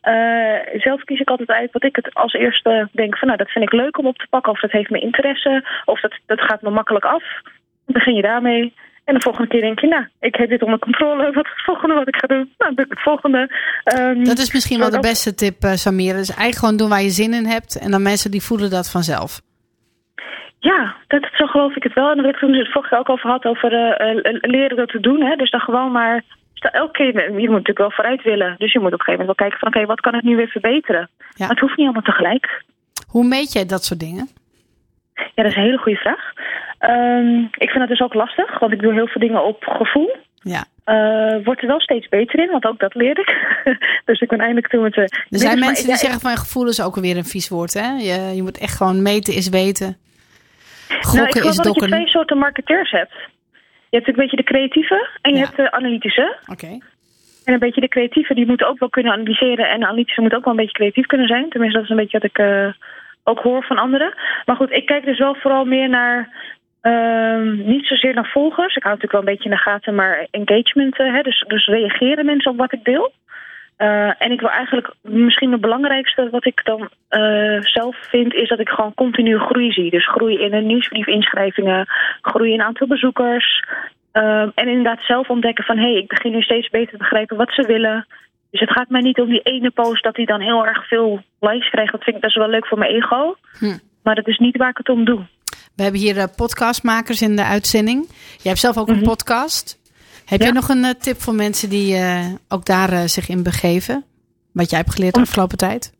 Eh, 0.00 0.56
zelf 0.74 1.04
kies 1.04 1.20
ik 1.20 1.30
altijd 1.30 1.50
uit 1.50 1.72
wat 1.72 1.84
ik 1.84 1.96
het 1.96 2.14
als 2.14 2.32
eerste 2.32 2.88
denk 2.92 3.18
van... 3.18 3.26
nou, 3.26 3.38
dat 3.38 3.50
vind 3.50 3.64
ik 3.64 3.72
leuk 3.72 3.98
om 3.98 4.06
op 4.06 4.18
te 4.18 4.26
pakken 4.30 4.52
of 4.52 4.60
dat 4.60 4.70
heeft 4.70 4.90
me 4.90 4.98
interesse... 4.98 5.64
of 5.84 6.00
dat, 6.00 6.18
dat 6.26 6.40
gaat 6.40 6.62
me 6.62 6.70
makkelijk 6.70 7.04
af. 7.04 7.24
Begin 7.86 8.14
je 8.14 8.22
daarmee. 8.22 8.74
En 9.10 9.16
de 9.16 9.22
volgende 9.22 9.48
keer 9.48 9.60
denk 9.60 9.80
je, 9.80 9.86
nou, 9.86 10.04
ik 10.20 10.34
heb 10.34 10.48
dit 10.48 10.62
onder 10.62 10.78
controle. 10.78 11.32
Wat 11.32 11.44
is 11.44 11.50
het 11.54 11.64
volgende 11.64 11.94
wat 11.94 12.08
ik 12.08 12.16
ga 12.16 12.26
doen? 12.26 12.54
Nou, 12.58 12.74
doe 12.74 12.84
ik 12.84 12.90
het 12.90 13.02
volgende. 13.02 13.50
Ehm, 13.84 14.24
Dat 14.24 14.38
is 14.38 14.52
misschien 14.52 14.78
wel 14.78 14.90
de 14.90 15.00
beste 15.00 15.34
tip, 15.34 15.62
eh 15.62 15.72
Samira. 15.72 16.16
Dus 16.16 16.28
eigenlijk 16.28 16.58
gewoon 16.58 16.76
doen 16.76 16.88
waar 16.88 17.02
je 17.02 17.10
zin 17.10 17.34
in 17.34 17.46
hebt. 17.46 17.78
En 17.78 17.90
dan 17.90 18.02
mensen 18.02 18.30
die 18.30 18.42
voelen 18.42 18.70
dat 18.70 18.90
vanzelf. 18.90 19.40
Ja, 20.58 20.94
dat, 21.06 21.28
zo 21.32 21.46
geloof 21.46 21.76
ik 21.76 21.82
het 21.82 21.92
wel. 21.92 22.10
En 22.10 22.16
dat 22.16 22.26
ik 22.26 22.36
toen 22.36 22.52
het 22.52 22.72
vorige 22.72 22.90
keer 22.90 22.98
ook 22.98 23.08
over 23.08 23.30
had 23.30 23.44
over 23.44 23.72
eh, 23.72 24.10
eh, 24.10 24.36
leren 24.40 24.76
dat 24.76 24.88
te 24.88 25.00
doen. 25.00 25.22
Hè? 25.22 25.36
Dus 25.36 25.50
dan 25.50 25.60
gewoon 25.60 25.92
maar... 25.92 26.24
Elke 26.54 26.92
keer, 26.92 27.14
je 27.24 27.48
moet 27.48 27.48
natuurlijk 27.48 27.78
wel 27.78 27.90
vooruit 27.90 28.22
willen. 28.22 28.54
Dus 28.58 28.72
je 28.72 28.78
moet 28.78 28.92
op 28.92 28.98
een 28.98 29.04
gegeven 29.04 29.26
moment 29.26 29.38
wel 29.38 29.48
kijken 29.48 29.58
van... 29.58 29.68
oké, 29.68 29.86
wat 29.86 30.00
kan 30.00 30.14
ik 30.14 30.22
nu 30.22 30.36
weer 30.36 30.48
verbeteren? 30.48 31.10
Maar 31.36 31.48
het 31.48 31.58
hoeft 31.58 31.76
niet 31.76 31.86
allemaal 31.86 32.12
tegelijk. 32.12 32.64
Hoe 33.06 33.24
meet 33.24 33.52
jij 33.52 33.66
dat 33.66 33.84
soort 33.84 34.00
dingen? 34.00 34.28
Ja, 35.14 35.42
dat 35.42 35.46
is 35.46 35.56
een 35.56 35.62
hele 35.62 35.78
goede 35.78 35.98
vraag. 35.98 36.32
Ehm, 36.80 37.38
ik 37.38 37.70
vind 37.70 37.78
het 37.78 37.88
dus 37.88 38.00
ook 38.00 38.14
lastig, 38.14 38.58
want 38.58 38.72
ik 38.72 38.80
doe 38.80 38.92
heel 38.92 39.06
veel 39.06 39.20
dingen 39.20 39.44
op 39.44 39.64
gevoel. 39.64 40.16
Ja. 40.34 40.64
Eh 40.84 41.44
word 41.44 41.60
er 41.60 41.66
wel 41.66 41.80
steeds 41.80 42.08
beter 42.08 42.38
in, 42.38 42.50
want 42.50 42.64
ook 42.64 42.78
dat 42.78 42.94
leerde 42.94 43.20
ik. 43.20 43.36
dus 44.04 44.20
ik 44.20 44.28
ben 44.28 44.38
eindelijk 44.38 44.68
toen 44.68 44.82
met 44.82 44.94
de... 44.94 45.00
Er 45.00 45.38
zijn 45.38 45.58
mensen 45.58 45.86
die 45.86 45.96
zeggen 45.96 46.20
van 46.20 46.36
gevoel 46.36 46.68
is 46.68 46.82
ook 46.82 46.96
alweer 46.96 47.16
een 47.16 47.24
vies 47.24 47.48
woord. 47.48 47.74
Hè? 47.74 47.88
Je, 47.88 48.34
je 48.34 48.42
moet 48.42 48.58
echt 48.58 48.76
gewoon 48.76 49.02
meten 49.02 49.34
is 49.34 49.48
weten. 49.48 49.96
Gokken 50.88 51.14
nou, 51.14 51.26
ik 51.26 51.34
is 51.34 51.56
wel 51.56 51.64
dat 51.64 51.74
je 51.74 51.86
twee 51.86 52.08
soorten 52.08 52.38
marketeers 52.38 52.90
hebt. 52.90 53.14
Je 53.90 53.96
hebt 53.96 54.08
een 54.08 54.14
beetje 54.14 54.36
de 54.36 54.42
creatieve 54.42 55.08
en 55.20 55.34
je 55.34 55.38
hebt 55.38 55.56
de 55.56 55.72
analytische. 55.72 56.36
Oké. 56.46 56.78
En 57.44 57.52
een 57.52 57.58
beetje 57.58 57.80
de 57.80 57.88
creatieve, 57.88 58.34
die 58.34 58.46
moeten 58.46 58.68
ook 58.68 58.78
wel 58.78 58.88
kunnen 58.88 59.12
analyseren. 59.12 59.68
En 59.68 59.80
de 59.80 59.86
analytische 59.86 60.20
moet 60.20 60.34
ook 60.34 60.44
wel 60.44 60.52
een 60.52 60.60
beetje 60.60 60.78
creatief 60.78 61.06
kunnen 61.06 61.26
zijn. 61.26 61.48
Tenminste, 61.48 61.78
dat 61.78 61.84
is 61.84 61.90
een 61.90 62.02
beetje 62.02 62.18
wat 62.18 62.30
ik 62.30 62.38
eh, 62.38 62.72
ook 63.24 63.38
hoor 63.38 63.64
van 63.64 63.78
anderen. 63.78 64.14
Maar 64.44 64.56
goed, 64.56 64.70
ik 64.70 64.86
kijk 64.86 65.04
dus 65.04 65.18
wel 65.18 65.34
vooral 65.34 65.64
meer 65.64 65.88
naar 65.88 66.28
Ehm, 66.80 67.68
niet 67.68 67.86
zozeer 67.86 68.14
naar 68.14 68.30
volgers. 68.32 68.76
Ik 68.76 68.82
hou 68.82 68.94
natuurlijk 68.94 69.12
wel 69.12 69.20
een 69.20 69.36
beetje 69.36 69.50
in 69.50 69.56
de 69.56 69.70
gaten, 69.70 69.94
maar 69.94 70.26
engagement. 70.30 70.98
eh, 70.98 71.12
hè, 71.14 71.22
dus, 71.22 71.44
dus 71.48 71.66
reageren 71.66 72.24
mensen 72.24 72.50
op 72.50 72.58
wat 72.58 72.72
ik 72.72 72.84
deel. 72.84 73.12
Eh, 73.76 74.12
en 74.18 74.30
ik 74.30 74.40
wil 74.40 74.50
eigenlijk 74.50 74.94
misschien 75.02 75.52
het 75.52 75.60
belangrijkste 75.60 76.28
wat 76.30 76.46
ik 76.46 76.64
dan 76.64 76.88
eh, 77.08 77.60
zelf 77.60 77.96
vind, 78.08 78.34
is 78.34 78.48
dat 78.48 78.60
ik 78.60 78.68
gewoon 78.68 78.94
continu 78.94 79.38
groei 79.38 79.72
zie. 79.72 79.90
Dus 79.90 80.08
groei 80.08 80.38
in 80.38 80.50
de 80.50 80.56
nieuwsbrief-inschrijvingen, 80.56 81.86
groei 82.20 82.52
in 82.52 82.62
aantal 82.62 82.86
bezoekers. 82.86 83.64
Ehm, 84.12 84.48
en 84.54 84.68
inderdaad 84.68 85.00
zelf 85.02 85.28
ontdekken 85.28 85.64
van 85.64 85.76
hé, 85.76 85.90
hey, 85.90 85.96
ik 85.96 86.08
begin 86.08 86.32
nu 86.32 86.42
steeds 86.42 86.68
beter 86.68 86.90
te 86.90 86.96
begrijpen 86.96 87.36
wat 87.36 87.52
ze 87.52 87.66
willen. 87.66 88.06
Dus 88.50 88.60
het 88.60 88.72
gaat 88.72 88.88
mij 88.88 89.00
niet 89.00 89.20
om 89.20 89.28
die 89.28 89.42
ene 89.42 89.70
post 89.70 90.02
dat 90.02 90.14
die 90.14 90.26
dan 90.26 90.40
heel 90.40 90.66
erg 90.66 90.88
veel 90.88 91.22
likes 91.40 91.70
krijgt. 91.70 91.92
Dat 91.92 92.04
vind 92.04 92.16
ik 92.16 92.22
best 92.22 92.36
wel 92.36 92.48
leuk 92.48 92.66
voor 92.66 92.78
mijn 92.78 92.90
ego. 92.90 93.36
Hm. 93.58 93.76
Maar 94.02 94.14
dat 94.14 94.28
is 94.28 94.38
niet 94.38 94.56
waar 94.56 94.70
ik 94.70 94.76
het 94.76 94.88
om 94.88 95.04
doe. 95.04 95.20
We 95.76 95.82
hebben 95.82 96.00
hier 96.00 96.18
eh, 96.18 96.24
podcastmakers 96.36 97.22
in 97.22 97.36
de 97.36 97.44
uitzending. 97.44 98.06
Jij 98.08 98.38
hebt 98.42 98.58
zelf 98.58 98.78
ook 98.78 98.88
een 98.88 99.02
podcast. 99.02 99.78
Heb 100.24 100.40
Ja. 100.40 100.46
je 100.46 100.52
nog 100.52 100.68
een 100.68 100.84
eh, 100.84 100.90
tip 101.00 101.20
voor 101.20 101.34
mensen 101.34 101.68
die 101.68 101.94
eh, 101.96 102.26
ook 102.48 102.64
daar 102.64 103.08
zich 103.08 103.28
in 103.28 103.42
begeven? 103.42 104.04
Wat 104.52 104.70
jij 104.70 104.78
hebt 104.78 104.94
geleerd 104.94 105.14
de 105.14 105.20
afgelopen 105.20 105.58
tijd? 105.58 105.92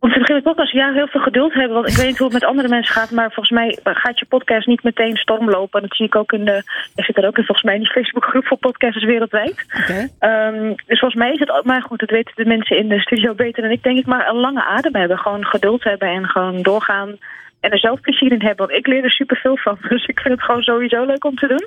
Om 0.00 0.12
te 0.12 0.18
beginnen 0.18 0.42
podcast, 0.44 0.72
ja, 0.72 0.92
heel 0.92 1.06
veel 1.06 1.20
geduld 1.20 1.54
hebben. 1.54 1.74
Want 1.74 1.88
ik 1.88 1.96
weet 1.96 2.06
niet 2.06 2.18
hoe 2.18 2.26
het 2.26 2.40
met 2.40 2.44
andere 2.50 2.68
mensen 2.68 2.94
gaat. 2.94 3.10
Maar 3.10 3.32
volgens 3.32 3.50
mij 3.50 3.78
gaat 3.84 4.18
je 4.18 4.26
podcast 4.26 4.66
niet 4.66 4.82
meteen 4.82 5.16
stormlopen. 5.16 5.80
En 5.80 5.86
dat 5.88 5.96
zie 5.96 6.06
ik 6.06 6.14
ook 6.16 6.32
in 6.32 6.44
de... 6.44 6.62
Ik 6.94 7.04
zit 7.04 7.16
er 7.16 7.26
ook 7.26 7.38
in 7.38 7.44
volgens 7.44 7.66
mij 7.66 7.74
in 7.74 7.80
die 7.80 7.90
Facebookgroep 7.92 8.46
voor 8.46 8.56
podcasters 8.56 9.04
wereldwijd. 9.04 9.64
Ehm, 10.18 10.68
dus 10.86 10.98
volgens 10.98 11.14
mij 11.14 11.32
is 11.32 11.38
het 11.38 11.50
ook... 11.50 11.64
Maar 11.64 11.82
goed, 11.82 11.98
dat 12.00 12.10
weten 12.10 12.32
de 12.36 12.44
mensen 12.44 12.76
in 12.78 12.88
de 12.88 13.00
studio 13.00 13.34
beter 13.34 13.62
dan 13.62 13.70
ik. 13.70 13.82
Denk 13.82 13.98
ik 13.98 14.06
maar 14.06 14.28
een 14.28 14.36
lange 14.40 14.64
adem 14.64 14.94
hebben. 14.94 15.18
Gewoon 15.18 15.44
geduld 15.44 15.84
hebben 15.84 16.08
en 16.08 16.26
gewoon 16.26 16.62
doorgaan. 16.62 17.18
En 17.64 17.70
er 17.70 17.78
zelf 17.78 18.00
plezier 18.00 18.32
in 18.32 18.42
hebben. 18.42 18.66
Want 18.66 18.78
ik 18.78 18.86
leer 18.86 19.04
er 19.04 19.10
superveel 19.10 19.56
van. 19.56 19.78
Dus 19.88 20.06
ik 20.06 20.20
vind 20.20 20.34
het 20.34 20.42
gewoon 20.42 20.62
sowieso 20.62 21.04
leuk 21.04 21.24
om 21.24 21.34
te 21.34 21.46
doen. 21.46 21.66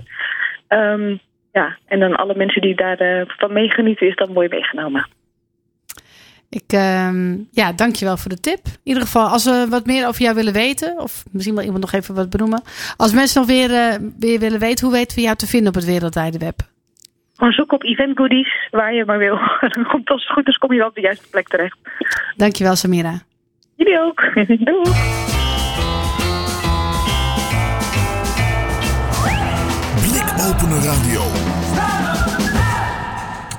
Ehm, 0.68 1.16
ja, 1.52 1.78
en 1.86 2.00
dan 2.00 2.16
alle 2.16 2.36
mensen 2.36 2.62
die 2.62 2.76
daarvan 2.76 3.34
van 3.38 3.54
meegenieten 3.54 4.08
is 4.08 4.16
dan 4.16 4.34
mooi 4.34 4.48
meegenomen. 4.48 5.08
Ik, 6.50 6.64
ehm, 6.68 7.38
ja, 7.52 7.72
dankjewel 7.72 8.18
voor 8.18 8.32
de 8.32 8.39
tip. 8.39 8.66
In 8.66 8.80
ieder 8.84 9.04
geval, 9.04 9.28
als 9.28 9.45
we 9.45 9.66
wat 9.70 9.86
meer 9.86 10.08
over 10.08 10.22
jou 10.22 10.36
willen 10.36 10.54
weten, 10.54 11.00
of 11.00 11.24
misschien 11.32 11.56
wil 11.56 11.64
iemand 11.64 11.82
nog 11.82 11.93
even 11.93 12.16
wat 12.16 12.30
benoemen. 12.30 12.62
Als 12.98 13.14
mensen 13.14 13.39
nog 13.41 13.50
weer, 13.50 13.72
eh, 13.72 13.95
weer 14.20 14.39
willen 14.39 14.60
weten, 14.60 14.86
hoe 14.86 14.95
weten 14.95 15.16
we 15.18 15.24
jou 15.24 15.36
te 15.36 15.48
vinden 15.48 15.68
op 15.68 15.76
het 15.76 15.86
wereldwijde 15.86 16.38
web? 16.38 16.60
Gewoon 17.36 17.54
zoek 17.54 17.72
op 17.72 17.84
event 17.84 18.18
goodies 18.18 18.68
waar 18.72 18.93
je 18.93 19.06
maar 19.06 19.18
wil. 19.18 19.38
Dan 19.60 19.88
komt 19.91 20.10
als 20.10 20.24
het 20.24 20.34
goed 20.34 20.48
is, 20.48 20.58
kom 20.58 20.72
je 20.72 20.80
wel 20.80 20.88
op 20.88 20.95
de 20.95 21.02
juiste 21.02 21.30
plek 21.30 21.48
terecht. 21.48 21.78
Dankjewel, 22.36 22.76
Samira. 22.76 23.20
Jullie 23.76 24.00
ook. 24.00 24.22
Doei. 24.70 25.47
Blikopener 30.18 30.84
Radio. 30.84 31.22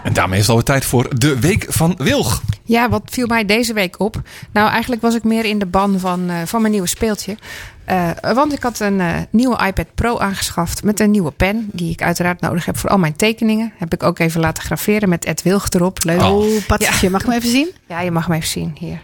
En 0.02 0.12
daarmee 0.12 0.38
is 0.38 0.46
het 0.46 0.48
alweer 0.48 0.64
tijd 0.64 0.84
voor 0.84 1.18
de 1.18 1.38
Week 1.38 1.66
van 1.68 1.94
Wilg. 1.98 2.42
Ja, 2.64 2.88
wat 2.88 3.02
viel 3.04 3.26
mij 3.26 3.44
deze 3.44 3.72
week 3.72 4.00
op? 4.00 4.22
Nou, 4.52 4.70
eigenlijk 4.70 5.02
was 5.02 5.14
ik 5.14 5.24
meer 5.24 5.44
in 5.44 5.58
de 5.58 5.66
ban 5.66 5.98
van, 5.98 6.30
eh, 6.30 6.36
van 6.44 6.60
mijn 6.60 6.72
nieuwe 6.72 6.88
speeltje. 6.88 7.36
Eh, 7.84 8.10
want 8.34 8.52
ik 8.52 8.62
had 8.62 8.80
een 8.80 9.00
eh, 9.00 9.16
nieuwe 9.30 9.66
iPad 9.66 9.86
Pro 9.94 10.18
aangeschaft 10.18 10.82
met 10.82 11.00
een 11.00 11.10
nieuwe 11.10 11.30
pen. 11.30 11.70
Die 11.72 11.92
ik 11.92 12.02
uiteraard 12.02 12.40
nodig 12.40 12.64
heb 12.64 12.76
voor 12.76 12.90
al 12.90 12.98
mijn 12.98 13.16
tekeningen. 13.16 13.72
Heb 13.76 13.92
ik 13.92 14.02
ook 14.02 14.18
even 14.18 14.40
laten 14.40 14.62
graveren 14.62 15.08
met 15.08 15.24
Ed 15.24 15.42
Wilg 15.42 15.68
erop. 15.70 16.04
Leuk. 16.04 16.22
Oh, 16.22 16.66
Patricia, 16.66 17.10
mag 17.10 17.20
ik 17.20 17.26
hem 17.26 17.36
even 17.36 17.50
zien? 17.50 17.70
Ja, 17.88 18.00
je 18.00 18.10
mag 18.10 18.26
hem 18.26 18.34
even 18.34 18.48
zien 18.48 18.76
hier. 18.78 19.00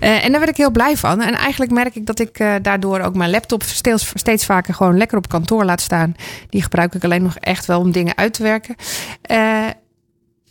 Eh, 0.00 0.24
en 0.24 0.30
daar 0.30 0.40
werd 0.40 0.52
ik 0.52 0.56
heel 0.56 0.70
blij 0.70 0.96
van. 0.96 1.20
En 1.20 1.34
eigenlijk 1.34 1.72
merk 1.72 1.94
ik 1.94 2.06
dat 2.06 2.18
ik 2.18 2.38
eh, 2.38 2.54
daardoor 2.62 3.00
ook 3.00 3.14
mijn 3.14 3.30
laptop 3.30 3.62
steeds, 3.62 4.12
steeds 4.14 4.44
vaker 4.44 4.74
gewoon 4.74 4.96
lekker 4.96 5.18
op 5.18 5.28
kantoor 5.28 5.64
laat 5.64 5.80
staan. 5.80 6.14
Die 6.48 6.62
gebruik 6.62 6.94
ik 6.94 7.04
alleen 7.04 7.22
nog 7.22 7.36
echt 7.36 7.66
wel 7.66 7.80
om 7.80 7.92
dingen 7.92 8.16
uit 8.16 8.32
te 8.34 8.42
werken. 8.42 8.74
Eh, 9.22 9.66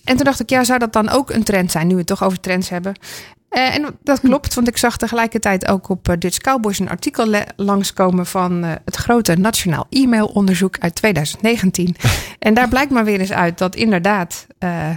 en 0.03 0.15
toen 0.15 0.25
dacht 0.25 0.39
ik, 0.39 0.49
ja, 0.49 0.63
zou 0.63 0.79
dat 0.79 0.93
dan 0.93 1.09
ook 1.09 1.29
een 1.29 1.43
trend 1.43 1.71
zijn, 1.71 1.87
nu 1.87 1.93
we 1.93 1.99
het 1.99 2.07
toch 2.07 2.23
over 2.23 2.39
trends 2.39 2.69
hebben? 2.69 2.93
Eh, 3.49 3.75
en 3.75 3.97
dat 4.03 4.19
klopt, 4.19 4.53
want 4.53 4.67
ik 4.67 4.77
zag 4.77 4.97
tegelijkertijd 4.97 5.67
ook 5.67 5.89
op 5.89 6.09
eh, 6.09 6.15
Dutch 6.19 6.37
Cowboys 6.37 6.79
een 6.79 6.89
artikel 6.89 7.43
langskomen 7.55 8.25
van 8.25 8.63
eh, 8.63 8.71
het 8.85 8.95
grote 8.95 9.35
Nationaal 9.35 9.85
E-mailonderzoek 9.89 10.77
uit 10.79 10.95
2019. 10.95 11.95
en 12.39 12.53
daar 12.53 12.67
blijkt 12.67 12.91
maar 12.91 13.05
weer 13.05 13.19
eens 13.19 13.31
uit 13.31 13.57
dat 13.57 13.75
inderdaad 13.75 14.47
eh, 14.57 14.89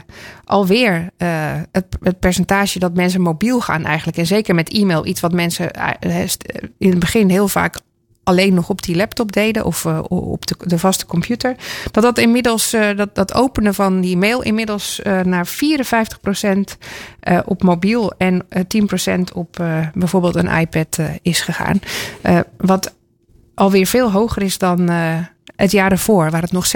alweer 0.44 1.10
het, 1.72 1.86
het 2.00 2.18
percentage 2.18 2.78
dat 2.78 2.94
mensen 2.94 3.20
mobiel 3.20 3.60
gaan 3.60 3.84
eigenlijk, 3.84 4.18
en 4.18 4.26
zeker 4.26 4.54
met 4.54 4.70
e-mail, 4.70 5.06
iets 5.06 5.20
wat 5.20 5.32
mensen 5.32 5.70
in 6.78 6.90
het 6.90 6.98
begin 6.98 7.28
heel 7.28 7.48
vaak 7.48 7.78
alleen 8.24 8.54
nog 8.54 8.68
op 8.68 8.82
die 8.82 8.96
laptop 8.96 9.32
deden 9.32 9.64
of 9.64 9.84
eh, 9.84 10.00
op 10.08 10.46
de, 10.46 10.54
de 10.58 10.78
vaste 10.78 11.06
computer. 11.06 11.56
Dat 11.90 12.02
dat 12.02 12.18
inmiddels, 12.18 12.72
eh, 12.72 12.96
dat, 12.96 13.14
dat 13.14 13.34
openen 13.34 13.74
van 13.74 14.00
die 14.00 14.16
mail 14.16 14.42
inmiddels 14.42 15.02
eh, 15.02 15.20
naar 15.20 15.48
54% 15.48 15.50
eh, 17.20 17.38
op 17.44 17.62
mobiel 17.62 18.12
en 18.18 18.44
eh 18.48 18.62
10% 19.18 19.20
op 19.34 19.60
eh, 19.60 19.86
bijvoorbeeld 19.94 20.36
een 20.36 20.58
iPad 20.58 20.98
is 21.22 21.40
gegaan. 21.40 21.80
Eh, 22.20 22.38
wat 22.56 22.94
alweer 23.54 23.86
veel 23.86 24.12
hoger 24.12 24.42
is 24.42 24.58
dan 24.58 24.88
eh, 24.88 25.18
het 25.56 25.70
jaar 25.70 25.90
ervoor, 25.90 26.30
waar 26.30 26.42
het 26.42 26.52
nog 26.52 26.66
46% 26.66 26.70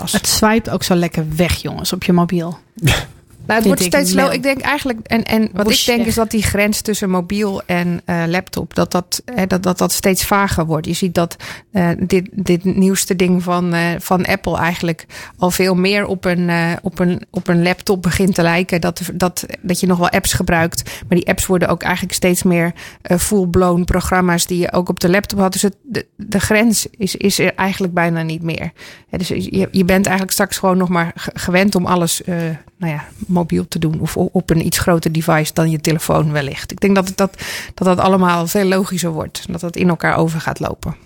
was. 0.00 0.12
Het 0.12 0.26
swipe 0.26 0.70
ook 0.70 0.82
zo 0.82 0.94
lekker 0.94 1.26
weg, 1.36 1.54
jongens, 1.54 1.92
op 1.92 2.04
je 2.04 2.12
mobiel. 2.12 2.58
Nou, 3.46 3.58
het 3.58 3.66
wordt 3.66 3.82
steeds 3.82 4.12
low. 4.12 4.32
Ik 4.32 4.42
denk 4.42 4.60
eigenlijk, 4.60 4.98
en, 5.06 5.22
en 5.24 5.48
wat 5.52 5.70
ik 5.70 5.84
denk 5.86 6.06
is 6.06 6.14
dat 6.14 6.30
die 6.30 6.42
grens 6.42 6.80
tussen 6.80 7.10
mobiel 7.10 7.62
en 7.66 8.00
eh, 8.04 8.22
laptop, 8.26 8.74
dat 8.74 8.90
dat, 8.92 9.22
hè, 9.34 9.46
dat, 9.46 9.62
dat 9.62 9.78
dat 9.78 9.92
steeds 9.92 10.24
vager 10.24 10.66
wordt. 10.66 10.86
Je 10.86 10.92
ziet 10.92 11.14
dat 11.14 11.36
eh, 11.72 11.88
dit, 11.98 12.28
dit 12.32 12.64
nieuwste 12.64 13.16
ding 13.16 13.42
van, 13.42 13.74
eh, 13.74 13.80
van 13.98 14.24
Apple 14.24 14.56
eigenlijk 14.58 15.06
al 15.38 15.50
veel 15.50 15.74
meer 15.74 16.06
op 16.06 16.24
een, 16.24 16.48
eh, 16.48 16.72
op 16.82 16.98
een, 16.98 17.22
op 17.30 17.48
een 17.48 17.62
laptop 17.62 18.02
begint 18.02 18.34
te 18.34 18.42
lijken. 18.42 18.80
Dat, 18.80 19.00
dat, 19.14 19.46
dat 19.60 19.80
je 19.80 19.86
nog 19.86 19.98
wel 19.98 20.08
apps 20.10 20.32
gebruikt, 20.32 20.82
maar 21.08 21.18
die 21.18 21.28
apps 21.28 21.46
worden 21.46 21.68
ook 21.68 21.82
eigenlijk 21.82 22.14
steeds 22.14 22.42
meer 22.42 22.72
eh, 23.02 23.18
full-blown 23.18 23.84
programma's 23.84 24.46
die 24.46 24.58
je 24.58 24.72
ook 24.72 24.88
op 24.88 25.00
de 25.00 25.10
laptop 25.10 25.38
had. 25.38 25.52
Dus 25.52 25.62
het, 25.62 25.76
de, 25.82 26.06
de 26.16 26.40
grens 26.40 26.86
is, 26.90 27.16
is 27.16 27.38
er 27.38 27.54
eigenlijk 27.54 27.94
bijna 27.94 28.22
niet 28.22 28.42
meer. 28.42 28.72
Hè, 29.10 29.18
dus 29.18 29.28
je, 29.28 29.68
je 29.70 29.84
bent 29.84 30.04
eigenlijk 30.04 30.30
straks 30.32 30.58
gewoon 30.58 30.76
nog 30.76 30.88
maar 30.88 31.12
ge- 31.14 31.30
gewend 31.34 31.74
om 31.74 31.86
alles 31.86 32.22
eh, 32.24 32.34
nou 32.76 32.92
ja, 32.92 33.04
mobiel 33.26 33.68
te 33.68 33.78
doen. 33.78 34.00
Of 34.00 34.16
op 34.16 34.50
een 34.50 34.66
iets 34.66 34.78
groter 34.78 35.12
device 35.12 35.52
dan 35.52 35.70
je 35.70 35.80
telefoon 35.80 36.32
wellicht. 36.32 36.72
Ik 36.72 36.80
denk 36.80 36.94
dat 36.94 37.12
dat, 37.14 37.42
dat 37.74 37.86
dat 37.86 37.98
allemaal 37.98 38.46
veel 38.46 38.64
logischer 38.64 39.10
wordt. 39.10 39.44
Dat 39.50 39.60
dat 39.60 39.76
in 39.76 39.88
elkaar 39.88 40.16
over 40.16 40.40
gaat 40.40 40.60
lopen. 40.60 40.96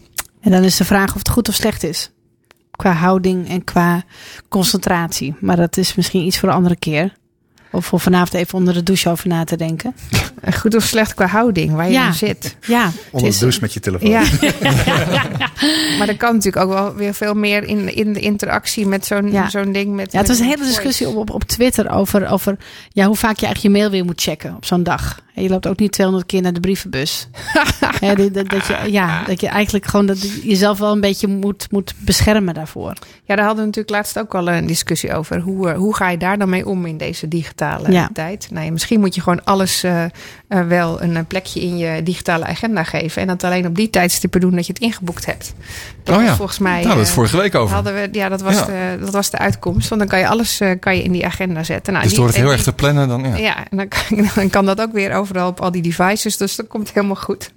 En 0.40 0.50
dan 0.50 0.62
is 0.62 0.76
de 0.76 0.84
vraag 0.84 1.08
of 1.08 1.18
het 1.18 1.28
goed 1.28 1.48
of 1.48 1.54
slecht 1.54 1.82
is. 1.82 2.10
Qua 2.70 2.92
houding 2.92 3.48
en 3.48 3.64
qua 3.64 4.04
concentratie. 4.48 5.34
Maar 5.40 5.56
dat 5.56 5.76
is 5.76 5.94
misschien 5.94 6.24
iets 6.24 6.38
voor 6.38 6.48
een 6.48 6.54
andere 6.54 6.76
keer. 6.76 7.16
Of 7.70 7.86
voor 7.86 8.00
vanavond 8.00 8.34
even 8.34 8.54
onder 8.58 8.74
de 8.74 8.82
douche 8.82 9.08
over 9.10 9.28
na 9.28 9.44
te 9.44 9.56
denken. 9.56 9.94
Goed 10.54 10.74
of 10.76 10.82
slecht 10.82 11.14
qua 11.14 11.26
houding, 11.26 11.72
waar 11.72 11.86
je 11.86 11.92
Ja. 11.92 12.06
in 12.06 12.14
zit. 12.14 12.56
Ja, 12.66 12.84
het 12.84 12.94
Onder 13.10 13.30
de 13.32 13.38
douche 13.38 13.58
met 13.60 13.72
je 13.72 13.80
telefoon. 13.80 14.10
Ja. 14.10 14.22
maar 15.98 16.08
er 16.08 16.16
kan 16.16 16.34
natuurlijk 16.34 16.64
ook 16.64 16.72
wel 16.72 16.94
weer 16.94 17.14
veel 17.14 17.34
meer 17.34 17.64
in, 17.64 17.94
in 17.94 18.12
de 18.12 18.20
interactie 18.20 18.86
met 18.86 19.06
zo'n 19.06 19.30
Ja. 19.32 19.48
zo'n 19.50 19.72
ding. 19.72 19.94
Met, 19.94 20.12
Ja, 20.12 20.18
het 20.18 20.28
was 20.28 20.38
een 20.38 20.44
hele 20.46 20.64
discussie 20.64 21.08
op, 21.08 21.16
op, 21.16 21.30
op 21.30 21.44
Twitter 21.44 21.90
over, 21.90 22.28
over 22.30 22.56
ja, 22.92 23.06
hoe 23.06 23.16
vaak 23.16 23.38
je 23.38 23.46
eigenlijk 23.46 23.74
je 23.74 23.80
mail 23.80 23.90
weer 23.92 24.04
moet 24.04 24.20
checken 24.22 24.54
op 24.56 24.64
zo'n 24.64 24.82
dag. 24.82 25.20
En 25.38 25.44
je 25.44 25.50
loopt 25.50 25.66
ook 25.66 25.78
niet 25.78 25.92
200 25.92 26.26
keer 26.28 26.42
naar 26.42 26.52
de 26.52 26.60
brievenbus. 26.60 27.28
Dat, 28.00 28.34
dat, 28.34 28.48
dat 28.50 28.66
je, 28.66 28.78
ja, 28.90 29.22
dat 29.26 29.40
je 29.40 29.48
eigenlijk 29.48 29.86
gewoon 29.86 30.06
dat 30.06 30.22
je 30.22 30.40
jezelf 30.48 30.78
wel 30.78 30.92
een 30.92 31.00
beetje 31.00 31.26
moet, 31.28 31.66
moet 31.70 31.94
beschermen 31.98 32.54
daarvoor. 32.54 32.92
Ja, 33.24 33.36
daar 33.36 33.44
hadden 33.44 33.56
we 33.60 33.66
natuurlijk 33.66 33.94
laatst 33.94 34.18
ook 34.18 34.34
al 34.34 34.48
een 34.50 34.66
discussie 34.66 35.14
over. 35.14 35.40
Hoe, 35.40 35.68
eh, 35.70 35.76
hoe 35.76 35.94
ga 35.96 36.08
je 36.10 36.16
daar 36.18 36.38
dan 36.38 36.48
mee 36.48 36.66
om 36.66 36.86
in 36.86 36.96
deze 36.96 37.28
digitale 37.28 37.92
Ja. 37.92 38.08
tijd? 38.12 38.48
Nou 38.50 38.70
misschien 38.70 39.00
moet 39.00 39.14
je 39.14 39.20
gewoon 39.20 39.44
alles 39.44 39.82
eh, 39.82 40.04
eh, 40.04 40.10
wel 40.66 41.02
een 41.02 41.26
plekje 41.26 41.60
in 41.60 41.78
je 41.78 42.02
digitale 42.02 42.44
agenda 42.44 42.84
geven. 42.84 43.22
En 43.22 43.28
dat 43.28 43.44
alleen 43.44 43.66
op 43.66 43.74
die 43.76 43.90
tijdstippen 43.90 44.40
doen 44.40 44.54
dat 44.54 44.66
je 44.66 44.72
het 44.72 44.82
ingeboekt 44.82 45.26
hebt. 45.26 45.54
Dat 46.02 46.16
Oh 46.16 46.22
ja, 46.22 46.34
volgens 46.36 46.58
mij. 46.58 46.82
Daar 46.82 46.86
hadden 46.86 46.94
we 46.96 47.00
het 47.00 47.08
eh, 47.10 47.14
vorige 47.14 47.36
week 47.36 47.54
over. 47.54 47.74
Hadden 47.74 47.94
we, 47.94 48.08
ja, 48.12 48.28
dat 48.28 48.40
was, 48.40 48.54
Ja. 48.54 48.64
De, 48.66 48.96
dat 49.00 49.10
was 49.12 49.30
de 49.30 49.38
uitkomst. 49.38 49.88
Want 49.88 50.00
dan 50.00 50.10
kan 50.10 50.18
je 50.18 50.28
alles 50.28 50.60
eh, 50.60 50.70
kan 50.80 50.96
je 50.96 51.02
in 51.02 51.12
die 51.12 51.26
agenda 51.26 51.62
zetten. 51.62 51.92
Nou, 51.92 52.04
dus 52.04 52.12
die- 52.12 52.22
door 52.22 52.30
het 52.32 52.38
heel 52.42 52.50
erg 52.52 52.62
te 52.62 52.72
plannen, 52.72 53.08
dan 53.08 53.22
ja. 53.22 53.36
ja, 53.36 53.56
en 53.70 53.76
dan 53.76 53.88
kan, 53.88 54.28
dan 54.34 54.50
kan 54.50 54.66
dat 54.66 54.80
ook 54.80 54.92
weer 54.92 55.12
overal 55.28 55.48
op 55.48 55.60
al 55.60 55.70
die 55.70 55.82
devices. 55.82 56.36
Dus 56.36 56.56
dat 56.56 56.66
komt 56.66 56.92
helemaal 56.92 57.16
goed. 57.16 57.50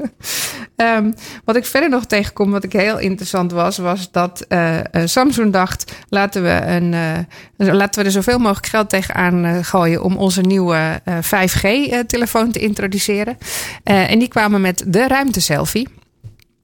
Ehm, 0.76 1.12
wat 1.46 1.56
ik 1.56 1.66
verder 1.66 1.90
nog 1.90 2.06
tegenkom, 2.06 2.52
wat 2.52 2.64
ik 2.64 2.74
heel 2.74 3.00
interessant 3.00 3.52
was, 3.52 3.78
was 3.78 4.12
dat 4.12 4.46
eh, 4.48 4.78
Samsung 5.06 5.54
dacht: 5.54 5.92
laten 6.10 6.44
we, 6.44 6.62
een, 6.66 6.94
eh, 6.94 7.74
laten 7.76 8.02
we 8.02 8.06
er 8.06 8.12
zoveel 8.12 8.38
mogelijk 8.38 8.68
geld 8.68 8.90
tegenaan 8.90 9.66
gooien 9.66 10.04
om 10.04 10.18
onze 10.18 10.42
nieuwe 10.42 11.02
5G-telefoon 11.22 12.52
te 12.52 12.60
introduceren. 12.60 13.38
En 13.84 14.20
die 14.20 14.28
kwamen 14.28 14.62
met 14.62 14.84
de 14.88 15.08
ruimteselfie. 15.08 15.88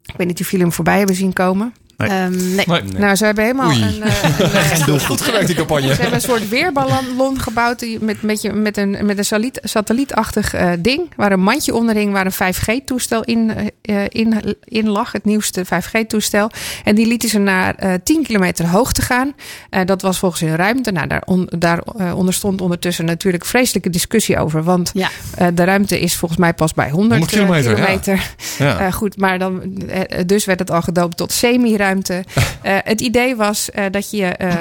Ik 0.05 0.17
weet 0.17 0.27
niet 0.27 0.41
of 0.41 0.51
jullie 0.51 0.65
hem 0.65 0.75
voorbij 0.75 0.97
hebben 0.97 1.15
zien 1.15 1.33
komen. 1.33 1.73
Nee. 1.97 2.09
Ehm, 2.09 2.55
nee. 2.55 2.65
Nee. 2.67 2.81
Nou, 2.97 3.15
ze 3.15 3.25
hebben 3.25 3.43
helemaal 3.43 3.67
Oei. 3.69 3.81
een, 3.83 4.03
eh, 4.03 4.23
een, 4.23 4.93
eh, 4.93 4.99
Goed 4.99 5.21
gewerkt, 5.21 5.47
die 5.47 5.55
campagne. 5.55 5.87
Ze 5.87 5.93
hebben 5.93 6.13
een 6.13 6.21
soort 6.21 6.49
weerballon 6.49 7.39
gebouwd 7.41 7.79
die 7.79 7.97
met, 8.01 8.21
met, 8.21 8.41
je, 8.41 8.53
met 8.53 8.77
een, 8.77 8.97
met 9.05 9.17
een 9.17 9.25
satelliet, 9.25 9.59
satellietachtig 9.63 10.53
eh, 10.53 10.69
ding. 10.79 11.01
Waar 11.15 11.31
een 11.31 11.39
mandje 11.39 11.75
onder 11.75 11.95
hing 11.95 12.11
waar 12.11 12.25
een 12.25 12.53
5G-toestel 12.53 13.23
in, 13.23 13.51
eh, 13.81 13.95
in, 14.07 14.55
in 14.63 14.89
lag. 14.89 15.11
Het 15.11 15.25
nieuwste 15.25 15.65
5G-toestel. 15.65 16.51
En 16.83 16.95
die 16.95 17.07
lieten 17.07 17.29
ze 17.29 17.39
naar 17.39 17.75
eh 17.75 17.93
10 18.03 18.23
kilometer 18.23 18.67
hoogte 18.67 19.01
gaan. 19.01 19.33
Eh, 19.69 19.85
dat 19.85 20.01
was 20.01 20.19
volgens 20.19 20.41
hun 20.41 20.55
ruimte. 20.55 20.91
Nou, 20.91 21.07
daar, 21.07 21.21
on, 21.25 21.49
daar 21.57 21.79
eh, 21.97 22.17
onderstond 22.17 22.61
ondertussen 22.61 23.05
natuurlijk 23.05 23.45
vreselijke 23.45 23.89
discussie 23.89 24.37
over. 24.39 24.63
Want 24.63 24.91
Ja. 24.93 25.09
eh, 25.37 25.47
de 25.53 25.63
ruimte 25.63 25.99
is 25.99 26.15
volgens 26.15 26.39
mij 26.39 26.53
pas 26.53 26.73
bij 26.73 26.89
100, 26.89 27.19
100 27.19 27.31
kilometer, 27.31 27.69
ja. 27.69 27.75
kilometer. 27.85 28.31
Ja. 28.57 28.79
Eh, 28.79 28.93
goed, 28.93 29.17
maar 29.19 29.39
dan, 29.39 29.61
eh, 29.87 30.19
dus 30.25 30.45
werd 30.45 30.59
het 30.59 30.71
al 30.71 30.81
gedoopt 30.81 31.17
tot 31.17 31.31
semi-ruimte. 31.31 31.85
Eh, 32.61 32.77
het 32.83 33.01
idee 33.01 33.35
was 33.35 33.71
eh, 33.71 33.85
dat 33.91 34.11
je 34.11 34.25
eh, 34.25 34.55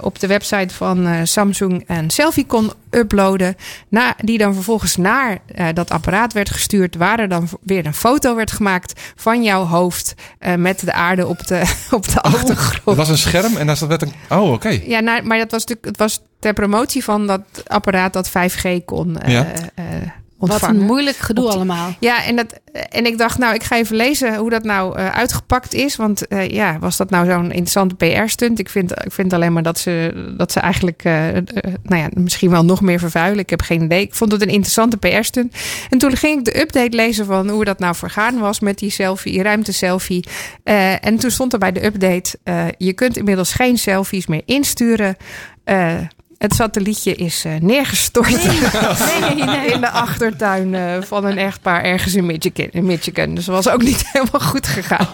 op 0.00 0.18
de 0.18 0.26
website 0.26 0.74
van 0.74 1.26
Samsung 1.26 1.84
een 1.86 2.10
selfie 2.10 2.46
kon 2.46 2.72
uploaden. 2.90 3.56
Na, 3.88 4.14
die 4.24 4.38
dan 4.38 4.54
vervolgens 4.54 4.96
naar 4.96 5.38
dat 5.74 5.90
apparaat 5.90 6.32
werd 6.32 6.50
gestuurd. 6.50 6.96
Waar 6.96 7.18
er 7.18 7.28
dan 7.28 7.48
weer 7.62 7.86
een 7.86 7.94
foto 7.94 8.34
werd 8.34 8.52
gemaakt 8.52 9.00
van 9.14 9.42
jouw 9.42 9.64
hoofd. 9.64 10.14
met 10.56 10.80
de 10.80 10.92
aarde 10.92 11.26
op 11.26 11.46
de, 11.46 11.74
op 11.90 12.08
de 12.08 12.20
achtergrond. 12.20 12.84
Het 12.84 12.96
was 12.96 13.08
een 13.08 13.18
scherm 13.18 13.56
en 13.56 13.66
daar 13.66 13.76
zat 13.76 14.02
een... 14.02 14.12
Oh, 14.28 14.52
oké. 14.52 14.80
Ja, 14.84 15.00
nou, 15.00 15.22
maar 15.22 15.38
dat 15.38 15.50
was 15.50 15.60
natuurlijk, 15.60 15.86
het 15.86 15.96
was 15.96 16.20
ter 16.38 16.52
promotie 16.52 17.04
van 17.04 17.26
dat 17.26 17.42
apparaat 17.66 18.12
dat 18.12 18.30
5G 18.30 18.84
kon 18.84 19.16
Ja. 19.26 19.46
Ontvangen. 20.38 20.80
een 20.80 20.86
moeilijk 20.86 21.16
gedoe 21.16 21.50
allemaal. 21.50 21.94
Ja, 22.00 22.24
en, 22.24 22.36
dat, 22.36 22.60
en 22.72 23.06
ik 23.06 23.18
dacht, 23.18 23.38
nou, 23.38 23.54
ik 23.54 23.62
ga 23.62 23.76
even 23.76 23.96
lezen 23.96 24.36
hoe 24.36 24.50
dat 24.50 24.64
nou 24.64 24.98
eh, 24.98 25.08
uitgepakt 25.08 25.74
is. 25.74 25.96
Want 25.96 26.28
eh, 26.28 26.48
ja, 26.48 26.78
was 26.78 26.96
dat 26.96 27.10
nou 27.10 27.26
zo'n 27.26 27.44
interessante 27.44 27.94
PR-stunt? 27.94 28.58
Ik 28.58 28.68
vind, 28.68 28.92
ik 28.92 29.12
vind 29.12 29.32
alleen 29.32 29.52
maar 29.52 29.62
dat 29.62 29.78
ze, 29.78 30.24
dat 30.36 30.52
ze 30.52 30.60
eigenlijk, 30.60 31.04
eh, 31.04 31.12
nou 31.82 32.02
ja, 32.02 32.08
misschien 32.14 32.50
wel 32.50 32.64
nog 32.64 32.80
meer 32.80 32.98
vervuilen. 32.98 33.38
Ik 33.38 33.50
heb 33.50 33.62
geen 33.62 33.82
idee. 33.82 34.00
Ik 34.00 34.14
vond 34.14 34.32
het 34.32 34.42
een 34.42 34.48
interessante 34.48 34.96
PR-stunt. 34.96 35.54
En 35.90 35.98
toen 35.98 36.16
ging 36.16 36.38
ik 36.38 36.44
de 36.44 36.60
update 36.60 36.96
lezen 36.96 37.26
van 37.26 37.48
hoe 37.48 37.64
dat 37.64 37.78
nou 37.78 37.94
vergaan 37.94 38.38
was 38.38 38.60
met 38.60 38.78
die 38.78 38.90
selfie, 38.90 39.42
ruimte-selfie. 39.42 40.24
En 41.00 41.18
toen 41.18 41.30
stond 41.30 41.52
er 41.52 41.58
bij 41.58 41.72
de 41.72 41.84
update, 41.84 42.38
je 42.78 42.92
kunt 42.92 43.16
inmiddels 43.16 43.52
geen 43.52 43.78
selfies 43.78 44.26
meer 44.26 44.42
insturen. 44.44 45.16
Het 46.38 46.54
satellietje 46.54 47.14
is 47.14 47.44
eh, 47.44 47.52
neergestort 47.60 48.28
in 49.74 49.80
de 49.80 49.90
achtertuin 49.90 50.74
eh, 50.74 51.02
van 51.02 51.24
een 51.24 51.38
echtpaar 51.38 51.82
ergens 51.82 52.14
in 52.14 52.26
Michigan. 52.26 52.68
in 52.70 52.84
Michigan. 52.86 53.34
Dus 53.34 53.44
dat 53.44 53.54
was 53.64 53.74
ook 53.74 53.82
niet 53.82 54.04
helemaal 54.12 54.40
goed 54.40 54.66
gegaan. 54.66 55.08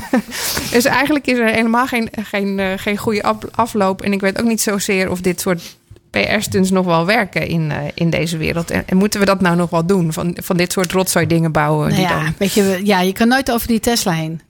dus 0.72 0.84
eigenlijk 0.84 1.26
is 1.26 1.38
er 1.38 1.48
helemaal 1.48 1.86
geen, 1.86 2.08
geen, 2.22 2.58
eh, 2.58 2.66
geen 2.76 2.96
goede 2.96 3.22
af- 3.22 3.50
afloop. 3.50 4.02
En 4.02 4.12
ik 4.12 4.20
weet 4.20 4.40
ook 4.40 4.46
niet 4.46 4.60
zozeer 4.60 5.10
of 5.10 5.20
dit 5.20 5.40
soort 5.40 5.76
PR-stunts 6.10 6.70
nog 6.70 6.84
wel 6.86 7.06
werken 7.06 7.46
in, 7.46 7.72
in 7.94 8.10
deze 8.10 8.36
wereld. 8.36 8.70
En, 8.70 8.82
en 8.86 8.96
moeten 8.96 9.20
we 9.20 9.26
dat 9.26 9.40
nou 9.40 9.56
nog 9.56 9.70
wel 9.70 9.86
doen? 9.86 10.12
Van, 10.12 10.36
van 10.42 10.56
dit 10.56 10.72
soort 10.72 10.92
rotzooi 10.92 11.26
dingen 11.26 11.52
bouwen? 11.52 11.88
Nou 11.88 12.00
die 12.00 12.10
ja, 12.10 12.22
dan... 12.22 12.34
weet 12.38 12.52
je, 12.52 12.80
ja, 12.84 13.00
je 13.00 13.12
kan 13.12 13.28
nooit 13.28 13.50
over 13.52 13.68
die 13.68 13.80
Tesla 13.80 14.12
heen. 14.12 14.40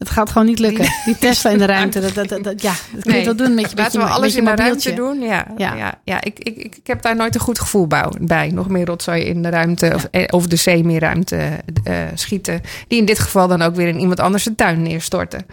Het 0.00 0.10
gaat 0.10 0.30
gewoon 0.30 0.46
niet 0.46 0.58
lukken. 0.58 0.86
Die 1.04 1.18
Tesla 1.18 1.50
in 1.50 1.58
de 1.58 1.64
ruimte, 1.76 2.00
dat, 2.00 2.14
dat, 2.14 2.28
dat, 2.28 2.44
dat- 2.44 2.62
ja, 2.62 2.72
dat 2.92 3.04
kun 3.04 3.16
je 3.18 3.24
wel 3.24 3.36
doen 3.36 3.54
met 3.54 3.70
je, 3.70 3.76
Laten 3.76 4.00
we 4.00 4.06
alles 4.06 4.34
in 4.36 4.44
de 4.44 4.54
ruimte 4.54 4.92
doen. 4.92 5.20
Ja, 5.20 5.46
ja. 5.56 5.74
Ja. 5.74 6.00
ja, 6.04 6.20
ik, 6.20 6.38
ik, 6.38 6.56
ik, 6.56 6.86
heb 6.86 7.02
daar 7.02 7.16
nooit 7.16 7.34
een 7.34 7.40
goed 7.40 7.58
gevoel 7.58 7.86
bij. 8.20 8.50
Nog 8.52 8.68
meer 8.68 8.86
rotzooi 8.86 9.22
in 9.22 9.42
de 9.42 9.48
ruimte 9.48 9.92
of, 9.94 10.04
eh, 10.10 10.24
of 10.30 10.46
de 10.46 10.56
semi-ruimte 10.56 11.36
eh, 11.84 11.94
schieten. 12.14 12.60
Die 12.88 12.98
in 12.98 13.04
dit 13.04 13.18
geval 13.18 13.48
dan 13.48 13.62
ook 13.62 13.74
weer 13.74 13.88
in 13.88 13.98
iemand 14.00 14.20
anders 14.20 14.42
zijn 14.42 14.54
tuin 14.54 14.82
neerstorten. 14.82 15.46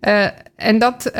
Eh, 0.00 0.26
en 0.56 0.78
dat 0.78 1.12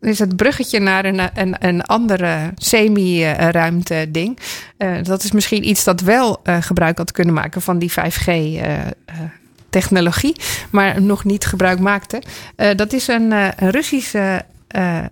is 0.00 0.18
het 0.18 0.36
bruggetje 0.36 0.78
naar 0.80 1.04
een, 1.04 1.20
een, 1.34 1.56
een 1.58 1.82
andere 1.82 2.52
semi-ruimte 2.54 4.06
ding. 4.08 4.38
Dat 5.02 5.22
is 5.22 5.32
misschien 5.32 5.68
iets 5.68 5.84
dat 5.84 6.00
wel 6.00 6.42
gebruik 6.60 6.98
had 6.98 7.12
kunnen 7.12 7.34
maken 7.34 7.62
van 7.62 7.78
die 7.78 7.90
5G 7.90 8.26
eh, 8.26 8.76
eh, 8.76 8.86
technologie, 9.70 10.36
maar 10.70 11.02
nog 11.02 11.24
niet 11.24 11.46
gebruik 11.46 11.78
maakte. 11.78 12.22
Eh, 12.56 12.76
dat 12.76 12.92
is 12.92 13.08
een, 13.08 13.32
eh, 13.32 13.48
Russische 13.56 14.44
eh, 14.68 15.04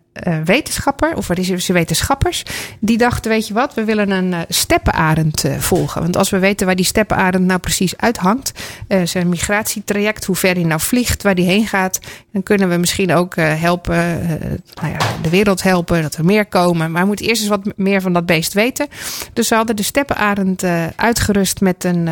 wetenschapper, 0.45 1.17
of 1.17 1.29
Russische 1.29 1.73
wetenschappers, 1.73 2.43
die 2.81 2.99
dachten, 2.99 3.31
weet 3.31 3.49
je 3.49 3.55
wat, 3.55 3.75
we 3.75 3.85
willen 3.85 4.11
een 4.11 4.35
steppenarend 4.49 5.45
volgen. 5.59 6.03
Want 6.03 6.17
als 6.17 6.31
we 6.31 6.39
weten 6.39 6.67
waar 6.67 6.77
die 6.77 6.85
steppenarend 6.85 7.45
nou 7.45 7.61
precies 7.61 7.97
uithangt, 7.97 8.53
zijn 9.05 9.29
migratietraject, 9.29 10.25
hoe 10.25 10.37
ver 10.37 10.55
die 10.55 10.67
nou 10.67 10.81
vliegt, 10.81 11.23
waar 11.23 11.35
die 11.35 11.45
heen 11.45 11.67
gaat, 11.67 12.01
dan 12.33 12.43
kunnen 12.43 12.69
we 12.69 12.77
misschien 12.77 13.15
ook 13.15 13.37
helpen, 13.37 13.97
nou 14.75 14.93
ja, 14.93 14.99
de 15.23 15.31
wereld 15.31 15.63
helpen, 15.63 16.03
dat 16.03 16.15
er 16.15 16.25
meer 16.25 16.47
komen. 16.47 16.91
Maar 16.91 17.01
we 17.01 17.07
moeten 17.07 17.27
eerst 17.27 17.41
eens 17.41 17.51
wat 17.51 17.77
meer 17.77 18.01
van 18.01 18.13
dat 18.13 18.27
beest 18.27 18.53
weten. 18.53 18.89
Dus 19.33 19.49
ze 19.49 19.55
hadden 19.55 19.77
de 19.77 19.83
steppenarend 19.83 20.65
uitgerust 20.97 21.61
met 21.61 21.85
een, 21.85 22.09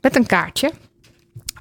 met 0.00 0.16
een 0.16 0.26
kaartje. 0.26 0.70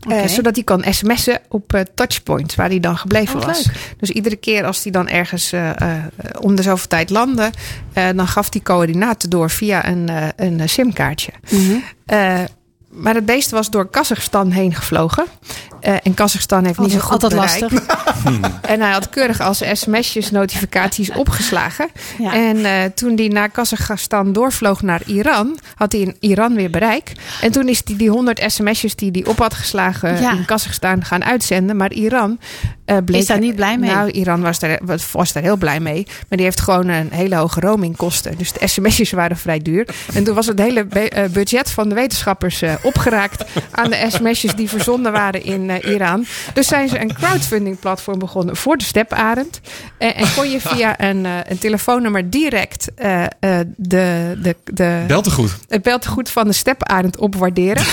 Eh, 0.09 0.25
zodat 0.27 0.55
hij 0.55 0.63
kan 0.63 0.83
sms'en 0.89 1.39
op 1.49 1.73
eh, 1.73 1.81
touchpoints, 1.95 2.55
waar 2.55 2.69
hij 2.69 2.79
dan 2.79 2.97
gebleven 2.97 3.39
Oh, 3.39 3.45
was. 3.45 3.65
leuk. 3.65 3.95
Dus 3.97 4.09
iedere 4.09 4.35
keer 4.35 4.65
als 4.65 4.83
hij 4.83 4.91
dan 4.91 5.07
ergens 5.07 5.51
eh, 5.51 5.71
om 6.39 6.55
de 6.55 6.61
zoveel 6.61 6.87
tijd 6.87 7.09
landde, 7.09 7.51
dan 7.93 8.27
gaf 8.27 8.47
hij 8.51 8.61
coördinaten 8.61 9.29
door 9.29 9.49
via 9.49 9.87
een, 9.87 10.09
een 10.35 10.69
simkaartje. 10.69 11.31
Mhm. 11.49 11.75
Maar 12.91 13.15
het 13.15 13.25
beest 13.25 13.51
was 13.51 13.69
door 13.69 13.89
Kazachstan 13.89 14.51
heen 14.51 14.73
gevlogen. 14.75 15.25
Eh, 15.79 15.93
en 16.03 16.13
Kazachstan 16.13 16.65
heeft 16.65 16.79
niet 16.79 16.91
zo 16.91 16.99
goed 16.99 17.11
Altijd 17.11 17.31
bereik. 17.33 17.59
lastig. 17.61 17.85
En 18.61 18.81
hij 18.81 18.91
had 18.91 19.09
keurig 19.09 19.39
als 19.39 19.61
sms'jes 19.73 20.31
notificaties 20.31 21.11
opgeslagen. 21.11 21.87
Ja. 22.17 22.33
En 22.33 22.65
eh, 22.65 22.73
toen 22.95 23.15
hij 23.15 23.27
naar 23.27 23.49
Kazachstan 23.49 24.33
doorvloog 24.33 24.81
naar 24.81 25.01
Iran, 25.05 25.57
had 25.75 25.91
hij 25.91 26.01
in 26.01 26.15
Iran 26.19 26.55
weer 26.55 26.69
bereik. 26.69 27.11
En 27.41 27.51
toen 27.51 27.67
is 27.67 27.81
hij 27.85 27.95
die 27.97 28.09
100 28.09 28.43
sms'jes 28.47 28.95
die 28.95 29.09
hij 29.11 29.25
op 29.25 29.37
had 29.37 29.53
geslagen 29.53 30.21
Ja. 30.21 30.31
in 30.31 30.45
Kazachstan 30.45 31.05
gaan 31.05 31.23
uitzenden. 31.23 31.75
Maar 31.77 31.91
Iran 31.91 32.39
eh, 32.85 32.97
bleek... 33.05 33.21
Is 33.21 33.25
daar 33.27 33.39
niet 33.39 33.55
blij 33.55 33.77
mee? 33.77 33.89
Nou, 33.91 34.09
Iran 34.09 34.41
was 34.41 34.59
daar, 34.59 34.79
was- 35.11 35.33
daar 35.33 35.43
heel 35.43 35.57
blij 35.57 35.79
mee. 35.79 36.03
Maar 36.07 36.37
die 36.37 36.45
heeft 36.45 36.61
gewoon 36.61 36.87
een 36.87 37.09
hele 37.11 37.35
hoge 37.35 37.59
roamingkosten. 37.59 38.37
Dus 38.37 38.51
de 38.51 38.67
sms'jes 38.67 39.11
waren 39.11 39.37
vrij 39.37 39.59
duur. 39.59 39.87
En 40.13 40.23
toen 40.23 40.35
was 40.35 40.45
het 40.45 40.59
hele 40.59 40.87
budget 41.31 41.71
van 41.71 41.89
de 41.89 41.95
wetenschappers 41.95 42.61
opgeraakt 42.83 43.43
aan 43.71 43.89
de 43.89 44.05
sms'jes 44.09 44.55
die 44.55 44.69
verzonden 44.69 45.11
waren 45.11 45.43
in 45.43 45.69
eh, 45.69 45.91
Iran. 45.93 46.25
Dus 46.53 46.67
zijn 46.67 46.89
ze 46.89 46.99
een 46.99 47.13
crowdfunding 47.13 47.79
platform 47.79 48.19
begonnen 48.19 48.55
voor 48.55 48.77
de 48.77 48.83
steparend. 48.83 49.61
En, 49.97 50.15
en 50.15 50.33
kon 50.35 50.49
je 50.49 50.61
via 50.61 50.99
een, 50.99 51.25
eh, 51.25 51.31
een 51.47 51.57
telefoonnummer 51.57 52.29
direct 52.29 52.93
eh, 52.95 53.23
eh, 53.23 53.29
de, 53.77 54.37
de, 54.41 54.55
de, 54.63 55.03
Bel 55.07 55.21
te 55.21 55.31
goed. 55.31 55.57
het 55.67 55.81
beltegoed 55.81 56.29
van 56.29 56.47
de 56.47 56.53
steparend 56.53 57.17
opwaarderen. 57.17 57.83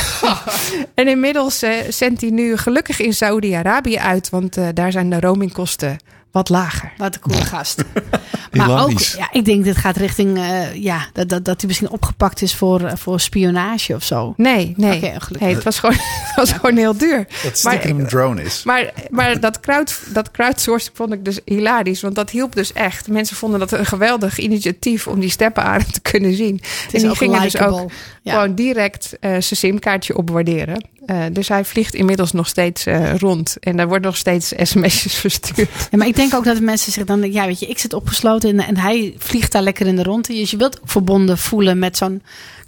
en 0.95 1.09
inmiddels 1.09 1.62
eh, 1.62 1.70
zendt 1.89 2.20
hij 2.20 2.30
nu 2.30 2.57
gelukkig 2.57 3.01
in 3.01 3.14
Saudi-Arabië 3.14 3.99
uit. 3.99 4.30
Want 4.30 4.57
eh, 4.57 4.66
daar 4.74 4.93
zijn 4.93 5.11
de 5.11 5.20
roamingkosten 5.20 5.97
wat 6.33 6.49
lager. 6.49 6.93
Wat 6.97 7.14
een 7.14 7.20
coole 7.20 7.45
gast. 7.45 7.85
maar 8.53 8.83
ook, 8.85 8.99
ja, 9.01 9.29
ik 9.33 9.45
denk 9.45 9.64
dit 9.64 9.76
gaat 9.76 9.97
richting, 9.97 10.39
eh, 10.39 10.74
ja, 10.74 11.07
dat, 11.12 11.29
dat, 11.29 11.45
dat 11.45 11.59
hij 11.61 11.66
misschien 11.68 11.91
opgepakt 11.91 12.43
is 12.43 12.55
voor, 12.55 12.81
eh, 12.85 12.97
voor 12.97 13.20
spionage 13.20 13.95
of 13.95 14.03
zo. 14.05 14.35
Nee, 14.37 14.74
nee. 14.76 14.97
Oké, 14.97 15.07
gelukkig. 15.07 15.41
nee 15.41 15.55
het 15.55 15.64
was 15.64 15.79
gewoon, 15.79 15.95
het 16.26 16.37
was 16.37 16.53
gewoon 16.53 16.76
heel 16.76 16.97
duur. 16.97 17.26
Dat 17.43 17.62
Maar- 17.62 17.85
een 17.85 18.07
drone 18.07 18.43
is. 18.43 18.62
Maar, 18.64 18.91
maar 19.11 19.41
dat, 19.41 19.61
crowd, 19.61 20.01
dat 20.12 20.31
crowdsourcing 20.31 20.97
vond 20.97 21.12
ik 21.12 21.24
dus 21.24 21.41
hilarisch. 21.45 22.01
Want 22.01 22.14
dat 22.14 22.31
hielp 22.31 22.55
dus 22.55 22.72
echt. 22.72 23.09
Mensen 23.09 23.37
vonden 23.37 23.59
dat 23.61 23.72
een 23.72 23.87
geweldig 23.87 24.39
initiatief 24.39 25.07
om 25.07 25.20
die 25.20 25.31
steppenaren 25.31 25.93
te 25.93 26.01
kunnen 26.01 26.35
zien. 26.35 26.55
Het 26.55 26.64
en 26.89 26.93
is 26.93 27.01
die 27.01 27.11
ook 27.11 27.16
gingen 27.16 27.43
dus 27.43 27.53
likable. 27.53 27.81
ook 27.81 27.91
Ja. 28.22 28.33
gewoon 28.33 28.55
direct 28.55 29.16
eh, 29.20 29.31
zijn 29.31 29.43
simkaartje 29.43 30.16
opwaarderen. 30.16 30.85
Eh, 31.09 31.24
dus 31.32 31.48
hij 31.48 31.64
vliegt 31.64 31.94
inmiddels 31.94 32.32
nog 32.32 32.46
steeds 32.46 32.86
eh, 32.86 33.14
rond. 33.16 33.56
En 33.61 33.76
daar 33.76 33.88
wordt 33.88 34.04
nog 34.04 34.16
steeds 34.16 34.52
sms'jes 34.62 35.14
verstuurd. 35.24 35.68
Ja, 35.90 35.98
maar 35.98 36.06
ik 36.06 36.16
denk 36.16 36.34
ook 36.34 36.44
dat 36.44 36.56
de 36.56 36.62
mensen 36.62 36.92
zich 36.92 37.04
dan 37.04 37.32
ja, 37.32 37.46
weet 37.46 37.59
je, 37.61 37.66
ik 37.66 37.78
zit 37.78 37.92
opgesloten 37.92 38.50
en, 38.50 38.66
en 38.66 38.76
hij 38.76 39.14
vliegt 39.18 39.52
daar 39.52 39.62
lekker 39.62 39.86
in 39.86 39.96
de 39.96 40.02
rondte. 40.02 40.32
Dus 40.32 40.50
je 40.50 40.56
wilt 40.56 40.80
ook 40.80 40.90
verbonden 40.90 41.38
voelen 41.38 41.78
met 41.78 41.96
zo'n 41.96 42.22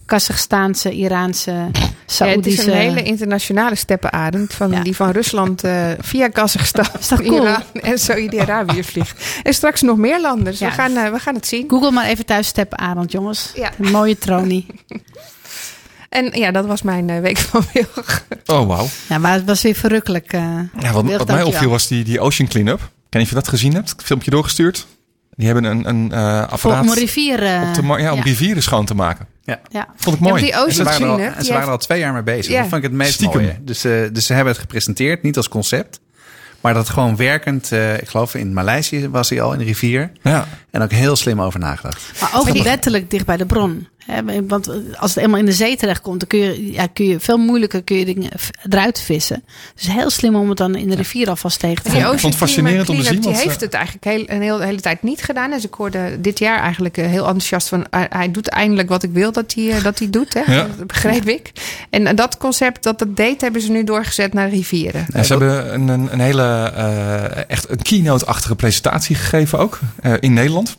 Kazachstaanse, 0.06 0.92
Iraanse, 0.92 1.50
Ja, 1.50 1.66
het 1.72 1.76
is 2.06 2.14
Saoedische... 2.16 2.70
een 2.72 2.76
hele 2.78 3.02
internationale 3.02 3.74
steppenarend. 3.74 4.54
Van, 4.54 4.70
Ja. 4.70 4.82
Die 4.82 4.96
van 4.96 5.10
Rusland 5.10 5.64
eh, 5.64 5.86
via 5.98 6.28
Kazachstan, 6.28 6.86
cool? 7.08 7.42
Iran 7.42 7.62
en 7.72 7.98
Saudi-Arabië 7.98 8.84
vliegt. 8.84 9.40
En 9.42 9.54
straks 9.54 9.80
nog 9.82 9.96
meer 9.96 10.20
landen. 10.20 10.44
Dus 10.44 10.58
Ja. 10.58 10.66
we, 10.68 10.72
gaan, 10.72 11.12
we 11.12 11.18
gaan 11.18 11.34
het 11.34 11.46
zien. 11.46 11.64
Google 11.68 11.90
maar 11.90 12.06
even 12.06 12.26
thuis 12.26 12.46
Steppenarend, 12.46 13.12
jongens. 13.12 13.52
Een 13.78 13.90
mooie 13.90 14.18
tronie. 14.18 14.66
En 16.10 16.30
ja, 16.40 16.50
dat 16.50 16.66
was 16.66 16.82
mijn 16.82 17.10
eh, 17.10 17.20
week 17.20 17.38
van 17.50 17.64
Wilg. 17.72 18.24
Oh, 18.46 18.66
wauw. 18.66 18.86
Ja, 19.08 19.18
maar 19.18 19.32
het 19.32 19.44
was 19.44 19.62
weer 19.62 19.74
verrukkelijk. 19.74 20.32
eh. 20.32 20.40
Ja, 20.78 20.92
wat, 20.92 21.04
Wilg, 21.04 21.18
wat 21.18 21.26
mij 21.26 21.42
opviel 21.42 21.70
was 21.70 21.86
die, 21.86 22.04
die 22.04 22.20
Ocean 22.20 22.48
Cleanup. 22.48 22.80
Ik 22.80 22.86
weet 22.88 23.12
niet 23.12 23.22
of 23.22 23.28
je 23.28 23.34
dat 23.34 23.48
gezien 23.48 23.74
hebt. 23.74 23.90
Het 23.90 24.02
filmpje 24.02 24.30
doorgestuurd. 24.30 24.86
Die 25.30 25.46
hebben 25.46 25.64
een, 25.64 25.88
een 25.88 26.12
eh, 26.12 26.38
Voor, 26.38 26.48
apparaat 26.48 26.82
om 26.82 26.88
een 26.88 26.94
rivier... 26.94 27.42
eh, 27.42 27.62
op 27.78 27.98
ja, 27.98 28.10
om 28.10 28.16
ja. 28.18 28.22
rivieren 28.22 28.62
schoon 28.62 28.84
te 28.84 28.94
maken. 28.94 29.26
Ja. 29.44 29.60
Ja. 29.70 29.88
Vond 29.96 30.16
ik 30.16 30.22
mooi. 30.22 30.42
die 30.42 30.52
En 30.52 30.58
ze 30.72 30.82
Ocean 30.82 30.84
waren, 30.84 31.24
er 31.24 31.34
al, 31.36 31.44
ze 31.44 31.50
waren 31.52 31.66
er 31.66 31.72
al 31.72 31.78
twee 31.78 31.98
jaar 31.98 32.12
mee 32.12 32.22
bezig. 32.22 32.52
Ja. 32.52 32.60
Dat 32.60 32.68
vond 32.68 32.82
ik 32.84 32.88
het 32.88 32.98
meest 32.98 33.12
Stiekem. 33.12 33.40
mooie. 33.40 33.58
Dus, 33.62 33.84
eh, 33.84 33.92
dus 34.12 34.26
ze 34.26 34.32
hebben 34.34 34.52
het 34.52 34.62
gepresenteerd, 34.62 35.22
niet 35.22 35.36
als 35.36 35.48
concept. 35.48 36.00
Maar 36.60 36.74
dat 36.74 36.88
gewoon 36.88 37.16
werkend, 37.16 37.72
eh, 37.72 37.94
ik 37.98 38.08
geloof 38.08 38.34
in 38.34 38.52
Maleisië 38.52 39.08
was 39.08 39.28
hij 39.30 39.40
al 39.42 39.52
in 39.52 39.58
de 39.58 39.64
rivier. 39.64 40.12
Ja. 40.22 40.46
En 40.70 40.82
ook 40.82 40.90
heel 40.90 41.16
slim 41.16 41.40
over 41.42 41.60
nagedacht. 41.60 42.20
Maar 42.20 42.30
ook 42.34 42.48
letterlijk 42.56 43.10
dicht 43.10 43.26
bij 43.26 43.36
de 43.36 43.46
bron. 43.46 43.88
Hè, 44.06 44.46
want 44.46 44.68
als 44.96 45.14
het 45.14 45.24
eenmaal 45.24 45.38
in 45.38 45.44
de 45.46 45.52
zee 45.52 45.76
terechtkomt, 45.76 46.18
dan 46.20 46.28
kun 46.28 46.38
je, 46.38 46.72
ja, 46.72 46.86
kun 46.86 47.06
je 47.06 47.20
veel 47.20 47.38
moeilijker 47.38 47.82
kun 47.82 47.96
je 47.96 48.04
dingen 48.04 48.30
eruit 48.70 49.00
vissen. 49.00 49.44
Dus 49.74 49.86
heel 49.92 50.10
slim 50.10 50.34
om 50.34 50.48
het 50.48 50.58
dan 50.58 50.74
in 50.74 50.88
de 50.88 50.94
rivier 50.96 51.28
alvast 51.28 51.58
tegen 51.58 51.84
te 51.84 51.90
gaan. 51.90 51.98
Ik 52.12 52.18
vond 52.18 52.22
het 52.22 52.42
fascinerend 52.42 52.88
om 52.88 52.96
te 52.96 53.02
zien, 53.02 53.20
Die 53.20 53.30
heeft 53.30 53.54
eh, 53.54 53.60
het 53.60 53.74
eigenlijk 53.74 54.04
heel, 54.04 54.24
een 54.26 54.42
heel, 54.42 54.60
hele 54.60 54.80
tijd 54.80 55.02
niet 55.02 55.22
gedaan. 55.22 55.50
Dus 55.50 55.64
ik 55.64 55.74
hoorde 55.74 56.20
dit 56.20 56.38
jaar 56.38 56.60
eigenlijk 56.60 56.96
eh, 56.96 57.06
heel 57.06 57.24
enthousiast 57.24 57.68
van... 57.68 57.86
hij- 57.90 58.30
doet 58.30 58.48
eindelijk 58.48 58.88
wat 58.88 59.02
ik 59.02 59.10
wil 59.12 59.32
dat 59.32 59.54
hij, 59.54 59.70
eh, 59.70 59.82
dat 59.82 59.98
hij 59.98 60.10
doet. 60.10 60.34
Hè? 60.34 60.52
Ja. 60.54 60.66
Dat 60.76 60.86
begreep 60.86 61.28
ik. 61.28 61.52
En 61.90 62.16
dat 62.16 62.36
concept 62.36 62.82
dat 62.82 63.00
het 63.00 63.16
deed, 63.16 63.40
hebben 63.40 63.60
ze 63.62 63.70
nu 63.70 63.84
doorgezet 63.84 64.32
naar 64.32 64.48
rivieren. 64.48 65.06
En 65.12 65.24
ze 65.24 65.32
hebben 65.32 65.74
een, 65.74 65.88
een, 65.88 66.12
een 66.12 66.20
hele, 66.20 66.72
eh, 66.74 67.50
echt 67.50 67.70
een 67.70 67.82
keynote-achtige 67.82 68.54
presentatie 68.56 69.16
gegeven 69.16 69.58
ook 69.58 69.78
eh, 70.02 70.12
in 70.20 70.32
Nederland. 70.32 70.76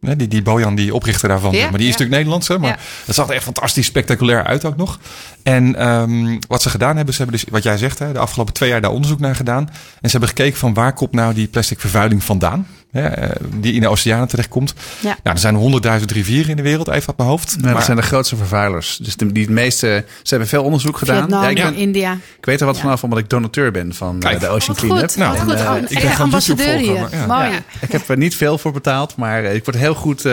Hè, 0.00 0.16
Die, 0.16 0.28
die 0.28 0.42
Bojan, 0.42 0.74
die 0.74 0.94
oprichter 0.94 1.28
daarvan, 1.28 1.52
Ja, 1.52 1.62
maar 1.62 1.78
die 1.78 1.88
is 1.88 1.92
natuurlijk 1.92 2.10
Nederlands. 2.16 2.48
Hè, 2.48 2.58
maar 2.58 2.80
het 3.06 3.14
zag 3.14 3.28
er 3.28 3.34
echt 3.34 3.44
fantastisch 3.44 3.86
spectaculair 3.86 4.44
uit 4.44 4.64
ook 4.64 4.76
nog. 4.76 4.98
En 5.42 5.76
ehm, 5.76 6.38
wat 6.48 6.62
ze 6.62 6.70
gedaan 6.70 6.96
hebben, 6.96 7.14
ze 7.14 7.22
hebben 7.22 7.40
dus, 7.40 7.50
wat 7.50 7.62
jij 7.62 7.76
zegt, 7.78 7.98
hè, 7.98 8.12
de 8.12 8.18
afgelopen 8.18 8.54
twee 8.54 8.68
jaar 8.68 8.80
daar 8.80 8.90
onderzoek 8.90 9.20
naar 9.20 9.36
gedaan. 9.36 9.68
En 10.00 10.10
ze 10.10 10.10
hebben 10.10 10.28
gekeken 10.28 10.58
van 10.58 10.74
waar 10.74 10.92
komt 10.92 11.12
nou 11.12 11.34
die 11.34 11.46
plastic 11.46 11.80
vervuiling 11.80 12.24
vandaan? 12.24 12.66
Hè, 12.90 13.06
eh, 13.06 13.30
die 13.54 13.72
in 13.72 13.80
de 13.80 13.88
oceanen 13.88 14.28
terechtkomt. 14.28 14.74
Ja. 15.00 15.08
Nou, 15.08 15.18
er 15.22 15.38
zijn 15.38 15.54
honderdduizend 15.54 16.10
rivieren 16.12 16.50
in 16.50 16.56
de 16.56 16.62
wereld, 16.62 16.88
even 16.88 17.08
uit 17.08 17.16
mijn 17.16 17.28
hoofd. 17.28 17.56
Maar 17.62 17.74
dat 17.74 17.84
zijn 17.84 17.96
de 17.96 18.02
grootste 18.02 18.36
vervuilers. 18.36 18.96
Dus 19.02 19.16
de, 19.16 19.32
die 19.32 19.42
het 19.42 19.52
meeste, 19.52 20.04
ze 20.22 20.28
hebben 20.30 20.48
veel 20.48 20.62
onderzoek 20.64 20.98
gedaan. 20.98 21.18
Vietnam, 21.20 21.42
Ja, 21.42 21.48
ik, 21.48 21.56
ben- 21.56 21.74
India. 21.74 22.12
ik 22.38 22.44
weet 22.44 22.60
er 22.60 22.66
wat 22.66 22.78
vanaf 22.78 23.02
omdat 23.04 23.18
ik 23.18 23.28
donateur 23.30 23.70
ben 23.70 23.94
van 23.94 24.14
eh, 24.14 24.20
Kijk. 24.28 24.40
de 24.40 24.48
Ocean 24.48 24.76
Cleanup. 24.76 25.00
goed, 25.08 25.16
Nou, 25.16 25.32
wat 25.32 25.40
goed. 25.42 25.54
en, 25.54 25.66
Oh, 25.66 25.76
eh, 25.76 25.82
een 25.82 25.96
ik 25.96 26.02
ben 26.02 26.16
ambassadeur 26.16 26.76
hier. 26.76 27.08
Mooi. 27.28 27.48
Ja, 27.50 27.62
ik 27.80 27.92
heb 27.92 28.08
er 28.08 28.16
niet 28.16 28.34
veel 28.36 28.58
voor 28.58 28.72
betaald, 28.72 29.16
maar 29.16 29.42
ik 29.44 29.64
word 29.64 29.76
heel 29.76 29.94
goed 29.94 30.26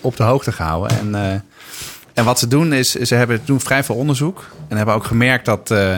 op 0.00 0.16
de 0.16 0.22
hoogte 0.22 0.52
gehouden. 0.52 0.98
En, 0.98 1.14
eh, 1.14 1.32
en 2.14 2.24
wat 2.24 2.38
ze 2.38 2.48
doen 2.48 2.72
is, 2.72 2.90
ze 2.92 3.14
hebben, 3.14 3.40
doen 3.44 3.60
vrij 3.60 3.84
veel 3.84 3.94
onderzoek. 3.94 4.44
En 4.68 4.76
hebben 4.76 4.94
ook 4.94 5.04
gemerkt 5.04 5.44
dat, 5.44 5.70
eh, 5.70 5.96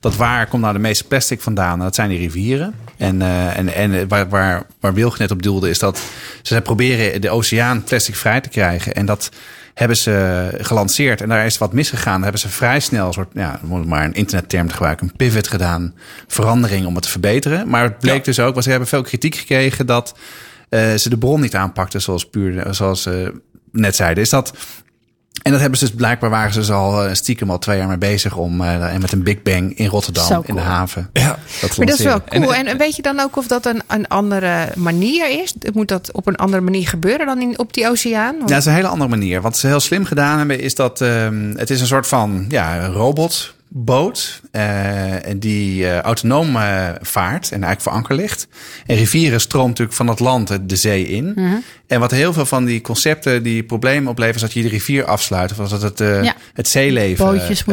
dat 0.00 0.16
waar 0.16 0.46
komt 0.46 0.62
nou 0.62 0.74
de 0.74 0.80
meeste 0.80 1.04
plastic 1.04 1.40
vandaan? 1.40 1.70
Nou, 1.72 1.82
Dat 1.82 1.94
zijn 1.94 2.08
die 2.08 2.18
rivieren. 2.18 2.74
En, 2.96 3.22
eh, 3.22 3.58
en, 3.58 3.74
en 3.74 4.08
waar, 4.08 4.28
waar, 4.28 4.62
waar 4.80 4.94
Wilg 4.94 5.18
net 5.18 5.30
op 5.30 5.42
doelde 5.42 5.68
is 5.68 5.78
dat 5.78 6.00
ze 6.42 6.60
proberen 6.60 7.20
de 7.20 7.30
oceaan 7.30 7.84
plastic 7.84 8.14
vrij 8.16 8.40
te 8.40 8.48
krijgen. 8.48 8.94
En 8.94 9.06
dat 9.06 9.30
hebben 9.74 9.96
ze 9.96 10.48
gelanceerd. 10.60 11.20
En 11.20 11.28
daar 11.28 11.46
is 11.46 11.58
wat 11.58 11.72
misgegaan. 11.72 12.12
Daar 12.14 12.22
hebben 12.22 12.40
ze 12.40 12.48
vrij 12.48 12.80
snel 12.80 13.06
een 13.06 13.12
soort, 13.12 13.30
ja, 13.32 13.60
om 13.68 13.88
maar 13.88 14.04
een 14.04 14.14
internetterm 14.14 14.66
te 14.68 14.72
gebruiken, 14.74 15.06
een 15.06 15.16
pivot 15.16 15.48
gedaan. 15.48 15.94
Verandering 16.26 16.86
om 16.86 16.94
het 16.94 17.02
te 17.02 17.10
verbeteren. 17.10 17.68
Maar 17.68 17.82
het 17.82 17.98
bleek 17.98 18.16
Ja. 18.16 18.22
dus 18.22 18.40
ook, 18.40 18.52
want 18.52 18.64
ze 18.64 18.70
hebben 18.70 18.88
veel 18.88 19.02
kritiek 19.02 19.34
gekregen 19.34 19.86
dat 19.86 20.14
eh, 20.68 20.94
ze 20.94 21.08
de 21.08 21.18
bron 21.18 21.40
niet 21.40 21.54
aanpakten 21.54 22.00
zoals 22.02 22.26
puur, 22.28 22.66
zoals 22.74 23.02
ze 23.02 23.40
net 23.72 23.96
zeiden. 23.96 24.22
Is 24.22 24.30
dat 24.30 24.52
en 25.42 25.52
dat 25.52 25.60
hebben 25.60 25.78
ze 25.78 25.84
dus 25.84 25.94
blijkbaar 25.94 26.30
waren 26.30 26.52
ze 26.52 26.58
dus 26.58 26.70
al 26.70 27.04
eh, 27.04 27.14
stiekem 27.14 27.50
al 27.50 27.58
twee 27.58 27.78
jaar 27.78 27.88
mee 27.88 27.98
bezig 27.98 28.36
om 28.36 28.60
eh, 28.60 28.94
en 28.94 29.00
met 29.00 29.12
een 29.12 29.22
Big 29.22 29.42
Bang 29.42 29.78
in 29.78 29.86
Rotterdam 29.86 30.42
in 30.46 30.54
de 30.54 30.60
haven. 30.60 31.10
Ja. 31.12 31.38
Dat 31.60 31.76
Maar 31.76 31.86
dat 31.86 31.98
is 31.98 32.04
wel 32.04 32.24
cool. 32.24 32.54
En, 32.54 32.78
weet 32.78 32.96
je 32.96 33.02
dan 33.02 33.20
ook 33.20 33.36
of 33.36 33.46
dat 33.46 33.66
een, 33.66 33.82
een 33.86 34.08
andere 34.08 34.68
manier 34.74 35.42
is? 35.42 35.54
Moet 35.72 35.88
dat 35.88 36.12
op 36.12 36.26
een 36.26 36.36
andere 36.36 36.62
manier 36.62 36.88
gebeuren 36.88 37.26
dan 37.26 37.40
in, 37.40 37.58
op 37.58 37.72
die 37.72 37.88
oceaan? 37.88 38.34
Ja, 38.34 38.46
dat 38.46 38.58
is 38.58 38.64
een 38.64 38.72
hele 38.72 38.88
andere 38.88 39.10
manier. 39.10 39.40
Wat 39.40 39.56
ze 39.56 39.66
heel 39.66 39.80
slim 39.80 40.04
gedaan 40.04 40.38
hebben, 40.38 40.60
is 40.60 40.74
dat 40.74 41.00
ehm, 41.00 41.52
het 41.56 41.70
is 41.70 41.80
een 41.80 41.86
soort 41.86 42.06
van 42.06 42.44
ja, 42.48 42.86
robotboot. 42.86 43.56
Eh, 44.50 45.26
en 45.26 45.38
die 45.38 45.86
eh, 45.88 46.00
autonoom 46.00 46.56
eh, 46.56 46.88
vaart 47.00 47.44
en 47.44 47.50
eigenlijk 47.50 47.80
voor 47.80 47.92
anker 47.92 48.14
ligt. 48.14 48.48
En 48.86 48.96
rivieren 48.96 49.40
stroomt 49.40 49.68
natuurlijk 49.68 49.96
van 49.96 50.06
het 50.08 50.20
land 50.20 50.50
eh, 50.50 50.58
de 50.62 50.76
zee 50.76 51.06
in. 51.08 51.32
Mhm. 51.34 51.54
En 51.86 52.00
wat 52.00 52.10
heel 52.10 52.32
veel 52.32 52.46
van 52.46 52.64
die 52.64 52.80
concepten 52.80 53.42
die 53.42 53.62
problemen 53.62 54.10
opleveren, 54.10 54.34
is 54.36 54.40
dat 54.40 54.52
je 54.52 54.62
de 54.62 54.68
rivier 54.68 55.04
afsluit. 55.04 55.58
Of 55.58 55.68
dat 55.68 55.82
het, 55.82 56.00
eh, 56.00 56.24
Ja. 56.24 56.34
het 56.52 56.68
zeeleven 56.68 57.24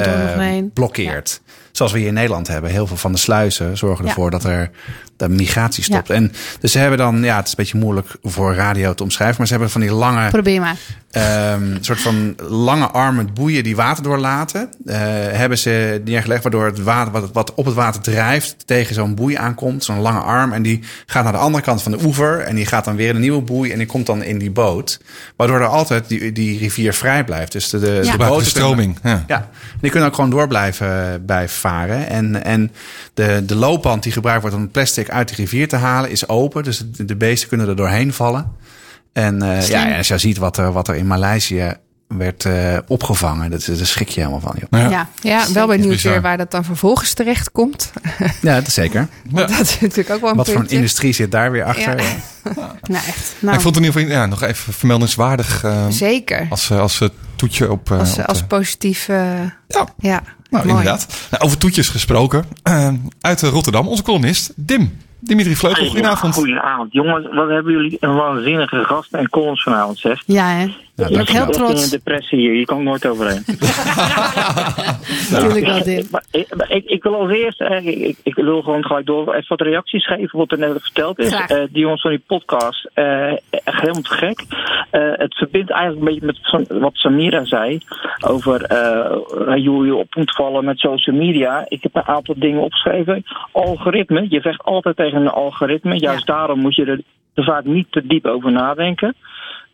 er 0.06 0.40
eh, 0.40 0.64
blokkeert. 0.74 1.42
Zoals 1.72 1.92
we 1.92 1.98
hier 1.98 2.08
in 2.08 2.14
Nederland 2.14 2.48
hebben. 2.48 2.72
Heel 2.72 2.88
veel 2.88 2.98
van 2.98 3.12
de 3.12 3.18
sluizen 3.18 3.78
zorgen 3.78 4.04
Ja. 4.04 4.10
ervoor 4.10 4.32
dat 4.32 4.44
er 4.44 4.70
de 5.18 5.30
migratie 5.30 5.84
stopt. 5.84 6.08
Ja. 6.08 6.14
En 6.16 6.32
dus 6.60 6.72
ze 6.72 6.80
hebben 6.80 6.98
dan, 6.98 7.24
ja, 7.24 7.36
het 7.36 7.46
is 7.46 7.50
een 7.52 7.58
beetje 7.58 7.78
moeilijk 7.78 8.08
voor 8.24 8.54
radio 8.56 8.94
te 8.94 9.04
omschrijven, 9.04 9.36
maar 9.38 9.48
ze 9.48 9.54
hebben 9.54 9.72
van 9.72 9.82
die 9.82 9.92
lange 9.94 10.30
Probeer 10.30 10.62
maar. 10.62 10.76
Ehm, 11.12 11.78
soort 11.82 12.00
van 12.02 12.36
lange 12.48 12.88
armen 12.88 13.30
boeien 13.34 13.64
die 13.64 13.76
water 13.76 14.04
doorlaten. 14.04 14.70
eh, 14.86 14.98
hebben 15.32 15.58
ze 15.58 16.02
neergelegd 16.06 16.44
waardoor 16.44 16.66
het 16.66 16.84
water 16.84 17.12
wat, 17.12 17.30
wat 17.34 17.54
op 17.54 17.66
het 17.66 17.74
water 17.74 18.02
drijft 18.02 18.56
tegen 18.66 18.96
zo'n 18.96 19.16
boei 19.16 19.36
aankomt. 19.36 19.84
Zo'n 19.84 20.00
lange 20.00 20.20
arm. 20.20 20.54
En 20.54 20.62
die 20.62 20.80
gaat 21.06 21.24
naar 21.24 21.32
de 21.34 21.40
andere 21.40 21.64
kant 21.64 21.82
van 21.82 21.92
de 21.92 22.04
oever. 22.04 22.40
En 22.40 22.56
die 22.56 22.66
gaat 22.66 22.86
dan 22.86 22.96
weer 22.96 23.10
in 23.10 23.16
een 23.16 23.22
nieuwe 23.22 23.42
boei. 23.42 23.72
En 23.72 23.78
die 23.78 23.88
komt 23.88 24.06
dan 24.06 24.24
in 24.24 24.38
die 24.38 24.52
boot. 24.52 25.00
Waardoor 25.36 25.60
er 25.60 25.68
altijd 25.68 26.08
die, 26.08 26.32
die 26.32 26.58
rivier 26.60 26.94
vrij 26.94 27.24
blijft. 27.24 27.52
Dus 27.52 27.70
de, 27.70 27.80
de, 27.80 28.00
Ja. 28.04 28.12
de 28.12 28.18
boten 28.18 28.46
stroming. 28.48 28.98
Ja. 29.04 29.24
ja, 29.28 29.50
die 29.82 29.90
kunnen 29.92 30.10
ook 30.10 30.16
gewoon 30.16 30.30
door 30.30 30.48
blijven, 30.48 31.24
blijven 31.26 31.56
varen. 31.58 32.08
En, 32.10 32.44
en 32.44 32.72
de, 33.14 33.44
de 33.46 33.56
loopband 33.56 34.04
die 34.04 34.12
gebruikt 34.12 34.42
wordt 34.42 34.56
om 34.56 34.62
het 34.62 34.72
plastic 35.06 35.10
uit 35.10 35.28
de 35.30 35.36
rivier 35.36 35.68
te 35.68 35.76
halen 35.76 36.10
is 36.12 36.28
open. 36.28 36.64
Dus 36.64 36.78
de, 36.92 37.06
de 37.06 37.16
beesten 37.16 37.48
kunnen 37.50 37.68
er 37.68 37.76
doorheen 37.76 38.14
vallen. 38.14 38.52
En 39.14 39.42
eh, 39.42 39.68
ja, 39.68 39.98
als 39.98 40.08
je 40.08 40.18
ziet 40.18 40.38
wat 40.38 40.58
er, 40.58 40.72
wat 40.72 40.88
er 40.88 40.96
in 40.96 41.08
Maleisië 41.08 41.74
werd 42.08 42.46
eh, 42.46 42.78
opgevangen, 42.88 43.52
dat, 43.52 43.66
daar 43.66 43.86
schrik 43.86 44.10
je 44.10 44.20
helemaal 44.20 44.40
van. 44.40 44.56
Joh. 44.60 44.82
Ja. 44.82 44.90
Ja, 44.90 45.08
Ja, 45.22 45.52
wel 45.54 45.68
benieuwd 45.68 46.02
weer 46.02 46.22
waar 46.22 46.38
dat 46.38 46.52
dan 46.52 46.64
vervolgens 46.66 47.14
terecht 47.14 47.52
komt. 47.52 47.92
Ja, 48.42 48.56
dat 48.56 48.68
is 48.68 48.74
zeker. 48.74 49.08
Want 49.30 49.50
dat 49.58 49.60
is 49.60 49.80
natuurlijk 49.80 50.10
ook 50.10 50.22
wel 50.22 50.30
een 50.30 50.36
Wat 50.36 50.50
voor 50.50 50.62
een 50.62 50.70
industrie 50.70 51.14
zit 51.14 51.32
daar 51.32 51.52
weer 51.52 51.64
achter? 51.64 52.02
Ja. 52.02 52.08
nou 52.94 53.06
echt. 53.06 53.34
Maar 53.40 53.40
Nou, 53.40 53.56
ik 53.56 53.62
vond 53.62 53.76
het 53.76 53.84
in 53.86 53.90
ieder 53.92 54.02
geval 54.02 54.16
ja, 54.18 54.26
nog 54.26 54.42
even 54.44 54.74
vermeldenswaardig 54.74 55.64
eh, 55.64 55.86
Zeker. 55.90 56.48
als, 56.50 56.70
eh, 56.70 56.80
als 56.80 57.02
toetje 57.36 57.72
op, 57.72 57.92
eh, 57.92 58.00
Als, 58.00 58.18
op 58.18 58.26
als 58.26 58.44
positief... 58.44 59.08
eh, 59.10 59.16
Ja. 59.68 59.88
ja, 59.98 60.24
Nou, 60.50 60.66
mooi. 60.66 60.78
inderdaad. 60.78 61.28
Nou, 61.32 61.44
over 61.44 61.58
toetjes 61.58 61.90
gesproken. 61.90 62.46
Eh, 62.64 62.90
uit 63.22 63.42
Rotterdam, 63.42 63.88
onze 63.88 64.04
columnist 64.04 64.54
Dim. 64.56 64.98
Dimitri 65.20 65.56
Vleugel, 65.56 65.86
goedenavond. 65.86 66.34
Goedenavond. 66.34 66.94
Jongens, 66.94 67.28
wat 67.36 67.50
hebben 67.50 67.74
jullie 67.74 67.98
een 68.00 68.16
waanzinnige 68.16 68.84
gasten 68.84 69.20
en 69.20 69.30
columns 69.30 69.64
vanavond, 69.64 69.98
zeg. 69.98 70.24
ja, 70.26 70.48
hè? 70.48 70.76
Je 70.96 71.08
bent 71.10 71.30
heel 71.30 71.42
Ik 71.42 71.48
ben 71.52 71.60
in 71.60 71.66
trots. 71.66 71.90
depressie 71.90 72.40
hier, 72.40 72.54
je 72.54 72.66
kan 72.66 72.84
nooit 72.84 73.06
overheen. 73.06 73.44
Natuurlijk 75.32 75.66
wel, 75.66 76.22
ik, 76.86 77.04
wil 77.04 77.16
als 77.16 77.32
eerste, 77.32 77.64
eh, 77.64 78.08
ik, 78.08 78.18
ik, 78.24 78.36
wil 78.36 78.62
gewoon 78.62 78.86
gelijk 78.86 79.06
door 79.06 79.34
even 79.34 79.48
wat 79.48 79.62
reacties 79.62 80.06
geven 80.06 80.40
wat 80.40 80.52
er 80.52 80.58
net 80.58 80.82
verteld 80.82 81.20
is. 81.20 81.32
Eh, 81.32 81.64
die 81.70 81.82
jongens 81.82 82.02
van 82.02 82.12
die 82.12 82.24
podcast, 82.28 82.90
eh, 82.94 83.32
echt 83.50 83.80
helemaal 83.82 84.02
te 84.02 84.14
gek. 84.14 84.46
Eh, 84.90 85.12
het 85.12 85.36
verbindt 85.36 85.72
eigenlijk 85.72 86.08
een 86.08 86.14
beetje 86.14 86.66
met 86.66 86.80
wat 86.82 86.96
Samira 86.96 87.46
zei 87.46 87.80
over 88.28 88.64
eh, 88.64 89.66
hoe 89.66 89.86
je 89.86 89.96
op 89.96 90.16
moet 90.16 90.36
vallen 90.36 90.66
met 90.66 90.80
social 90.80 91.16
media. 91.16 91.66
Ik 91.68 91.84
heb 91.84 91.96
een 91.96 92.04
aantal 92.06 92.36
dingen 92.38 92.62
opgeschreven. 92.62 93.26
Algoritme, 93.52 94.26
je 94.30 94.42
vecht 94.42 94.64
altijd 94.64 94.96
tegen 94.96 95.22
een 95.22 95.28
algoritme. 95.28 96.00
Juist 96.00 96.28
daarom 96.28 96.60
moet 96.60 96.76
je 96.76 96.86
er, 96.86 97.02
er 97.34 97.44
vaak 97.44 97.66
niet 97.66 97.88
te 97.90 98.08
diep 98.08 98.26
over 98.26 98.52
nadenken. 98.52 99.16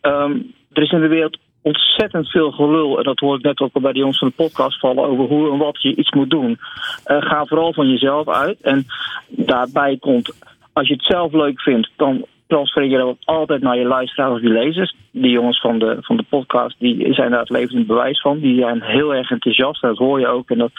Ehm, 0.00 0.32
er 0.72 0.82
is 0.82 0.90
in 0.90 1.00
de 1.00 1.08
wereld 1.08 1.38
ontzettend 1.62 2.30
veel 2.30 2.50
gelul. 2.50 2.98
En 2.98 3.04
dat 3.04 3.18
hoor 3.18 3.36
ik 3.36 3.42
net 3.42 3.60
ook 3.60 3.74
al 3.74 3.80
bij 3.80 3.92
de 3.92 3.98
jongens 3.98 4.18
van 4.18 4.28
de 4.28 4.34
podcast 4.34 4.78
vallen. 4.78 5.04
Over 5.04 5.24
hoe 5.24 5.52
en 5.52 5.58
wat 5.58 5.82
je 5.82 5.96
iets 5.96 6.10
moet 6.10 6.30
doen. 6.30 6.58
Eh, 7.04 7.22
ga 7.22 7.44
vooral 7.44 7.72
van 7.72 7.88
jezelf 7.88 8.28
uit. 8.28 8.60
En 8.60 8.86
daarbij 9.28 9.96
komt, 9.96 10.32
als 10.72 10.88
je 10.88 10.94
het 10.94 11.04
zelf 11.04 11.32
leuk 11.32 11.60
vindt, 11.60 11.90
dan 11.96 12.24
transfereer 12.46 12.90
je 12.90 12.96
dat 12.96 13.16
altijd 13.24 13.62
naar 13.62 13.78
je 13.78 13.84
luisteraars 13.84 14.32
of 14.32 14.42
je 14.42 14.48
lezers. 14.48 14.94
Die 15.14 15.30
jongens 15.30 15.60
van 15.60 15.78
de, 15.78 15.96
van 16.00 16.16
de 16.16 16.24
podcast, 16.28 16.76
die 16.78 17.14
zijn 17.14 17.30
daar 17.30 17.40
het 17.40 17.50
levend 17.50 17.86
bewijs 17.86 18.20
van. 18.20 18.38
Die 18.38 18.60
zijn 18.60 18.82
heel 18.82 19.14
erg 19.14 19.30
enthousiast. 19.30 19.80
Dat 19.80 19.98
hoor 19.98 20.20
je 20.20 20.26
ook. 20.26 20.50
En 20.50 20.58
dat, 20.58 20.70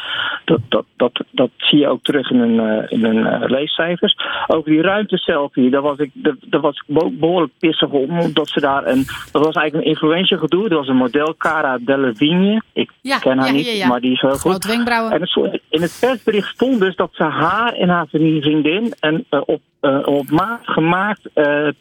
dat, 0.45 0.59
dat, 0.69 0.85
dat, 0.95 1.23
dat 1.31 1.49
zie 1.57 1.79
je 1.79 1.87
ook 1.87 2.03
terug 2.03 2.31
in 2.31 2.39
hun, 2.39 2.59
eh, 2.59 2.91
in 2.91 3.05
hun 3.05 3.25
eh, 3.25 3.49
leescijfers. 3.49 4.15
Over 4.47 4.71
die 4.71 4.81
ruimteselfie, 4.81 5.69
daar 5.69 5.81
was 5.81 5.97
ik, 5.97 6.09
daar, 6.13 6.35
daar 6.41 6.61
was 6.61 6.83
ik 6.85 7.17
behoorlijk 7.19 7.53
pissig 7.59 7.89
om. 7.89 8.19
Omdat 8.19 8.49
ze 8.49 8.59
daar 8.59 8.87
een, 8.87 9.05
dat 9.31 9.45
was 9.45 9.55
eigenlijk 9.55 9.73
een 9.85 9.91
influencer 9.91 10.37
gedoe. 10.37 10.69
Dat 10.69 10.77
was 10.77 10.87
een 10.87 10.95
model, 10.95 11.35
Cara 11.37 11.77
Delevingne. 11.81 12.61
Ik 12.73 12.91
Ja, 13.01 13.17
ken 13.17 13.37
haar 13.37 13.47
ja, 13.47 13.53
niet, 13.53 13.77
ja, 13.77 13.87
maar 13.87 14.01
die 14.01 14.11
is 14.11 14.21
heel 14.21 14.29
goed. 14.29 14.39
Groot. 14.39 14.65
En 15.11 15.21
het 15.21 15.61
in 15.69 15.81
het 15.81 15.97
persbericht 15.99 16.47
stond 16.47 16.79
dus 16.79 16.95
dat 16.95 17.09
ze 17.11 17.23
haar 17.23 17.73
en 17.73 17.89
haar 17.89 18.07
vriendin 18.07 18.93
een 18.99 19.25
eh, 19.29 19.41
op, 19.45 19.61
op 20.05 20.29
maat 20.29 20.59
gemaakt 20.61 21.29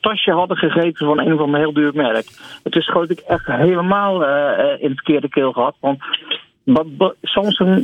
tasje 0.01 0.33
hadden 0.33 0.57
gegeven 0.57 1.07
van 1.07 1.19
een 1.19 1.33
of 1.33 1.41
ander 1.41 1.61
heel 1.61 1.73
duur 1.73 1.91
merk. 1.95 2.27
Het 2.63 2.77
is 2.77 2.87
gewoon 2.87 3.11
ik 3.11 3.19
echt 3.19 3.47
helemaal 3.47 4.25
eh, 4.25 4.59
eh, 4.59 4.81
in 4.81 4.89
het 4.89 4.95
verkeerde 4.95 5.29
keel 5.29 5.53
gehad. 5.53 5.77
Want 5.81 6.03
wat, 6.65 6.87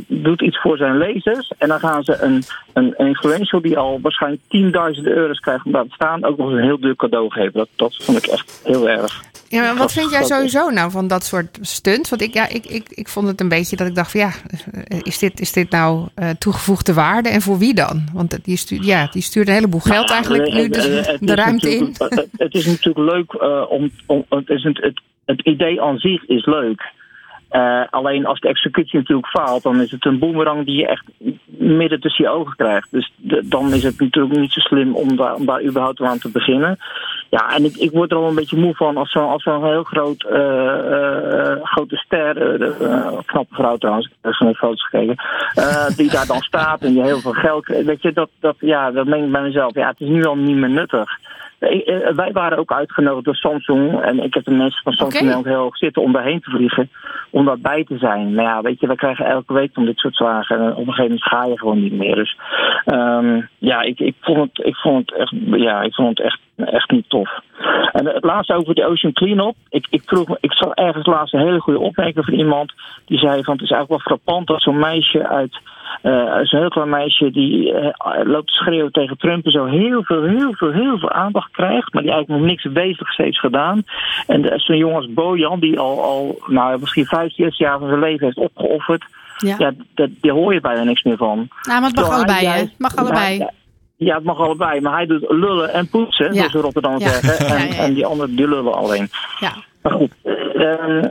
doet 0.07 0.41
iets 0.41 0.59
voor 0.59 0.77
zijn 0.77 0.97
lezers. 0.97 1.51
En 1.57 1.67
dan 1.67 1.79
gaan 1.79 2.03
ze 2.03 2.17
een, 2.21 2.43
een, 2.73 2.93
een 2.97 3.15
die 3.61 3.77
al 3.77 3.99
waarschijnlijk 4.01 4.41
tienduizenden 4.47 5.13
euro's 5.13 5.39
krijgt 5.39 5.65
om 5.65 5.71
daar 5.71 5.83
te 5.83 5.93
staan. 5.93 6.25
ook 6.25 6.37
nog 6.37 6.49
eens 6.49 6.57
een 6.57 6.65
heel 6.65 6.79
duur 6.79 6.95
cadeau 6.95 7.31
geven. 7.31 7.53
Dat, 7.53 7.69
dat 7.75 7.95
vond 7.95 8.17
ik 8.17 8.25
echt 8.25 8.61
heel 8.63 8.89
erg. 8.89 9.23
Ja, 9.49 9.61
maar 9.61 9.75
wat 9.75 9.91
vind 9.91 10.11
jij 10.11 10.23
sowieso 10.23 10.69
nou 10.69 10.91
van 10.91 11.07
dat 11.07 11.23
soort 11.23 11.57
stunt? 11.61 12.09
Want 12.09 12.21
ik, 12.21 12.33
ja, 12.33 12.47
ik, 12.47 12.65
ik, 12.65 12.89
ik 12.89 13.07
vond 13.07 13.27
het 13.27 13.41
een 13.41 13.49
beetje 13.49 13.75
dat 13.75 13.87
ik 13.87 13.95
dacht 13.95 14.11
van 14.11 14.19
ja, 14.19 14.31
is 15.03 15.17
dit, 15.17 15.39
is 15.39 15.51
dit 15.51 15.69
nou 15.69 16.07
eh, 16.15 16.29
toegevoegde 16.29 16.93
waarde 16.93 17.29
en 17.29 17.41
voor 17.41 17.57
wie 17.57 17.73
dan? 17.73 18.03
Want 18.13 18.43
die 18.43 18.57
stuurt, 18.57 18.85
ja, 18.85 19.07
die 19.11 19.21
stuurt 19.21 19.47
een 19.47 19.53
heleboel 19.53 19.79
geld 19.79 20.09
eigenlijk 20.09 20.39
Eh, 20.49 20.55
nu 20.55 20.63
eh, 20.63 20.71
de, 20.71 21.17
de 21.19 21.35
ruimte 21.35 21.75
in. 21.75 21.95
Het, 22.37 22.53
is 22.53 22.65
natuurlijk 22.65 23.13
leuk 23.13 23.33
eh, 23.33 23.65
om. 23.69 23.91
om 24.05 24.25
het, 24.29 24.49
is 24.49 24.63
het, 24.63 24.77
het, 24.81 25.01
het 25.25 25.41
idee 25.41 25.81
aan 25.81 25.97
zich 25.97 26.25
is 26.25 26.45
leuk. 26.45 26.91
Eh, 27.49 27.81
alleen 27.89 28.25
als 28.25 28.39
de 28.39 28.47
executie 28.47 28.99
natuurlijk 28.99 29.27
faalt, 29.27 29.63
dan 29.63 29.81
is 29.81 29.91
het 29.91 30.05
een 30.05 30.19
boemerang 30.19 30.65
die 30.65 30.75
je 30.75 30.87
echt 30.87 31.05
midden 31.45 31.99
tussen 31.99 32.25
je 32.25 32.31
ogen 32.31 32.55
krijgt. 32.55 32.91
Dus 32.91 33.13
dan 33.45 33.73
is 33.73 33.83
het 33.83 33.99
natuurlijk 33.99 34.37
niet 34.37 34.51
zo 34.51 34.59
slim 34.59 34.95
om 34.95 35.15
daar, 35.15 35.33
om 35.33 35.45
daar 35.45 35.63
überhaupt 35.63 36.01
aan 36.01 36.17
te 36.17 36.31
beginnen. 36.31 36.77
Ja, 37.29 37.55
en 37.55 37.65
ik, 37.65 37.75
ik 37.75 37.91
word 37.91 38.11
er 38.11 38.17
al 38.17 38.27
een 38.27 38.35
beetje 38.35 38.57
moe 38.57 38.75
van 38.75 38.97
als 38.97 39.11
zo'n 39.11 39.65
heel 39.65 39.83
groot, 39.83 40.23
eh, 40.23 41.51
eh, 41.51 41.63
grote 41.63 41.95
ster, 41.95 42.33
knappe 43.25 43.55
vrouw 43.55 43.77
trouwens, 43.77 44.07
ik 44.07 44.13
heb 44.21 44.33
zo'n 44.33 44.55
foto's 44.55 44.87
gekeken, 44.89 45.15
die 45.95 46.11
daar 46.11 46.27
dan 46.27 46.41
staat 46.41 46.81
en 46.81 46.93
die 46.93 47.03
heel 47.03 47.19
veel 47.19 47.31
geld, 47.31 47.65
weet 47.67 48.01
je, 48.01 48.13
dat, 48.13 48.29
dat, 48.39 48.55
ja, 48.59 48.91
dat 48.91 49.05
denk 49.05 49.25
ik 49.25 49.31
bij 49.31 49.41
mezelf, 49.41 49.73
ja, 49.73 49.87
het 49.87 49.99
is 49.99 50.07
nu 50.07 50.25
al 50.25 50.35
niet 50.35 50.55
meer 50.55 50.69
nuttig. 50.69 51.09
Eh, 51.59 52.07
eh, 52.07 52.15
Wij 52.15 52.31
waren 52.31 52.57
ook 52.57 52.71
uitgenodigd 52.71 53.25
door 53.25 53.35
Samsung. 53.35 54.01
En 54.01 54.23
ik 54.23 54.33
heb 54.33 54.43
de 54.43 54.51
mensen 54.51 54.83
van 54.83 54.93
Samsung 54.93 55.33
ook 55.33 55.45
heel 55.45 55.55
hoog 55.55 55.77
zitten 55.77 56.01
om 56.01 56.11
daarheen 56.11 56.41
te 56.41 56.49
vliegen. 56.49 56.89
Om 57.29 57.45
daarbij 57.45 57.83
te 57.83 57.97
zijn. 57.97 58.33
Maar 58.33 58.45
ja, 58.45 58.61
weet 58.61 58.79
je, 58.79 58.87
we 58.87 58.95
krijgen 58.95 59.25
elke 59.25 59.53
week 59.53 59.73
van 59.73 59.85
dit 59.85 59.97
soort 59.97 60.15
zaken. 60.15 60.59
En 60.59 60.71
op 60.71 60.87
een 60.87 60.93
gegeven 60.93 61.03
moment 61.03 61.23
ga 61.23 61.45
je 61.45 61.57
gewoon 61.57 61.81
niet 61.81 61.93
meer. 61.93 62.15
Dus 62.15 62.37
ehm, 62.85 63.41
ja, 63.57 63.81
ik, 63.81 63.99
ik, 63.99 64.15
vond 64.21 64.37
het, 64.37 64.65
ik 64.65 64.75
vond 64.75 65.09
het 65.09 65.19
echt, 65.19 65.33
ja, 65.45 65.81
ik 65.81 65.93
vond 65.93 66.17
het 66.17 66.19
echt, 66.19 66.39
echt 66.67 66.91
niet 66.91 67.09
tof. 67.09 67.29
En 67.91 68.05
het 68.05 68.23
laatste 68.23 68.53
over 68.53 68.75
de 68.75 68.85
Ocean 68.85 69.13
Cleanup. 69.13 69.55
Ik, 69.69 69.87
ik, 69.89 70.01
vroeg, 70.05 70.37
ik 70.39 70.53
zag 70.53 70.73
ergens 70.73 71.05
laatst 71.05 71.33
een 71.33 71.39
hele 71.45 71.59
goede 71.59 71.79
opmerking 71.79 72.25
van 72.25 72.33
iemand. 72.33 72.73
Die 73.05 73.17
zei 73.17 73.43
van 73.43 73.53
het 73.53 73.63
is 73.63 73.71
eigenlijk 73.71 73.89
wel 73.89 74.17
frappant 74.17 74.47
dat 74.47 74.61
zo'n 74.61 74.79
meisje 74.79 75.27
uit 75.27 75.59
eh 76.01 76.39
zo'n 76.43 76.59
heel 76.59 76.69
klein 76.69 76.89
meisje 76.89 77.31
die 77.31 77.73
eh, 77.73 78.25
loopt 78.25 78.47
te 78.47 78.53
schreeuwen 78.53 78.91
tegen 78.91 79.17
Trump 79.17 79.45
en 79.45 79.51
zo 79.51 79.65
heel 79.65 80.03
veel, 80.03 80.23
heel 80.23 80.53
veel, 80.53 80.71
heel 80.71 80.97
veel 80.97 81.11
aandacht 81.11 81.51
krijgt, 81.51 81.93
maar 81.93 82.03
die 82.03 82.11
eigenlijk 82.11 82.41
nog 82.41 82.49
niks 82.49 82.63
wezenlijks 82.63 83.17
heeft 83.17 83.39
gedaan. 83.39 83.83
En 84.27 84.53
zo'n 84.55 84.77
jongen 84.77 84.95
als 84.95 85.13
Bojan, 85.13 85.59
die 85.59 85.79
al, 85.79 86.03
al 86.03 86.39
nou, 86.47 86.79
misschien 86.79 87.05
15 87.05 87.51
jaar 87.57 87.79
van 87.79 87.87
zijn 87.87 87.99
leven 87.99 88.25
heeft 88.25 88.37
opgeofferd, 88.37 89.05
Ja. 89.37 89.55
ja, 89.57 89.71
dat, 89.95 90.09
die 90.21 90.31
hoor 90.31 90.53
je 90.53 90.61
bijna 90.61 90.83
niks 90.83 91.03
meer 91.03 91.17
van. 91.17 91.47
Nou, 91.61 91.79
maar 91.79 91.89
het 91.89 91.95
mag 91.95 92.09
allebei, 92.09 92.47
hè? 92.47 92.63
mag 92.77 92.95
allebei. 92.95 93.37
Ja, 93.37 93.51
ja, 93.99 94.15
het 94.15 94.23
mag 94.23 94.37
allebei, 94.39 94.81
maar 94.81 94.93
hij 94.93 95.05
doet 95.05 95.25
lullen 95.27 95.73
en 95.73 95.89
poetsen, 95.89 96.25
Ja. 96.25 96.33
zoals 96.33 96.53
we 96.53 96.59
Rotterdam 96.59 96.99
Ja. 96.99 97.07
zeggen. 97.09 97.47
En, 97.57 97.67
Ja, 97.67 97.83
en 97.83 97.93
die 97.93 98.05
anderen 98.05 98.35
die 98.35 98.47
lullen 98.47 98.73
alleen. 98.73 99.07
Ja. 99.39 99.51
Maar 99.81 99.91
goed, 99.93 100.11
eh, 100.23 101.03
eh, 101.03 101.09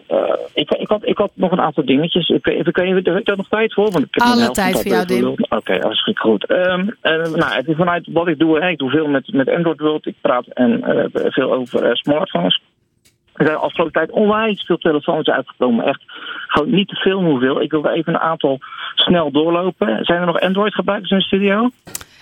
ik, 0.55 0.71
ik, 0.71 0.89
had, 0.89 1.07
ik 1.07 1.19
had 1.19 1.31
nog 1.35 1.51
een 1.51 1.61
aantal 1.61 1.85
dingetjes. 1.85 2.29
Ik, 2.29 2.47
ik, 2.47 2.67
ik, 2.67 2.77
heb 2.77 3.05
je 3.05 3.21
daar 3.23 3.37
nog 3.37 3.49
tijd 3.49 3.75
voor? 3.75 3.91
Want 3.91 4.05
ik 4.05 4.15
heb 4.15 4.23
Alle 4.23 4.51
tijd 4.51 4.83
voor 4.83 4.93
jou, 4.93 5.07
geluld. 5.07 5.51
Oké, 5.51 5.79
hartstikke 5.81 6.21
goed. 6.21 6.47
Ehm, 6.47 6.89
eh, 7.01 7.13
nou, 7.13 7.53
het 7.53 7.69
is 7.69 7.77
vanuit 7.77 8.09
wat 8.13 8.29
ik 8.29 8.39
doe, 8.39 8.61
hè, 8.61 8.69
ik 8.69 8.79
doe 8.79 8.91
veel 8.91 9.07
met, 9.07 9.33
met 9.33 9.49
Android 9.51 9.81
World. 9.81 10.07
Ik 10.07 10.15
praat 10.21 10.47
en, 10.47 10.83
eh, 10.85 11.05
veel 11.33 11.53
over 11.53 11.97
smartphones. 11.97 12.63
Er 13.35 13.45
zijn 13.45 13.57
de 13.57 13.63
afgelopen 13.65 13.93
tijd 13.95 14.11
onwijs 14.11 14.65
veel 14.67 14.79
telefoons 14.79 15.29
uitgekomen. 15.29 15.85
Echt 15.87 16.03
gewoon 16.47 16.71
niet 16.71 16.89
te 16.89 16.95
veel 16.95 17.23
hoeveel. 17.23 17.61
Ik 17.61 17.71
wil 17.71 17.85
er 17.85 17.93
even 17.93 18.15
een 18.15 18.21
aantal 18.21 18.59
snel 18.95 19.31
doorlopen. 19.31 20.05
Zijn 20.05 20.21
er 20.21 20.27
nog 20.27 20.41
Android 20.41 20.75
gebruikers 20.75 21.11
in 21.11 21.19
de 21.19 21.25
studio? 21.25 21.69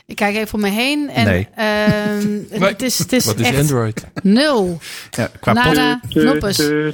Ik 0.07 0.17
kijk 0.17 0.37
even 0.37 0.55
om 0.55 0.61
me 0.61 0.69
heen 0.71 1.11
en 1.11 1.25
Nee. 1.25 1.49
ehm, 1.55 2.63
het 2.65 2.83
is, 2.83 2.99
het 2.99 3.13
is 3.13 3.25
Wat 3.25 3.39
is 3.41 3.47
echt 3.49 3.59
Android? 3.59 4.05
nul. 4.23 4.79
Ja, 5.11 5.31
qua 5.41 5.53
Nada, 5.53 6.01
noppes. 6.09 6.59
Nee, 6.59 6.91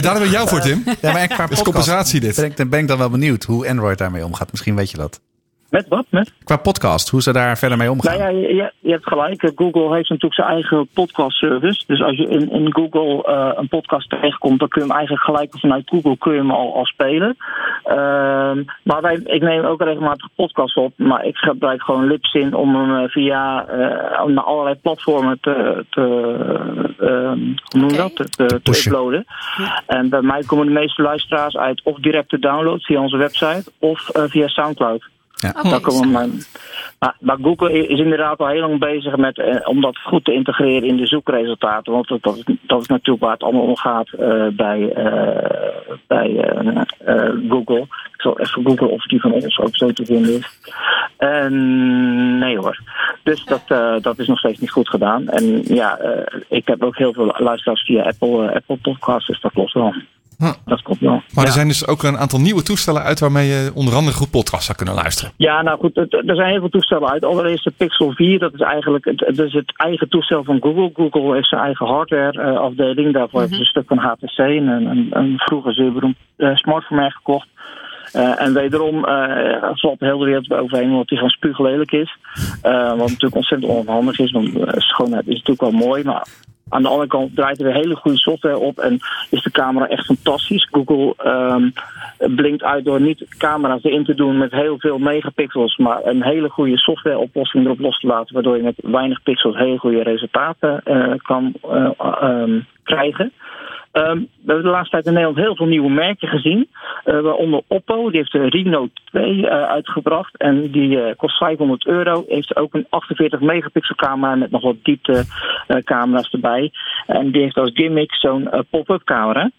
daar 0.00 0.12
hebben 0.12 0.22
we 0.22 0.28
jou 0.30 0.48
voor, 0.48 0.60
Tim. 0.60 0.82
ja, 1.00 1.12
maar 1.12 1.28
qua 1.28 1.48
is 1.50 1.62
compensatie 1.62 2.20
dit. 2.20 2.36
ben 2.36 2.44
ik, 2.44 2.56
dan 2.56 2.68
ben 2.68 2.80
ik 2.80 2.88
dan 2.88 2.98
wel 2.98 3.10
benieuwd 3.10 3.44
hoe 3.44 3.68
Android 3.68 3.98
daarmee 3.98 4.24
omgaat. 4.24 4.50
Misschien 4.50 4.76
weet 4.76 4.90
je 4.90 4.96
dat. 4.96 5.20
Met 5.70 5.88
wat? 5.88 6.06
Met? 6.08 6.32
Qua 6.44 6.56
podcast, 6.56 7.08
hoe 7.08 7.22
ze 7.22 7.32
daar 7.32 7.58
verder 7.58 7.78
mee 7.78 7.90
omgaan. 7.90 8.18
Nou 8.18 8.32
ja, 8.36 8.48
je, 8.48 8.54
je- 8.80 8.90
hebt 8.90 9.06
gelijk. 9.08 9.42
Eh, 9.42 9.50
Google 9.54 9.94
heeft 9.94 10.08
natuurlijk 10.08 10.34
zijn 10.34 10.48
eigen 10.48 10.88
podcast 10.94 11.36
service. 11.36 11.82
Dus 11.86 12.02
als 12.02 12.16
je 12.16 12.28
in, 12.28 12.50
in 12.50 12.74
Google 12.74 13.24
eh, 13.24 13.50
een 13.54 13.68
podcast 13.68 14.08
tegenkomt, 14.10 14.58
dan 14.58 14.68
kun 14.68 14.82
je 14.82 14.88
hem 14.88 14.96
eigenlijk 14.96 15.24
gelijk 15.26 15.58
vanuit 15.58 15.88
Google 15.88 16.18
kun 16.18 16.32
je 16.32 16.38
hem 16.38 16.50
al, 16.50 16.74
al 16.74 16.84
spelen. 16.86 17.36
Ehm, 17.84 18.62
maar 18.82 19.00
wij, 19.02 19.20
ik 19.24 19.42
neem 19.42 19.64
ook 19.64 19.82
regelmatig 19.82 20.28
podcasts 20.34 20.74
op. 20.76 20.92
Maar 20.96 21.24
ik 21.24 21.36
gebruik 21.36 21.82
gewoon 21.82 22.06
Libsyn 22.06 22.54
om 22.54 22.74
hem 22.74 22.96
eh, 23.04 23.08
via 23.10 23.66
eh, 23.66 24.24
naar 24.26 24.44
allerlei 24.44 24.74
platformen 24.74 25.38
te, 25.40 25.84
te, 25.90 26.02
ehm, 26.98 27.38
hoe 27.70 27.80
noem 27.80 27.90
je 27.90 27.94
Oké. 27.94 28.14
dat? 28.14 28.16
te, 28.16 28.28
te, 28.28 28.62
te 28.62 28.82
uploaden. 28.86 29.24
En 29.86 30.08
bij 30.08 30.22
mij 30.22 30.42
komen 30.46 30.66
de 30.66 30.72
meeste 30.72 31.02
luisteraars 31.02 31.56
uit 31.56 31.80
of 31.84 31.98
direct 31.98 32.28
te 32.28 32.38
download 32.38 32.82
via 32.82 33.00
onze 33.00 33.16
website 33.16 33.70
of 33.78 34.08
eh, 34.08 34.22
via 34.26 34.48
Soundcloud. 34.48 35.08
Komen 35.80 36.10
mijn, 36.10 36.42
maar, 37.00 37.16
maar 37.20 37.36
Google 37.42 37.88
is 37.88 37.98
inderdaad 37.98 38.38
al 38.38 38.48
heel 38.48 38.60
lang 38.60 38.78
bezig 38.78 39.16
met 39.16 39.38
eh, 39.38 39.68
om 39.68 39.80
dat 39.80 39.98
goed 39.98 40.24
te 40.24 40.32
integreren 40.32 40.88
in 40.88 40.96
de 40.96 41.06
zoekresultaten. 41.06 41.92
Want 41.92 42.08
dat, 42.08 42.22
dat, 42.22 42.80
is, 42.80 42.86
natuurlijk 42.86 43.24
waar 43.24 43.32
het 43.32 43.42
allemaal 43.42 43.62
om 43.62 43.76
gaat 43.76 44.12
eh, 44.12 44.46
bij, 44.52 44.92
eh, 44.92 45.94
bij 46.06 46.52
Google. 47.48 47.80
Ik 47.80 48.20
zal 48.20 48.40
even 48.40 48.64
googlen 48.64 48.90
of 48.90 49.02
die 49.02 49.20
van 49.20 49.32
ons 49.32 49.58
ook 49.58 49.76
zo 49.76 49.90
te 49.90 50.04
vinden 50.04 50.34
is. 50.34 50.58
Nee 52.38 52.58
hoor. 52.58 52.80
Dus 53.22 53.44
dat, 53.44 53.62
dat 54.02 54.18
is 54.18 54.26
nog 54.26 54.38
steeds 54.38 54.58
niet 54.58 54.70
goed 54.70 54.88
gedaan. 54.88 55.28
En 55.28 55.62
ja, 55.62 55.98
ik 56.48 56.66
heb 56.66 56.82
ook 56.82 56.96
heel 56.96 57.12
veel 57.12 57.34
luisteraars 57.38 57.82
via 57.82 58.02
Apple, 58.02 58.54
Apple 58.54 58.76
Podcasts, 58.76 59.26
dus 59.26 59.40
dat 59.40 59.52
klopt 59.52 59.72
wel. 59.72 59.94
Huh. 60.40 60.50
Dat 60.64 60.82
klopt 60.82 61.00
wel. 61.00 61.10
Maar 61.10 61.22
Ja. 61.34 61.42
er 61.42 61.52
zijn 61.52 61.68
dus 61.68 61.86
ook 61.86 62.02
een 62.02 62.18
aantal 62.18 62.40
nieuwe 62.40 62.62
toestellen 62.62 63.02
uit 63.02 63.20
waarmee 63.20 63.48
je 63.48 63.70
onder 63.74 63.94
andere 63.94 64.16
goed 64.16 64.30
podcast 64.30 64.64
zou 64.64 64.76
kunnen 64.76 64.94
luisteren. 64.94 65.32
Ja, 65.36 65.62
nou 65.62 65.78
goed, 65.78 65.96
er 65.96 66.34
zijn 66.36 66.50
heel 66.50 66.60
veel 66.60 66.68
toestellen 66.68 67.10
uit. 67.10 67.24
Allereerst 67.24 67.64
de 67.64 67.72
Pixel 67.76 68.12
4, 68.12 68.38
dat 68.38 68.54
is 68.54 68.60
eigenlijk 68.60 69.04
het, 69.04 69.20
het, 69.20 69.38
is 69.38 69.52
het 69.52 69.72
eigen 69.76 70.08
toestel 70.08 70.44
van 70.44 70.58
Google. 70.60 70.90
Google 70.94 71.34
heeft 71.34 71.48
zijn 71.48 71.60
eigen 71.62 71.86
hardware 71.86 72.40
eh, 72.42 72.58
afdeling. 72.58 73.12
Daarvoor 73.12 73.40
hebben 73.40 73.56
ze 73.58 73.62
een 73.64 73.70
stuk 73.70 73.88
van 73.88 73.98
HTC, 73.98 74.38
een, 74.38 74.68
een, 74.68 75.08
een 75.10 75.38
vroeger 75.38 75.74
zeer 75.74 75.92
beroemd 75.92 76.16
eh, 76.36 76.54
smartphone 76.54 77.10
gekocht. 77.10 77.48
Eh, 78.12 78.40
en 78.42 78.54
wederom 78.54 79.04
eh 79.04 79.68
valt 79.72 79.98
de 79.98 80.04
hele 80.06 80.24
wereld 80.24 80.52
overheen 80.52 80.90
omdat 80.90 81.08
die 81.08 81.16
gewoon 81.16 81.32
spuuglelijk 81.32 81.92
is. 81.92 82.16
Eh, 82.62 82.88
wat 82.88 82.98
natuurlijk 82.98 83.34
ontzettend 83.34 83.72
onhandig 83.72 84.18
is, 84.18 84.30
want 84.30 84.56
eh, 84.58 84.72
schoonheid 84.76 85.26
is 85.26 85.42
natuurlijk 85.42 85.60
wel 85.60 85.86
mooi. 85.88 86.04
Maar 86.04 86.26
aan 86.70 86.82
de 86.82 86.88
andere 86.88 87.08
kant 87.08 87.36
draait 87.36 87.60
er 87.60 87.72
hele 87.72 87.96
goede 87.96 88.18
software 88.18 88.58
op 88.58 88.78
en 88.78 88.98
is 89.30 89.42
de 89.42 89.50
camera 89.50 89.88
echt 89.88 90.04
fantastisch. 90.04 90.68
Google 90.70 91.14
ehm, 91.16 91.70
blinkt 92.36 92.62
uit 92.62 92.84
door 92.84 93.00
niet 93.00 93.24
camera's 93.38 93.84
erin 93.84 94.04
te 94.04 94.14
doen 94.14 94.38
met 94.38 94.50
heel 94.50 94.78
veel 94.78 94.98
megapixels, 94.98 95.76
maar 95.76 96.00
een 96.04 96.22
hele 96.22 96.48
goede 96.48 96.78
softwareoplossing 96.78 97.64
erop 97.64 97.80
los 97.80 97.98
te 98.00 98.06
laten, 98.06 98.34
waardoor 98.34 98.56
je 98.56 98.62
met 98.62 98.78
weinig 98.82 99.22
pixels 99.22 99.56
hele 99.56 99.78
goede 99.78 100.02
resultaten 100.02 100.80
eh, 100.84 101.12
kan 101.16 101.52
ehm, 101.98 102.60
krijgen. 102.94 103.32
Ehm, 103.92 104.16
we 104.18 104.26
hebben 104.46 104.64
de 104.64 104.70
laatste 104.70 104.90
tijd 104.90 105.06
in 105.06 105.12
Nederland 105.12 105.38
heel 105.38 105.56
veel 105.56 105.66
nieuwe 105.66 105.90
merken 105.90 106.28
gezien. 106.28 106.68
eh, 107.04 107.20
waaronder 107.20 107.60
Oppo, 107.68 108.10
die 108.10 108.18
heeft 108.18 108.32
de 108.32 108.48
Reno 108.48 108.88
2 109.04 109.46
eh, 109.48 109.62
uitgebracht. 109.62 110.36
En 110.36 110.70
die 110.70 111.00
eh, 111.02 111.16
kost 111.16 111.36
500 111.36 111.86
euro. 111.86 112.24
Heeft 112.28 112.56
ook 112.56 112.74
een 112.74 112.86
48 112.88 113.40
megapixel 113.40 113.94
camera 113.94 114.34
met 114.34 114.50
nog 114.50 114.62
wat 114.62 114.76
diepte 114.82 115.24
eh, 115.66 115.76
camera's 115.76 116.30
erbij. 116.32 116.70
En 117.06 117.30
die 117.30 117.42
heeft 117.42 117.56
als 117.56 117.70
gimmick 117.74 118.14
zo'n 118.14 118.50
eh, 118.50 118.60
pop-up 118.70 119.04
camera. 119.04 119.50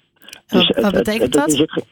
Wat- 0.47 0.67
het- 0.67 0.81
wat 0.81 0.93
betekent 0.93 1.33
dat? 1.33 1.85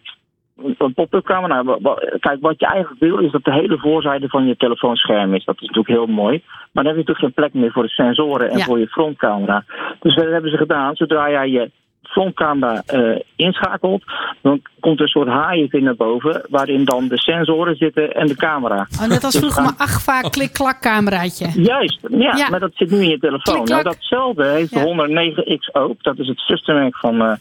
Een 0.78 0.94
pop-up 0.94 1.24
camera. 1.26 1.62
nou, 1.62 2.18
Kijk, 2.20 2.42
wat 2.42 2.60
je 2.60 2.66
eigenlijk 2.66 3.00
wil 3.02 3.18
is 3.18 3.32
dat 3.32 3.44
de 3.44 3.54
hele 3.54 3.78
voorzijde 3.78 4.28
van 4.30 4.46
je 4.46 4.56
telefoonscherm 4.58 5.34
is. 5.34 5.46
Dat 5.46 5.56
is 5.56 5.62
natuurlijk 5.68 5.88
heel 5.88 6.16
mooi. 6.16 6.44
Maar 6.72 6.84
dan 6.84 6.86
heb 6.86 6.94
je 6.94 7.00
natuurlijk 7.00 7.20
geen 7.20 7.34
plek 7.34 7.54
meer 7.54 7.72
voor 7.72 7.84
de 7.84 7.90
sensoren 7.90 8.50
en 8.50 8.58
Ja. 8.58 8.64
voor 8.64 8.80
je 8.80 8.88
frontcamera. 8.88 9.64
Dus 10.00 10.16
wat 10.16 10.26
hebben 10.26 10.52
ze 10.52 10.58
gedaan? 10.58 10.96
Zodra 10.96 11.30
jij 11.30 11.50
je 11.50 11.72
frontcamera 12.10 12.84
eh, 12.86 13.20
inschakelt, 13.36 14.04
dan 14.42 14.62
komt 14.80 14.96
er 14.98 15.02
een 15.04 15.08
soort 15.08 15.28
haaienving 15.28 15.84
naar 15.84 15.96
boven, 15.96 16.46
waarin 16.50 16.86
dan 16.86 17.08
de 17.08 17.18
sensoren 17.20 17.76
zitten 17.76 18.12
en 18.12 18.28
de 18.28 18.36
camera. 18.36 18.88
Oh, 19.02 19.08
net 19.08 19.24
als 19.24 19.38
vroeger 19.38 19.64
gaan- 19.64 19.74
mijn 19.78 19.90
Agfa 19.90 20.22
klik-klak 20.22 20.80
cameraatje. 20.82 21.62
Juist, 21.62 22.00
ja, 22.10 22.36
Ja. 22.38 22.50
maar 22.50 22.60
dat 22.60 22.72
zit 22.76 22.92
nu 22.92 22.98
in 22.98 23.10
je 23.10 23.20
telefoon. 23.20 23.64
Nou, 23.64 23.84
datzelfde 23.84 24.46
heeft 24.46 24.74
de 24.74 24.80
Ja. 24.80 24.86
109X 24.86 25.74
ook. 25.74 26.04
Dat 26.04 26.20
is 26.20 26.28
het 26.28 26.40
zustermerk 26.40 26.98
van, 26.98 27.22
eh 27.22 27.34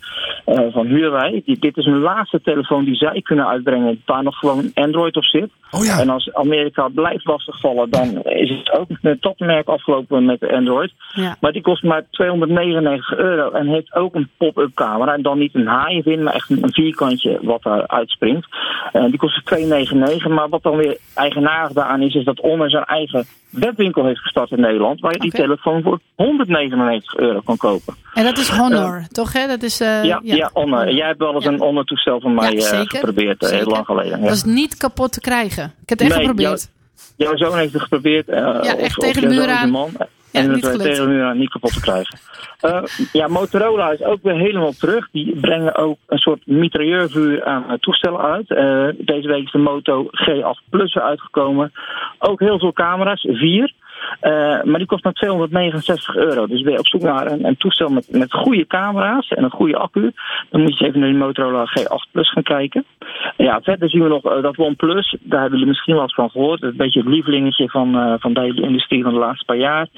eh, 0.45 0.73
van 0.73 0.87
Huawei. 0.87 1.43
Die, 1.45 1.59
dit 1.59 1.77
is 1.77 1.87
een 1.87 1.99
laatste 1.99 2.41
telefoon 2.43 2.85
die 2.85 2.95
zij 2.95 3.21
kunnen 3.23 3.47
uitbrengen 3.49 4.03
waar 4.07 4.23
nog 4.23 4.37
gewoon 4.39 4.71
Android 4.75 5.17
op 5.17 5.25
zit. 5.25 5.51
Oh 5.71 5.85
ja. 5.85 5.99
En 6.01 6.09
als 6.09 6.35
Amerika 6.35 6.89
blijft 6.89 7.25
lastigvallen, 7.27 7.91
dan 7.91 8.23
is 8.23 8.51
het 8.51 8.79
ook 8.79 8.89
het 9.03 9.21
topmerk 9.23 9.69
afgelopen 9.69 10.25
met 10.25 10.49
Android. 10.51 10.93
Ja. 11.15 11.37
Maar 11.41 11.53
die 11.53 11.63
kost 11.63 11.83
maar 11.83 12.03
299 12.11 13.15
euro 13.17 13.51
en 13.51 13.67
heeft 13.67 13.95
ook 13.95 14.15
een 14.15 14.29
pop-up 14.37 14.58
pop-up 14.59 14.75
camera. 14.75 15.15
En 15.15 15.23
dan 15.23 15.39
niet 15.39 15.55
een 15.55 15.67
haai 15.67 16.01
in, 16.05 16.23
maar 16.23 16.35
echt 16.35 16.51
een, 16.51 16.73
vierkantje 16.73 17.39
wat 17.43 17.63
daar 17.63 17.87
uitspringt. 17.87 18.47
Eh, 18.93 19.05
die 19.05 19.17
kost 19.17 19.43
2,99. 19.45 20.29
Maar 20.29 20.49
wat 20.49 20.63
dan 20.63 20.77
weer 20.77 20.99
eigenaardig 21.15 21.73
daaraan 21.73 22.03
is, 22.03 22.15
is 22.15 22.25
dat 22.25 22.39
Honor 22.39 22.71
zijn 22.71 22.85
eigen 22.85 23.25
webwinkel 23.51 24.05
heeft 24.05 24.21
gestart 24.21 24.51
in 24.51 24.61
Nederland. 24.61 25.01
Waar 25.01 25.13
je 25.13 25.19
die 25.19 25.31
telefoon 25.31 25.83
voor 25.83 25.99
199 26.15 27.17
euro 27.17 27.41
kan 27.41 27.57
kopen. 27.57 27.95
En 28.15 28.25
dat 28.25 28.39
is 28.39 28.49
Honor, 28.49 29.03
toch? 29.13 29.33
Hè? 29.33 29.47
Dat 29.47 29.63
is, 29.63 29.81
eh, 29.81 30.05
ja, 30.05 30.21
ja. 30.23 30.51
Honor. 30.53 30.93
Jij 30.93 31.07
hebt 31.07 31.19
wel 31.19 31.35
eens 31.35 31.45
Ja. 31.45 31.51
een 31.51 31.59
Honor 31.61 31.85
toestel 31.85 32.21
van 32.21 32.35
mij 32.35 32.53
Ja, 32.53 32.71
eh, 32.71 32.81
geprobeerd, 32.85 33.43
eh, 33.43 33.51
heel 33.51 33.67
lang 33.67 33.85
geleden. 33.87 34.19
Ja. 34.21 34.25
Dat 34.27 34.35
is 34.37 34.45
niet 34.45 34.77
kapot 34.77 35.13
te 35.13 35.21
krijgen. 35.21 35.65
Ik 35.83 35.89
heb 35.89 35.99
het 35.99 36.09
echt 36.09 36.17
Nee, 36.17 36.27
geprobeerd. 36.27 36.71
Jouw 37.17 37.37
zoon 37.37 37.59
heeft 37.59 37.73
het 37.73 37.83
geprobeerd. 37.83 38.29
eh, 38.29 38.37
Ja, 38.39 38.77
echt 38.77 38.99
of 38.99 39.05
tegen 39.05 39.23
de 39.23 39.29
muur 39.29 39.49
aan. 39.49 39.71
Man, 39.71 39.91
Ja, 40.33 40.41
en 40.41 40.53
niet 40.53 40.65
het 40.65 40.71
gelukt. 40.71 40.91
tegen 40.91 41.09
muur 41.09 41.25
aan 41.25 41.39
niet 41.39 41.51
kapot 41.51 41.73
te 41.73 41.81
krijgen. 41.81 42.19
Eh, 42.61 42.83
ja, 43.13 43.29
Motorola 43.29 43.91
is 43.91 44.03
ook 44.03 44.23
weer 44.23 44.37
helemaal 44.37 44.73
terug. 44.73 45.09
Die 45.11 45.41
brengen 45.41 45.77
ook 45.77 45.99
een 46.07 46.19
soort 46.19 46.47
mitrailleurvuur 46.47 47.45
aan 47.45 47.65
eh, 47.69 47.79
toestellen 47.79 48.21
uit. 48.21 48.51
Eh, 48.51 48.89
deze 48.99 49.29
week 49.29 49.45
is 49.45 49.53
de 49.53 49.59
Moto 49.59 50.05
G8 50.05 50.69
Plus 50.71 50.97
uitgekomen. 50.97 51.73
Ook 52.19 52.41
heel 52.41 52.59
veel 52.59 52.73
camera's, 52.73 53.27
vier. 53.31 53.73
Eh, 54.21 54.63
maar 54.63 54.79
die 54.79 54.87
kost 54.87 55.05
maar 55.05 55.13
269 55.13 56.17
euro. 56.17 56.47
Dus 56.47 56.63
ben 56.63 56.73
je 56.73 56.79
op 56.79 56.87
zoek 56.89 57.03
naar 57.03 57.31
een, 57.31 57.45
een 57.45 57.57
toestel 57.57 57.89
met, 57.89 58.09
met 58.11 58.33
goede 58.33 58.67
camera's 58.67 59.29
en 59.29 59.45
een 59.45 59.51
goede 59.51 59.77
accu. 59.77 60.13
Dan 60.51 60.61
moet 60.61 60.79
je 60.79 60.87
even 60.87 61.01
naar 61.01 61.09
die 61.09 61.19
Motorola 61.19 61.65
G8 61.79 62.11
Plus 62.13 62.31
gaan 62.31 62.43
kijken. 62.43 62.85
Ja, 63.37 63.61
verder 63.63 63.91
zien 63.91 64.03
we 64.03 64.09
nog 64.09 64.25
eh, 64.25 64.43
dat 64.43 64.59
OnePlus. 64.59 65.17
Daar 65.21 65.41
hebben 65.41 65.59
jullie 65.59 65.73
misschien 65.73 65.95
wel 65.95 66.03
eens 66.03 66.15
van 66.15 66.31
gehoord. 66.31 66.61
Dat 66.61 66.71
is 66.73 66.79
een 66.79 66.85
beetje 66.85 67.01
het 67.01 67.09
lievelingetje 67.09 67.69
van, 67.69 67.99
eh, 67.99 68.15
van 68.19 68.33
de 68.33 68.41
hele 68.41 68.63
industrie 68.63 69.03
van 69.03 69.13
de 69.13 69.19
laatste 69.19 69.45
paar 69.45 69.57
jaar. 69.57 69.89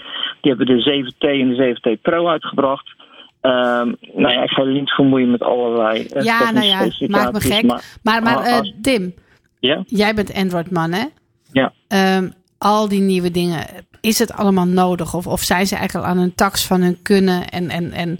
Die 0.40 0.55
hebben 0.55 0.66
de 0.66 0.82
7T 0.82 1.24
en 1.40 1.48
de 1.48 1.55
7T 1.55 2.03
Pro 2.03 2.28
uitgebracht. 2.28 2.94
Ehm, 3.40 3.92
nou 4.14 4.32
ja, 4.32 4.42
ik 4.42 4.51
ga 4.51 4.62
jullie 4.62 4.80
niet 4.80 4.90
vermoeien 4.90 5.30
met 5.30 5.42
allerlei 5.42 6.07
Ja, 6.20 6.51
nou 6.51 6.66
ja, 6.66 6.86
maak 7.09 7.32
me 7.32 7.40
gek. 7.40 7.62
Maar, 7.62 7.84
Maar, 8.03 8.22
maar 8.22 8.36
als- 8.36 8.74
Tim, 8.82 9.14
ja, 9.59 9.82
jij 9.86 10.14
bent 10.14 10.34
Android-man, 10.34 10.92
hè? 10.92 11.05
ja. 11.53 11.72
Ehm, 11.88 12.28
al 12.59 12.88
die 12.88 13.01
nieuwe 13.01 13.30
dingen, 13.30 13.66
is 14.01 14.18
het 14.18 14.32
allemaal 14.32 14.66
nodig? 14.66 15.14
Of, 15.14 15.26
of 15.26 15.40
zijn 15.40 15.66
ze 15.66 15.76
eigenlijk 15.76 16.07
al 16.07 16.12
aan 16.12 16.18
een 16.18 16.34
tax 16.34 16.66
van 16.66 16.80
hun 16.80 17.03
kunnen? 17.03 17.48
En, 17.48 17.68
en, 17.68 17.92
en 17.92 18.18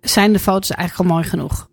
zijn 0.00 0.32
de 0.32 0.38
foto's 0.38 0.70
eigenlijk 0.70 1.10
al 1.10 1.16
mooi 1.16 1.28
genoeg? 1.28 1.68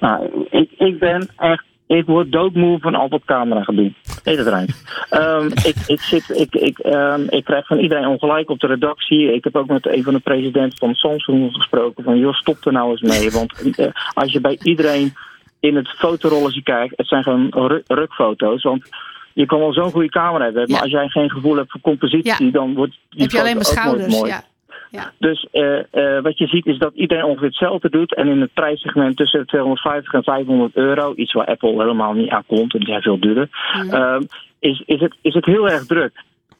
Nou, 0.00 0.46
ik, 0.50 0.70
ik 0.76 0.98
ben 0.98 1.28
echt. 1.36 1.64
Ik 1.86 2.06
word 2.06 2.32
doodmoe 2.32 2.78
van 2.78 2.94
al 2.94 3.08
dat 3.08 3.24
cameragebied. 3.24 3.94
Heet 4.24 4.38
het 4.38 4.46
Rijn. 4.46 4.68
Ehm, 5.10 5.46
ik, 5.46 5.74
ik, 5.86 6.00
zit, 6.00 6.30
ik, 6.40 6.54
ik, 6.54 6.78
ehm, 6.78 7.26
ik 7.28 7.44
krijg 7.44 7.66
van 7.66 7.78
iedereen 7.78 8.06
ongelijk 8.06 8.50
op 8.50 8.60
de 8.60 8.66
redactie. 8.66 9.32
Ik 9.32 9.44
heb 9.44 9.56
ook 9.56 9.66
met 9.66 9.86
een 9.86 10.02
van 10.02 10.14
de 10.14 10.20
presidenten 10.20 10.78
van 10.78 10.94
Samsung 10.94 11.54
gesproken. 11.54 12.04
Van 12.04 12.18
joh, 12.18 12.34
stop 12.34 12.66
er 12.66 12.72
nou 12.72 12.90
eens 12.90 13.00
mee. 13.00 13.30
Want 13.30 13.78
eh, 13.78 13.86
als 14.14 14.32
je 14.32 14.40
bij 14.40 14.58
iedereen 14.62 15.14
in 15.60 15.76
het 15.76 15.88
fotorolletje 15.88 16.62
kijkt. 16.62 16.96
Het 16.96 17.08
zijn 17.08 17.22
gewoon 17.22 17.48
ru- 17.50 17.82
rukfoto's. 17.86 18.62
Want 18.62 18.88
je 19.36 19.46
kan 19.46 19.58
wel 19.58 19.72
zo'n 19.72 19.90
goede 19.90 20.08
camera 20.08 20.44
hebben. 20.44 20.70
Maar 20.70 20.80
als 20.80 20.90
jij 20.90 21.08
geen 21.08 21.30
gevoel 21.30 21.56
hebt 21.56 21.70
voor 21.70 21.80
compositie. 21.80 22.44
Ja. 22.44 22.50
Dan 22.50 22.74
wordt 22.74 22.98
die 23.10 23.22
Heb 23.22 23.30
je 23.30 23.40
alleen 23.40 23.54
maar 23.54 23.64
schouders? 23.64 24.14
mooi. 24.14 24.30
Ja. 24.30 24.42
Ja. 24.90 25.12
Dus 25.18 25.46
eh, 25.50 25.78
eh, 25.78 26.22
wat 26.22 26.38
je 26.38 26.46
ziet 26.46 26.66
is 26.66 26.78
dat 26.78 26.94
iedereen 26.94 27.24
ongeveer 27.24 27.46
hetzelfde 27.46 27.90
doet. 27.90 28.14
En 28.14 28.28
in 28.28 28.40
het 28.40 28.52
prijssegment 28.52 29.16
tussen 29.16 29.40
de 29.40 29.46
250 29.46 30.12
en 30.12 30.22
500 30.22 30.76
euro, 30.76 31.12
iets 31.16 31.32
waar 31.32 31.46
Apple 31.46 31.70
helemaal 31.70 32.12
niet 32.12 32.30
aan 32.30 32.46
komt, 32.46 32.72
en 32.72 32.78
die 32.78 32.88
zijn 32.88 33.02
veel 33.02 33.20
duurder, 33.20 33.48
ehm, 33.90 34.22
is, 34.58 34.82
is, 34.86 35.00
het, 35.00 35.14
is 35.22 35.34
het 35.34 35.44
heel 35.44 35.68
erg 35.68 35.86
druk. 35.86 36.12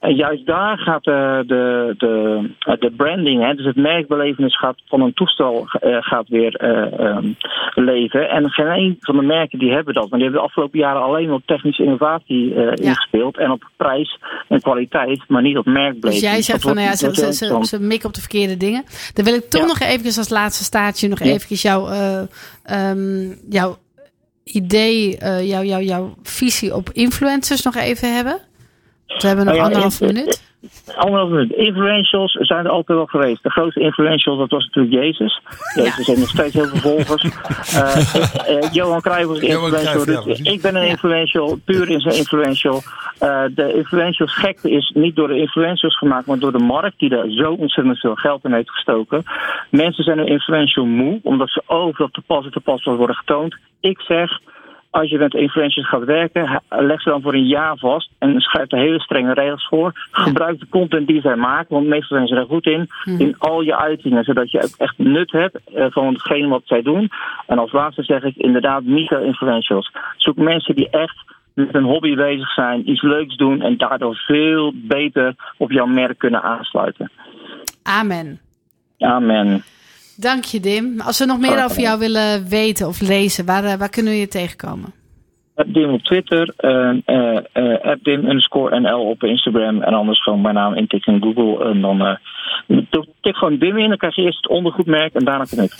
En 0.06 0.14
juist 0.14 0.46
daar 0.46 0.78
gaat 0.78 1.06
eh, 1.06 1.38
de, 1.46 1.94
de, 1.98 2.40
eh, 2.58 2.74
de 2.78 2.90
branding, 2.96 3.42
hè, 3.42 3.54
dus 3.54 3.66
het 3.66 3.76
merkbelevenis 3.76 4.58
gaat 4.58 4.76
van 4.86 5.00
een 5.00 5.14
toestel 5.14 5.66
eh, 5.80 5.96
gaat 6.00 6.28
weer 6.28 6.54
eh, 6.54 7.00
ehm, 7.00 7.32
leven. 7.74 8.28
En 8.30 8.50
geen 8.50 8.66
een 8.66 8.96
van 9.00 9.16
de 9.16 9.22
merken 9.22 9.58
die 9.58 9.72
hebben 9.72 9.94
dat. 9.94 10.08
Maar 10.10 10.18
die 10.18 10.22
hebben 10.22 10.40
de 10.40 10.46
afgelopen 10.46 10.78
jaren 10.78 11.02
alleen 11.02 11.32
op 11.32 11.42
technische 11.46 11.82
innovatie 11.82 12.54
ingespeeld. 12.74 13.38
En 13.38 13.50
op 13.50 13.70
prijs 13.76 14.18
en 14.48 14.60
kwaliteit, 14.60 15.22
maar 15.28 15.42
niet 15.42 15.58
op 15.58 15.64
merkbeleving. 15.64 16.12
Dus 16.12 16.30
jij 16.30 16.42
zegt 16.42 16.62
Dat 16.62 16.72
van, 16.72 16.74
nou 16.74 16.86
ja, 16.86 16.96
ze, 16.96 17.32
ze, 17.32 17.66
ze, 17.66 17.80
mikken 17.80 18.08
op 18.08 18.14
de 18.14 18.20
verkeerde 18.20 18.56
dingen. 18.56 18.84
Dan 19.14 19.24
wil 19.24 19.34
ik 19.34 19.50
toch 19.50 19.60
Ja. 19.60 19.66
nog 19.66 19.80
even 19.80 20.04
als 20.04 20.28
laatste 20.28 20.64
staartje 20.64 21.08
nog 21.08 21.18
Ja. 21.18 21.24
eventjes 21.24 21.62
jouw, 21.62 21.88
ehm, 22.64 23.32
jouw 23.48 23.76
idee, 24.44 25.16
jouw, 25.46 25.62
jouw, 25.62 25.80
jouw 25.80 26.14
visie 26.22 26.74
op 26.74 26.90
influencers 26.92 27.62
nog 27.62 27.74
even 27.74 28.14
hebben. 28.14 28.45
We 29.06 29.26
hebben 29.26 29.44
nog 29.44 29.54
Nou 29.54 29.56
ja, 29.56 29.62
anderhalf 29.64 30.00
minuut. 30.00 30.44
Anderhalf 30.96 31.30
minuut. 31.30 31.52
Influentials 31.52 32.32
zijn 32.32 32.64
er 32.64 32.70
altijd 32.70 32.98
wel 32.98 33.06
geweest. 33.06 33.42
De 33.42 33.50
grootste 33.50 33.80
influential, 33.80 34.36
dat 34.36 34.50
was 34.50 34.64
natuurlijk 34.64 34.94
Jezus. 34.94 35.40
Jezus 35.74 36.06
heeft 36.06 36.18
nog 36.20 36.28
steeds 36.28 36.54
heel 36.54 36.64
veel 36.66 36.80
volgers. 36.80 37.22
Eh, 37.76 38.14
ik- 38.14 38.62
eh, 38.62 38.72
Johan 38.72 39.00
Cruijff 39.00 39.26
was 39.28 39.40
een 39.40 39.46
Johan 39.46 39.64
influential. 39.72 40.02
Cruijff, 40.04 40.24
ja, 40.26 40.32
Dus 40.34 40.40
ik 40.40 40.62
ben 40.62 40.76
een 40.76 40.86
influential. 40.88 41.58
Puur 41.64 41.88
is 41.90 42.04
een 42.04 42.16
influential. 42.16 42.82
Eh, 43.18 43.42
de 43.54 43.72
influentials 43.74 44.34
gekte 44.38 44.70
is 44.70 44.90
niet 44.94 45.16
door 45.16 45.28
de 45.28 45.38
influentials 45.38 45.98
gemaakt, 45.98 46.26
maar 46.26 46.38
door 46.38 46.52
de 46.52 46.58
markt 46.58 46.98
die 46.98 47.08
daar 47.08 47.30
zo 47.30 47.52
ontzettend 47.52 47.98
veel 47.98 48.14
geld 48.14 48.44
in 48.44 48.52
heeft 48.52 48.70
gestoken. 48.70 49.22
Mensen 49.70 50.04
zijn 50.04 50.18
een 50.18 50.26
influential 50.26 50.84
moe, 50.84 51.20
omdat 51.22 51.48
ze 51.50 51.62
overal 51.66 52.08
te 52.12 52.22
pas 52.26 52.44
en 52.44 52.50
te 52.50 52.60
pas 52.60 52.84
worden 52.84 53.16
getoond. 53.16 53.56
Ik 53.80 54.00
zeg, 54.00 54.38
als 54.96 55.10
je 55.10 55.18
met 55.18 55.34
influencers 55.34 55.88
gaat 55.88 56.04
werken, 56.04 56.62
leg 56.68 57.02
ze 57.02 57.08
dan 57.08 57.22
voor 57.22 57.34
een 57.34 57.46
jaar 57.46 57.76
vast 57.78 58.10
en 58.18 58.40
schrijf 58.40 58.72
er 58.72 58.78
hele 58.78 59.00
strenge 59.00 59.32
regels 59.34 59.66
voor. 59.68 59.92
Gebruik 60.10 60.60
de 60.60 60.68
content 60.68 61.06
die 61.06 61.20
zij 61.20 61.36
maken, 61.36 61.74
want 61.74 61.86
meestal 61.86 62.16
zijn 62.16 62.28
ze 62.28 62.34
er 62.34 62.46
goed 62.46 62.66
in, 62.66 62.88
in 63.18 63.34
al 63.38 63.60
je 63.60 63.76
uitingen, 63.76 64.24
zodat 64.24 64.50
je 64.50 64.62
ook 64.62 64.74
echt 64.78 64.98
nut 64.98 65.30
hebt 65.30 65.58
eh, 65.74 65.86
van 65.88 66.06
hetgeen 66.06 66.48
wat 66.48 66.62
zij 66.64 66.82
doen. 66.82 67.10
En 67.46 67.58
als 67.58 67.72
laatste 67.72 68.02
zeg 68.02 68.22
ik 68.22 68.36
inderdaad 68.36 68.84
micro-influentials. 68.84 69.92
Zoek 70.16 70.36
mensen 70.36 70.74
die 70.74 70.90
echt 70.90 71.16
met 71.54 71.74
een 71.74 71.84
hobby 71.84 72.14
bezig 72.14 72.52
zijn, 72.52 72.90
iets 72.90 73.02
leuks 73.02 73.36
doen 73.36 73.62
en 73.62 73.76
daardoor 73.76 74.16
veel 74.16 74.72
beter 74.74 75.34
op 75.56 75.70
jouw 75.70 75.86
merk 75.86 76.18
kunnen 76.18 76.42
aansluiten. 76.42 77.10
Amen. 77.82 78.40
Amen. 78.98 79.62
Dank 80.16 80.44
je, 80.44 80.60
Dim. 80.60 81.00
Als 81.00 81.18
we 81.18 81.24
nog 81.24 81.38
meer 81.38 81.64
over 81.64 81.80
jou 81.80 81.98
willen 81.98 82.48
weten 82.48 82.88
of 82.88 83.00
lezen, 83.00 83.46
waar, 83.46 83.64
eh, 83.64 83.74
waar 83.74 83.88
kunnen 83.88 84.12
we 84.12 84.18
je 84.18 84.28
tegenkomen? 84.28 84.92
Dim 85.66 85.92
op 85.92 86.02
Twitter, 86.02 86.52
eh, 86.56 87.96
@dim 88.02 88.24
underscore 88.24 88.80
NL 88.80 89.00
op 89.00 89.22
Instagram 89.22 89.82
en 89.82 89.94
anders 89.94 90.22
gewoon 90.22 90.40
mijn 90.40 90.54
naam 90.54 90.74
intikken 90.74 91.14
in 91.14 91.22
Google 91.22 91.64
en 91.64 91.80
dan 91.80 92.18
tik 93.20 93.36
gewoon 93.36 93.58
Dim 93.58 93.78
in, 93.78 93.88
dan 93.88 93.98
krijg 93.98 94.14
je 94.14 94.22
eerst 94.22 94.36
het 94.36 94.48
ondergoedmerk 94.48 95.14
en 95.14 95.24
daarna 95.24 95.44
kom 95.44 95.60
ik. 95.60 95.72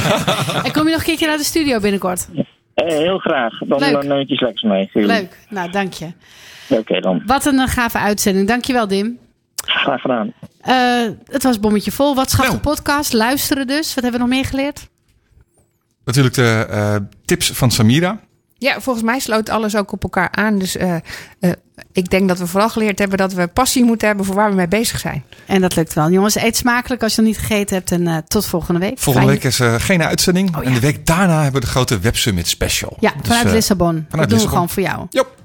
En 0.64 0.72
kom 0.72 0.84
je 0.84 0.90
nog 0.90 0.98
een 0.98 1.04
keertje 1.04 1.26
naar 1.26 1.36
de 1.36 1.44
studio 1.44 1.80
binnenkort? 1.80 2.28
Heel 2.74 3.18
graag, 3.18 3.58
dan, 3.58 3.78
Leuk. 3.78 4.02
neem 4.02 4.18
ik 4.18 4.28
iets 4.28 4.40
lekkers 4.40 4.62
mee. 4.62 4.88
Leuk. 4.92 5.38
Nou, 5.48 5.70
dank 5.70 5.92
je. 5.92 6.12
Oké 6.68 7.00
dan, 7.00 7.22
Wat 7.26 7.46
een 7.46 7.68
gave 7.68 7.98
uitzending. 7.98 8.48
Dankjewel, 8.48 8.88
Dim. 8.88 9.18
Graag 9.70 10.00
gedaan. 10.00 10.32
Eh, 10.60 11.08
het 11.26 11.42
was 11.42 11.60
bommetje 11.60 11.92
vol. 11.92 12.14
Wat 12.14 12.30
schaft 12.30 12.48
Nou. 12.48 12.60
de 12.62 12.68
podcast? 12.68 13.12
Luisteren 13.12 13.66
dus. 13.66 13.94
Wat 13.94 14.02
hebben 14.04 14.20
we 14.20 14.26
nog 14.26 14.36
meer 14.36 14.44
geleerd? 14.44 14.88
Natuurlijk 16.04 16.34
de 16.34 16.66
eh, 16.70 16.96
tips 17.24 17.50
van 17.50 17.70
Samira. 17.70 18.18
Ja, 18.58 18.80
volgens 18.80 19.04
mij 19.04 19.18
sloot 19.18 19.48
alles 19.48 19.76
ook 19.76 19.92
op 19.92 20.02
elkaar 20.02 20.28
aan. 20.30 20.58
Dus 20.58 20.76
eh, 20.76 20.94
eh, 21.40 21.50
ik 21.92 22.10
denk 22.10 22.28
dat 22.28 22.38
we 22.38 22.46
vooral 22.46 22.68
geleerd 22.68 22.98
hebben 22.98 23.18
dat 23.18 23.32
we 23.32 23.46
passie 23.46 23.84
moeten 23.84 24.06
hebben 24.06 24.26
voor 24.26 24.34
waar 24.34 24.48
we 24.50 24.56
mee 24.56 24.68
bezig 24.68 24.98
zijn. 24.98 25.24
En 25.46 25.60
dat 25.60 25.76
lukt 25.76 25.92
wel. 25.94 26.10
Jongens, 26.10 26.34
eet 26.34 26.56
smakelijk 26.56 27.02
als 27.02 27.14
je 27.14 27.20
nog 27.20 27.30
niet 27.30 27.38
gegeten 27.38 27.76
hebt. 27.76 27.92
En 27.92 28.06
eh, 28.08 28.16
tot 28.28 28.46
volgende 28.46 28.80
week. 28.80 28.98
Volgende 28.98 29.28
Fijn- 29.28 29.40
week 29.40 29.50
is 29.52 29.60
er 29.60 29.80
geen 29.80 30.02
uitzending. 30.02 30.56
Oh, 30.56 30.62
ja. 30.62 30.68
En 30.68 30.74
de 30.74 30.80
week 30.80 31.06
daarna 31.06 31.42
hebben 31.42 31.60
we 31.60 31.66
de 31.66 31.72
grote 31.72 31.98
Web 31.98 32.16
Summit 32.16 32.48
special. 32.48 32.96
Ja, 33.00 33.10
Dus, 33.18 33.26
vanuit 33.36 33.50
Lissabon. 33.54 34.06
dat 34.10 34.28
doen 34.30 34.38
we 34.38 34.48
gewoon 34.48 34.68
voor 34.68 34.82
jou. 34.82 35.06
Jop. 35.10 35.42